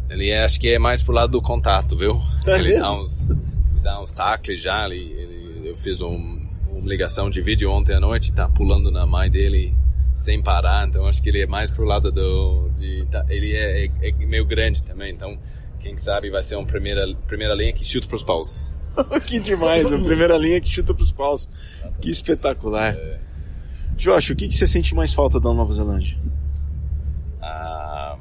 Ele 0.09 0.29
é, 0.29 0.43
acho 0.43 0.59
que 0.59 0.69
é 0.69 0.79
mais 0.79 1.01
pro 1.01 1.13
lado 1.13 1.31
do 1.31 1.41
contato 1.41 1.95
viu? 1.95 2.19
É 2.45 2.59
ele 2.59 2.77
dá 2.77 2.91
uns 2.91 3.27
dá 3.81 4.01
uns 4.01 4.12
tacles 4.12 4.62
já 4.62 4.85
ele, 4.85 4.97
ele 4.97 5.69
eu 5.69 5.77
fiz 5.77 6.01
um, 6.01 6.45
uma 6.69 6.88
ligação 6.88 7.29
de 7.29 7.41
vídeo 7.41 7.71
ontem 7.71 7.95
à 7.95 7.99
noite 8.01 8.33
tá 8.33 8.49
pulando 8.49 8.91
na 8.91 9.05
mãe 9.05 9.29
dele 9.29 9.73
sem 10.19 10.43
parar, 10.43 10.86
então 10.86 11.08
acho 11.08 11.21
que 11.23 11.29
ele 11.29 11.41
é 11.41 11.47
mais 11.47 11.71
pro 11.71 11.86
lado 11.86 12.12
do. 12.12 12.69
De, 12.77 13.05
tá, 13.10 13.25
ele 13.29 13.55
é, 13.55 13.86
é, 13.86 14.10
é, 14.10 14.12
meio 14.12 14.45
grande 14.45 14.84
também, 14.84 15.13
então 15.13 15.39
quem 15.79 15.97
sabe 15.97 16.29
vai 16.29 16.43
ser 16.43 16.58
uma 16.58 16.65
primeira, 16.65 17.08
primeira 17.25 17.53
linha 17.53 17.71
que 17.71 17.86
chuta 17.86 18.05
pros 18.05 18.21
paus. 18.21 18.75
que 19.25 19.39
demais, 19.39 19.93
a 19.93 19.97
primeira 19.97 20.38
linha 20.38 20.60
que 20.60 20.67
chuta 20.67 20.93
pros 20.93 21.13
paus. 21.13 21.49
Que 22.01 22.10
espetacular. 22.10 22.95
É. 22.95 23.19
Josh, 23.95 24.32
o 24.32 24.36
que, 24.36 24.49
que 24.49 24.55
você 24.55 24.67
sente 24.67 24.93
mais 24.93 25.13
falta 25.13 25.39
da 25.39 25.53
Nova 25.53 25.71
Zelândia? 25.71 26.17
Ah, 27.41 28.17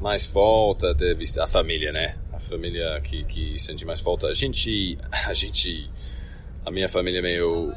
mais 0.00 0.24
falta 0.24 0.94
deve 0.94 1.26
ser 1.26 1.40
a 1.40 1.46
família, 1.46 1.92
né? 1.92 2.16
A 2.32 2.40
família 2.40 2.98
que, 3.02 3.24
que 3.24 3.58
sente 3.58 3.84
mais 3.84 4.00
falta. 4.00 4.26
A 4.28 4.32
gente, 4.32 4.96
a 5.26 5.34
gente, 5.34 5.90
a 6.64 6.70
minha 6.70 6.88
família 6.88 7.18
é 7.18 7.22
meio 7.22 7.74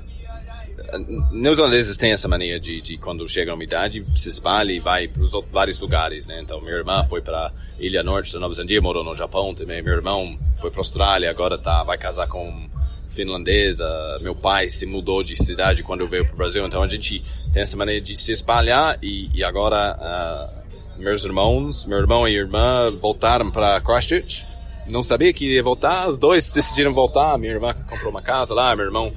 neozelandeses 1.31 1.97
têm 1.97 2.11
essa 2.11 2.27
mania 2.27 2.59
de, 2.59 2.81
de 2.81 2.97
quando 2.97 3.27
chega 3.27 3.51
a 3.51 3.55
uma 3.55 3.63
idade, 3.63 4.03
se 4.17 4.29
espalha 4.29 4.71
e 4.71 4.79
vai 4.79 5.07
para 5.07 5.21
os 5.21 5.31
vários 5.51 5.79
lugares, 5.79 6.27
né? 6.27 6.39
Então, 6.41 6.59
minha 6.59 6.75
irmã 6.75 7.03
foi 7.03 7.21
para 7.21 7.51
Ilha 7.79 8.03
Norte 8.03 8.33
da 8.33 8.39
Nova 8.39 8.53
Zelândia, 8.53 8.81
morou 8.81 9.03
no 9.03 9.15
Japão 9.15 9.53
também. 9.53 9.81
Meu 9.81 9.93
irmão 9.93 10.37
foi 10.57 10.69
para 10.69 10.79
Austrália, 10.79 11.29
agora 11.29 11.57
tá, 11.57 11.83
vai 11.83 11.97
casar 11.97 12.27
com 12.27 12.69
finlandesa. 13.09 13.87
Meu 14.21 14.35
pai 14.35 14.69
se 14.69 14.85
mudou 14.85 15.23
de 15.23 15.35
cidade 15.35 15.83
quando 15.83 16.07
veio 16.07 16.25
para 16.25 16.33
o 16.33 16.37
Brasil. 16.37 16.65
Então, 16.65 16.83
a 16.83 16.87
gente 16.87 17.23
tem 17.53 17.61
essa 17.61 17.77
mania 17.77 18.01
de 18.01 18.17
se 18.17 18.31
espalhar 18.31 18.97
e, 19.01 19.29
e 19.33 19.43
agora 19.43 19.97
uh, 19.99 20.99
meus 21.01 21.23
irmãos, 21.23 21.85
meu 21.85 21.97
irmão 21.97 22.27
e 22.27 22.35
irmã 22.35 22.91
voltaram 22.91 23.49
para 23.49 23.81
Christchurch. 23.81 24.45
Não 24.87 25.03
sabia 25.03 25.31
que 25.31 25.55
ia 25.55 25.63
voltar, 25.63 26.07
os 26.07 26.17
dois 26.17 26.49
decidiram 26.49 26.93
voltar. 26.93 27.37
Minha 27.37 27.53
irmã 27.53 27.73
comprou 27.89 28.09
uma 28.09 28.21
casa 28.21 28.53
lá, 28.53 28.75
meu 28.75 28.85
irmão 28.85 29.11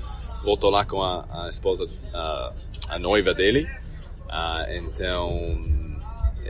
voltou 0.45 0.71
lá 0.71 0.85
com 0.85 1.03
a, 1.03 1.45
a 1.45 1.49
esposa, 1.49 1.89
a, 2.13 2.53
a, 2.91 2.99
noiva 2.99 3.35
dele. 3.35 3.67
Uh, 4.29 4.73
então, 4.77 5.61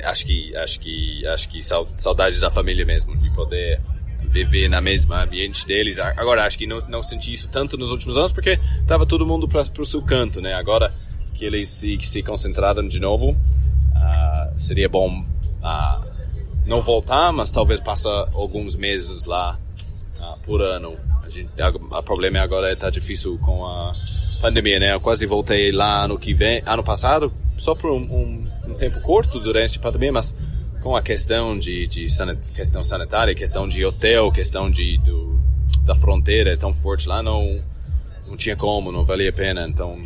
acho 0.05 0.27
que, 0.27 0.57
acho 0.57 0.81
que, 0.81 1.27
acho 1.27 1.49
que 1.49 1.63
saudade 1.63 2.41
da 2.41 2.51
família 2.51 2.85
mesmo, 2.85 3.17
de 3.17 3.31
poder 3.35 3.81
viver 4.23 4.69
na 4.69 4.81
mesma 4.81 5.23
ambiente 5.23 5.67
deles. 5.67 5.99
Agora, 5.99 6.45
acho 6.45 6.59
que 6.59 6.67
não, 6.67 6.81
não 6.89 7.03
senti 7.03 7.33
isso 7.33 7.49
tanto 7.49 7.77
nos 7.77 7.91
últimos 7.91 8.17
anos, 8.17 8.33
porque 8.33 8.59
tava 8.87 9.07
todo 9.07 9.25
mundo 9.27 9.49
para 9.49 9.63
o 9.79 9.87
seu 9.87 10.03
canto, 10.03 10.41
né? 10.41 10.55
Agora 10.55 10.93
que 11.35 11.45
eles 11.45 11.69
se, 11.69 11.97
que 11.97 12.07
se 12.07 12.23
concentraram 12.23 12.87
de 12.87 12.99
novo, 13.01 13.31
uh, 13.31 14.59
seria 14.59 14.89
bom 14.89 15.25
a 15.63 16.03
não 16.67 16.81
voltar, 16.81 17.33
mas 17.33 17.51
talvez 17.51 17.81
passar 17.81 18.29
alguns 18.35 18.77
meses 18.77 19.25
lá 19.25 19.59
uh, 20.19 20.41
por 20.45 20.63
ano. 20.63 20.97
A 21.93 22.03
problema 22.03 22.41
agora 22.41 22.71
é 22.71 22.77
tá 22.77 22.91
difícil 22.91 23.39
com 23.39 23.67
a 23.67 23.93
pandemia, 24.41 24.79
né? 24.79 24.95
Eu 24.95 25.01
quase 25.01 25.27
voltei 25.27 25.73
lá 25.73 26.05
ano 26.05 26.19
que 26.19 26.35
vem, 26.35 26.63
ano 26.67 26.83
passado, 26.83 27.33
só 27.57 27.75
por 27.75 27.91
um, 27.91 28.03
um, 28.03 28.45
um 28.69 28.75
tempo 28.75 29.01
curto 29.01 29.41
durante 29.41 29.79
a 29.79 29.81
pandemia, 29.81 30.13
mas 30.13 30.35
com 30.83 30.95
a 30.95 31.03
questão 31.03 31.59
de, 31.59 31.87
de 31.87 32.09
sanit, 32.09 32.41
questão 32.53 32.85
sanitária, 32.85 33.35
questão 33.35 33.67
de 33.67 33.85
hotel, 33.85 34.31
questão 34.31 34.71
de 34.71 34.99
do, 34.99 35.41
da 35.85 35.95
fronteira 35.95 36.53
é 36.53 36.57
tão 36.57 36.75
forte 36.75 37.09
lá, 37.09 37.23
não 37.23 37.63
não 38.27 38.37
tinha 38.37 38.57
como, 38.57 38.93
não 38.93 39.05
valia 39.05 39.31
a 39.31 39.33
pena. 39.33 39.67
Então 39.69 40.01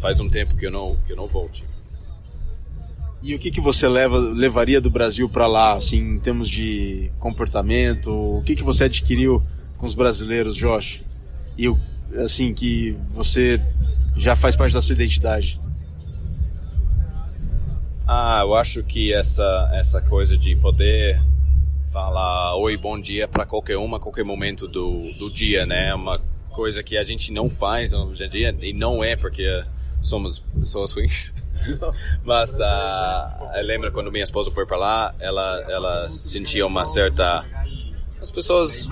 faz 0.00 0.20
um 0.20 0.28
tempo 0.28 0.56
que 0.56 0.66
eu 0.66 0.70
não 0.70 0.96
que 1.06 1.12
eu 1.12 1.16
não 1.16 1.26
volte. 1.26 1.64
E 3.22 3.34
o 3.34 3.38
que, 3.38 3.50
que 3.50 3.60
você 3.60 3.88
leva, 3.88 4.18
levaria 4.18 4.80
do 4.80 4.90
Brasil 4.90 5.28
para 5.28 5.46
lá, 5.46 5.74
assim, 5.74 5.98
em 5.98 6.18
termos 6.18 6.48
de 6.48 7.10
comportamento? 7.18 8.12
O 8.12 8.42
que, 8.42 8.54
que 8.54 8.62
você 8.62 8.84
adquiriu 8.84 9.42
com 9.76 9.86
os 9.86 9.94
brasileiros, 9.94 10.56
Josh? 10.56 11.02
E, 11.58 11.72
assim, 12.22 12.52
que 12.52 12.96
você 13.10 13.60
já 14.16 14.34
faz 14.34 14.56
parte 14.56 14.72
da 14.72 14.82
sua 14.82 14.94
identidade? 14.94 15.60
Ah, 18.06 18.42
eu 18.44 18.54
acho 18.54 18.82
que 18.84 19.12
essa, 19.12 19.70
essa 19.74 20.00
coisa 20.00 20.36
de 20.36 20.54
poder 20.56 21.20
falar 21.92 22.54
oi, 22.56 22.76
bom 22.76 23.00
dia 23.00 23.26
para 23.26 23.44
qualquer 23.44 23.78
uma, 23.78 23.98
qualquer 23.98 24.24
momento 24.24 24.68
do, 24.68 25.00
do 25.14 25.30
dia, 25.30 25.66
né? 25.66 25.88
É 25.88 25.94
uma 25.94 26.20
coisa 26.50 26.82
que 26.82 26.96
a 26.96 27.02
gente 27.02 27.32
não 27.32 27.48
faz 27.48 27.92
hoje 27.92 28.24
em 28.24 28.28
dia 28.28 28.56
e 28.60 28.72
não 28.72 29.02
é 29.02 29.16
porque 29.16 29.64
somos 30.00 30.38
pessoas 30.38 30.92
ruins. 30.92 31.34
Mas 32.22 32.54
uh, 32.58 33.56
eu 33.56 33.64
lembro 33.64 33.90
quando 33.92 34.12
minha 34.12 34.24
esposa 34.24 34.50
foi 34.50 34.66
para 34.66 34.76
lá, 34.76 35.14
ela 35.18 35.64
ela 35.68 36.08
sentia 36.08 36.66
uma 36.66 36.84
certa 36.84 37.44
as 38.20 38.30
pessoas 38.30 38.86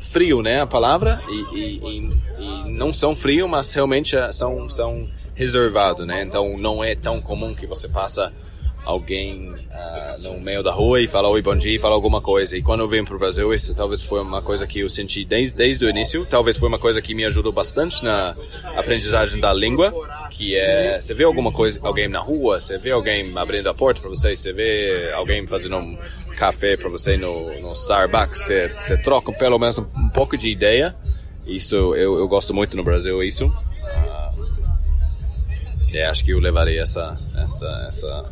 frio, 0.00 0.42
né, 0.42 0.60
a 0.60 0.66
palavra 0.66 1.22
e, 1.28 1.56
e, 1.56 1.78
e, 1.78 2.16
e 2.38 2.70
não 2.72 2.92
são 2.92 3.14
frio, 3.14 3.48
mas 3.48 3.72
realmente 3.72 4.16
são 4.32 4.68
são 4.68 5.08
reservado, 5.34 6.06
né? 6.06 6.22
Então 6.22 6.56
não 6.58 6.82
é 6.82 6.94
tão 6.94 7.20
comum 7.20 7.54
que 7.54 7.66
você 7.66 7.88
passa 7.88 8.32
alguém 8.86 9.50
uh, 9.50 10.18
no 10.20 10.40
meio 10.40 10.62
da 10.62 10.72
rua 10.72 11.00
e 11.00 11.08
fala 11.08 11.28
oi, 11.28 11.42
bom 11.42 11.56
dia, 11.56 11.74
e 11.74 11.78
fala 11.78 11.94
alguma 11.94 12.20
coisa. 12.20 12.56
E 12.56 12.62
quando 12.62 12.80
eu 12.80 12.88
vim 12.88 13.04
para 13.04 13.16
o 13.16 13.18
Brasil, 13.18 13.52
isso 13.52 13.74
talvez 13.74 14.00
foi 14.00 14.22
uma 14.22 14.40
coisa 14.40 14.66
que 14.66 14.80
eu 14.80 14.88
senti 14.88 15.24
desde, 15.24 15.56
desde 15.56 15.84
o 15.84 15.90
início. 15.90 16.24
Talvez 16.24 16.56
foi 16.56 16.68
uma 16.68 16.78
coisa 16.78 17.02
que 17.02 17.12
me 17.14 17.24
ajudou 17.24 17.52
bastante 17.52 18.02
na 18.04 18.36
aprendizagem 18.76 19.40
da 19.40 19.52
língua, 19.52 19.92
que 20.30 20.56
é 20.56 21.00
você 21.00 21.12
vê 21.12 21.24
alguma 21.24 21.50
coisa, 21.50 21.80
alguém 21.82 22.08
na 22.08 22.20
rua, 22.20 22.60
você 22.60 22.78
vê 22.78 22.92
alguém 22.92 23.32
abrindo 23.36 23.68
a 23.68 23.74
porta 23.74 24.00
para 24.00 24.08
você, 24.08 24.36
você 24.36 24.52
vê 24.52 25.10
alguém 25.14 25.44
fazendo 25.46 25.76
um 25.76 25.96
café 26.36 26.76
para 26.76 26.88
você 26.88 27.16
no, 27.16 27.60
no 27.60 27.72
Starbucks, 27.72 28.46
você, 28.46 28.96
troca 29.02 29.32
pelo 29.32 29.58
menos 29.58 29.78
um, 29.78 29.86
um 29.96 30.08
pouco 30.08 30.36
de 30.36 30.48
ideia. 30.48 30.94
Isso 31.46 31.74
eu, 31.94 32.18
eu 32.18 32.28
gosto 32.28 32.52
muito 32.52 32.76
no 32.76 32.84
Brasil, 32.84 33.22
isso. 33.22 33.46
Uh, 33.46 34.36
acho 36.10 36.24
que 36.24 36.32
eu 36.32 36.38
levarei 36.38 36.78
essa, 36.78 37.16
essa, 37.36 37.84
essa 37.88 38.30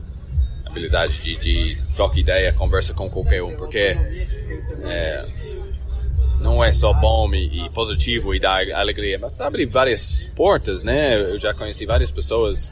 habilidade 0.67 1.19
de, 1.23 1.37
de 1.37 1.83
troca 1.95 2.19
ideia, 2.19 2.53
conversa 2.53 2.93
com 2.93 3.09
qualquer 3.09 3.43
um, 3.43 3.57
porque 3.57 3.97
é, 4.85 5.25
não 6.41 6.63
é 6.63 6.73
só 6.73 6.93
bom 6.93 7.33
e, 7.33 7.65
e, 7.65 7.71
positivo 7.71 8.35
e 8.35 8.41
dá 8.41 8.59
alegria, 8.79 9.19
mas 9.21 9.41
abre 9.41 9.65
várias 9.67 10.31
portas, 10.35 10.83
né? 10.85 11.15
Eu 11.19 11.39
já 11.39 11.55
conheci 11.55 11.87
várias 11.87 12.11
pessoas 12.11 12.71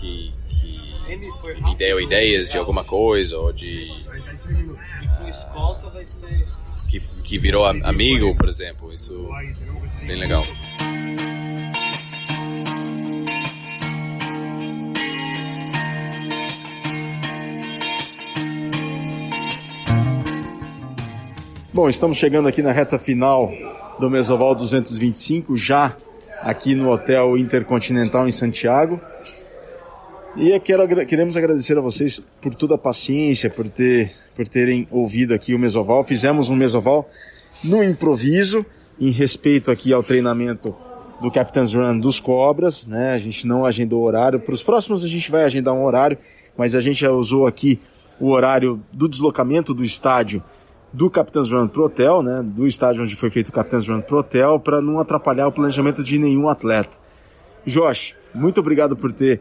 que, 0.00 0.28
que 0.50 1.62
me 1.62 1.74
deram 1.76 2.00
ideias 2.00 2.50
de 2.50 2.58
alguma 2.58 2.84
coisa 2.84 3.38
ou 3.38 3.52
de 3.52 3.88
que, 6.88 7.00
que 7.22 7.38
virou 7.38 7.66
amigo, 7.66 8.34
por 8.36 8.48
exemplo. 8.48 8.92
Isso 8.92 9.28
é 10.02 10.06
bem 10.06 10.16
legal. 10.16 10.44
Bom, 21.72 21.88
estamos 21.88 22.16
chegando 22.16 22.46
aqui 22.46 22.62
na 22.62 22.70
reta 22.70 23.00
final 23.00 23.52
do 23.98 24.08
Mesoval 24.08 24.54
225, 24.54 25.56
já 25.56 25.96
aqui 26.40 26.76
no 26.76 26.88
Hotel 26.88 27.36
Intercontinental 27.36 28.28
em 28.28 28.32
Santiago. 28.32 29.00
E 30.36 30.58
quero, 30.58 31.06
queremos 31.06 31.36
agradecer 31.36 31.78
a 31.78 31.80
vocês 31.80 32.24
por 32.40 32.56
toda 32.56 32.74
a 32.74 32.78
paciência, 32.78 33.48
por, 33.48 33.68
ter, 33.68 34.12
por 34.34 34.48
terem 34.48 34.88
ouvido 34.90 35.32
aqui 35.32 35.54
o 35.54 35.58
Mesoval. 35.58 36.02
Fizemos 36.02 36.50
um 36.50 36.56
Mesoval 36.56 37.08
no 37.62 37.84
improviso, 37.84 38.66
em 39.00 39.10
respeito 39.10 39.70
aqui 39.70 39.92
ao 39.92 40.02
treinamento 40.02 40.74
do 41.22 41.30
Captain's 41.30 41.72
Run 41.72 42.00
dos 42.00 42.18
Cobras, 42.18 42.84
né? 42.88 43.12
A 43.12 43.18
gente 43.18 43.46
não 43.46 43.64
agendou 43.64 44.02
horário. 44.02 44.40
Para 44.40 44.54
os 44.54 44.62
próximos 44.62 45.04
a 45.04 45.08
gente 45.08 45.30
vai 45.30 45.44
agendar 45.44 45.72
um 45.72 45.84
horário, 45.84 46.18
mas 46.56 46.74
a 46.74 46.80
gente 46.80 47.00
já 47.00 47.12
usou 47.12 47.46
aqui 47.46 47.80
o 48.18 48.30
horário 48.30 48.82
do 48.92 49.08
deslocamento 49.08 49.72
do 49.72 49.84
estádio 49.84 50.42
do 50.92 51.08
Captain's 51.08 51.50
Run 51.50 51.68
pro 51.68 51.84
hotel, 51.84 52.22
né, 52.22 52.42
do 52.42 52.66
estádio 52.66 53.02
onde 53.02 53.14
foi 53.14 53.30
feito 53.30 53.48
o 53.48 53.52
Captain's 53.52 53.88
Run 53.88 54.00
pro 54.00 54.18
hotel, 54.18 54.58
para 54.58 54.80
não 54.80 54.98
atrapalhar 54.98 55.46
o 55.46 55.52
planejamento 55.52 56.02
de 56.02 56.18
nenhum 56.18 56.48
atleta. 56.48 56.96
Josh, 57.64 58.16
muito 58.34 58.58
obrigado 58.58 58.96
por 58.96 59.12
ter 59.12 59.40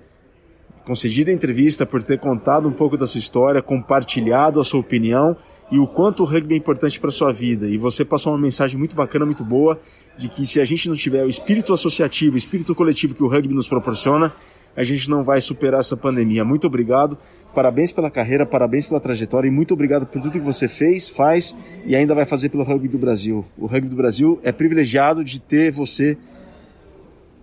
concedido 0.86 1.32
a 1.32 1.34
entrevista, 1.34 1.86
por 1.86 2.04
ter 2.04 2.20
contado 2.20 2.68
um 2.68 2.72
pouco 2.72 2.98
da 2.98 3.08
sua 3.08 3.20
história, 3.20 3.62
compartilhado 3.62 4.60
a 4.60 4.64
sua 4.64 4.80
opinião 4.80 5.36
e 5.72 5.80
o 5.80 5.88
quanto 5.88 6.24
o 6.24 6.26
rugby 6.26 6.54
é 6.54 6.58
importante 6.58 7.00
para 7.00 7.10
sua 7.10 7.32
vida. 7.32 7.68
E 7.68 7.78
você 7.78 8.04
passou 8.04 8.34
uma 8.34 8.40
mensagem 8.40 8.78
muito 8.78 8.96
bacana, 8.96 9.26
muito 9.26 9.44
boa, 9.44 9.80
de 10.18 10.28
que 10.28 10.46
se 10.46 10.60
a 10.60 10.66
gente 10.66 10.88
não 10.90 10.96
tiver 10.96 11.24
o 11.24 11.30
espírito 11.30 11.74
associativo, 11.74 12.36
o 12.36 12.38
espírito 12.38 12.76
coletivo 12.76 13.16
que 13.16 13.24
o 13.24 13.28
rugby 13.28 13.54
nos 13.54 13.68
proporciona, 13.68 14.34
a 14.76 14.84
gente 14.84 15.10
não 15.10 15.24
vai 15.24 15.40
superar 15.40 15.80
essa 15.80 15.96
pandemia. 15.96 16.44
Muito 16.44 16.68
obrigado. 16.68 17.18
Parabéns 17.54 17.92
pela 17.92 18.10
carreira, 18.10 18.46
parabéns 18.46 18.88
pela 18.88 19.00
trajetória 19.00 19.48
e 19.48 19.52
muito 19.52 19.74
obrigado 19.74 20.06
por 20.06 20.22
tudo 20.22 20.32
que 20.32 20.40
você 20.40 20.68
fez, 20.68 21.10
faz 21.10 21.56
e 21.86 21.96
ainda 21.96 22.16
vai 22.16 22.26
fazer 22.26 22.50
pelo 22.50 22.64
rugby 22.64 22.88
do 22.88 22.98
Brasil. 22.98 23.46
O 23.58 23.68
rugby 23.68 23.90
do 23.90 23.96
Brasil 23.96 24.40
é 24.44 24.52
privilegiado 24.52 25.24
de 25.24 25.40
ter 25.40 25.72
você 25.72 26.18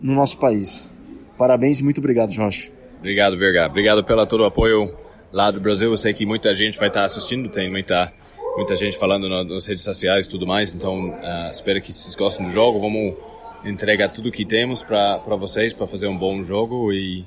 no 0.01 0.15
nosso 0.15 0.39
país. 0.39 0.91
Parabéns 1.39 1.79
e 1.79 1.85
muito 1.85 1.99
obrigado, 1.99 2.33
Jorge. 2.33 2.73
Obrigado, 3.01 3.37
Verga. 3.39 3.67
Obrigado 3.67 4.05
pelo 4.05 4.27
todo 4.27 4.43
o 4.43 4.45
apoio 4.45 4.95
lá 5.33 5.51
do 5.51 5.59
Brasil. 5.59 5.91
Eu 5.91 5.97
sei 5.97 6.13
que 6.13 6.27
muita 6.27 6.55
gente 6.55 6.79
vai 6.79 6.89
estar 6.89 7.03
assistindo, 7.03 7.49
tem 7.49 7.71
muita, 7.71 8.13
muita 8.59 8.77
gente 8.77 8.99
falando 8.99 9.27
nas 9.27 9.67
redes 9.67 9.83
sociais 9.83 10.27
e 10.27 10.29
tudo 10.29 10.47
mais. 10.47 10.75
Então, 10.75 11.09
uh, 11.09 11.51
espero 11.51 11.81
que 11.81 11.95
vocês 11.95 12.15
gostem 12.15 12.47
do 12.47 12.53
jogo. 12.53 12.79
Vamos 12.79 13.17
entregar 13.65 14.11
tudo 14.11 14.31
que 14.31 14.45
temos 14.45 14.83
para 14.83 15.17
vocês 15.37 15.73
para 15.73 15.87
fazer 15.87 16.09
um 16.09 16.17
bom 16.17 16.43
jogo 16.43 16.93
e 16.93 17.25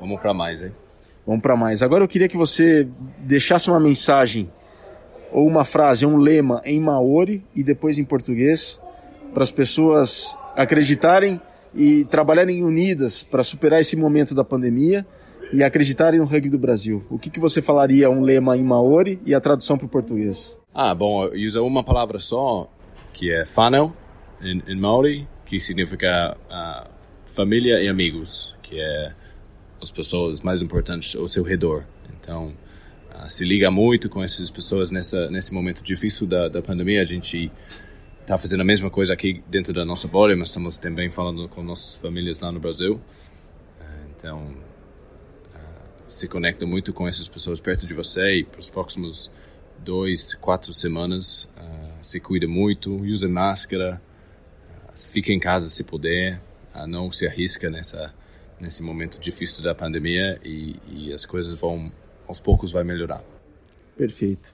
vamos 0.00 0.20
para 0.20 0.32
mais, 0.32 0.62
hein? 0.62 0.72
Vamos 1.26 1.42
para 1.42 1.56
mais. 1.56 1.82
Agora 1.82 2.04
eu 2.04 2.08
queria 2.08 2.28
que 2.28 2.36
você 2.36 2.88
deixasse 3.18 3.68
uma 3.68 3.80
mensagem 3.80 4.48
ou 5.32 5.46
uma 5.48 5.64
frase, 5.64 6.06
um 6.06 6.16
lema 6.16 6.62
em 6.64 6.80
maori 6.80 7.44
e 7.56 7.64
depois 7.64 7.98
em 7.98 8.04
português 8.04 8.80
para 9.34 9.42
as 9.42 9.50
pessoas 9.50 10.38
acreditarem 10.56 11.40
e 11.74 12.04
trabalharem 12.04 12.62
unidas 12.64 13.22
para 13.22 13.42
superar 13.42 13.80
esse 13.80 13.96
momento 13.96 14.34
da 14.34 14.44
pandemia 14.44 15.06
e 15.52 15.62
acreditarem 15.62 16.20
no 16.20 16.26
rugby 16.26 16.50
do 16.50 16.58
Brasil. 16.58 17.04
O 17.10 17.18
que, 17.18 17.30
que 17.30 17.40
você 17.40 17.62
falaria 17.62 18.10
um 18.10 18.20
lema 18.20 18.56
em 18.56 18.62
maori 18.62 19.20
e 19.24 19.34
a 19.34 19.40
tradução 19.40 19.76
para 19.76 19.86
o 19.86 19.88
português? 19.88 20.58
Ah, 20.74 20.94
bom, 20.94 21.24
eu 21.26 21.46
uso 21.46 21.64
uma 21.64 21.82
palavra 21.82 22.18
só, 22.18 22.70
que 23.12 23.32
é 23.32 23.44
whanau, 23.56 23.94
em, 24.40 24.62
em 24.66 24.76
maori, 24.76 25.26
que 25.44 25.58
significa 25.58 26.36
uh, 26.50 26.88
família 27.24 27.82
e 27.82 27.88
amigos, 27.88 28.54
que 28.62 28.78
é 28.78 29.12
as 29.80 29.90
pessoas 29.90 30.40
mais 30.40 30.60
importantes 30.60 31.16
ao 31.16 31.26
seu 31.26 31.42
redor. 31.42 31.84
Então, 32.20 32.52
uh, 33.10 33.28
se 33.28 33.44
liga 33.44 33.70
muito 33.70 34.08
com 34.08 34.22
essas 34.22 34.50
pessoas 34.50 34.90
nessa 34.90 35.30
nesse 35.30 35.52
momento 35.52 35.82
difícil 35.82 36.26
da, 36.26 36.48
da 36.48 36.60
pandemia. 36.60 37.00
A 37.00 37.06
gente 37.06 37.50
está 38.28 38.36
fazendo 38.36 38.60
a 38.60 38.64
mesma 38.64 38.90
coisa 38.90 39.14
aqui 39.14 39.42
dentro 39.48 39.72
da 39.72 39.86
nossa 39.86 40.06
bolha, 40.06 40.36
mas 40.36 40.48
estamos 40.48 40.76
também 40.76 41.08
falando 41.08 41.48
com 41.48 41.62
nossas 41.62 41.94
famílias 41.94 42.40
lá 42.40 42.52
no 42.52 42.60
Brasil. 42.60 42.96
Uh, 43.80 44.10
então, 44.10 44.54
uh, 45.54 46.10
se 46.10 46.28
conecta 46.28 46.66
muito 46.66 46.92
com 46.92 47.08
essas 47.08 47.26
pessoas 47.26 47.58
perto 47.58 47.86
de 47.86 47.94
você 47.94 48.40
e 48.40 48.44
para 48.44 48.60
os 48.60 48.68
próximos 48.68 49.30
dois, 49.78 50.34
quatro 50.34 50.74
semanas, 50.74 51.48
se 52.02 52.20
cuida 52.20 52.46
muito, 52.46 52.94
use 52.96 53.26
máscara, 53.26 54.00
fique 55.10 55.32
em 55.32 55.38
casa 55.38 55.70
se 55.70 55.82
puder, 55.82 56.38
não 56.86 57.10
se 57.10 57.26
arrisca 57.26 57.70
nessa 57.70 58.12
nesse 58.60 58.82
momento 58.82 59.20
difícil 59.20 59.62
da 59.62 59.72
pandemia 59.72 60.38
e, 60.44 60.76
e 60.88 61.12
as 61.12 61.24
coisas 61.24 61.58
vão, 61.58 61.92
aos 62.26 62.40
poucos, 62.40 62.72
vai 62.72 62.82
melhorar. 62.82 63.22
Perfeito. 63.96 64.52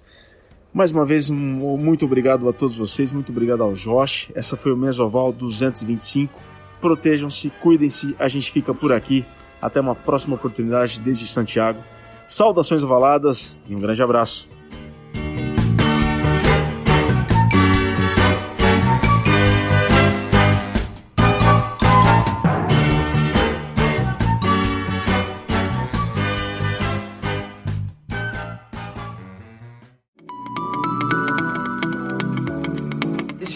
Mais 0.74 0.90
uma 0.90 1.04
vez, 1.04 1.30
muito 1.30 2.04
obrigado 2.04 2.48
a 2.48 2.52
todos 2.52 2.74
vocês, 2.74 3.12
muito 3.12 3.30
obrigado 3.30 3.62
ao 3.62 3.74
Josh. 3.74 4.32
Essa 4.34 4.56
foi 4.56 4.72
o 4.72 4.76
Mesoval 4.76 5.32
225. 5.32 6.40
Protejam-se, 6.80 7.48
cuidem-se, 7.62 8.16
a 8.18 8.26
gente 8.26 8.50
fica 8.50 8.74
por 8.74 8.92
aqui. 8.92 9.24
Até 9.62 9.80
uma 9.80 9.94
próxima 9.94 10.34
oportunidade 10.34 11.00
desde 11.00 11.28
Santiago. 11.28 11.78
Saudações 12.26 12.82
ovaladas 12.82 13.56
e 13.68 13.76
um 13.76 13.78
grande 13.78 14.02
abraço. 14.02 14.53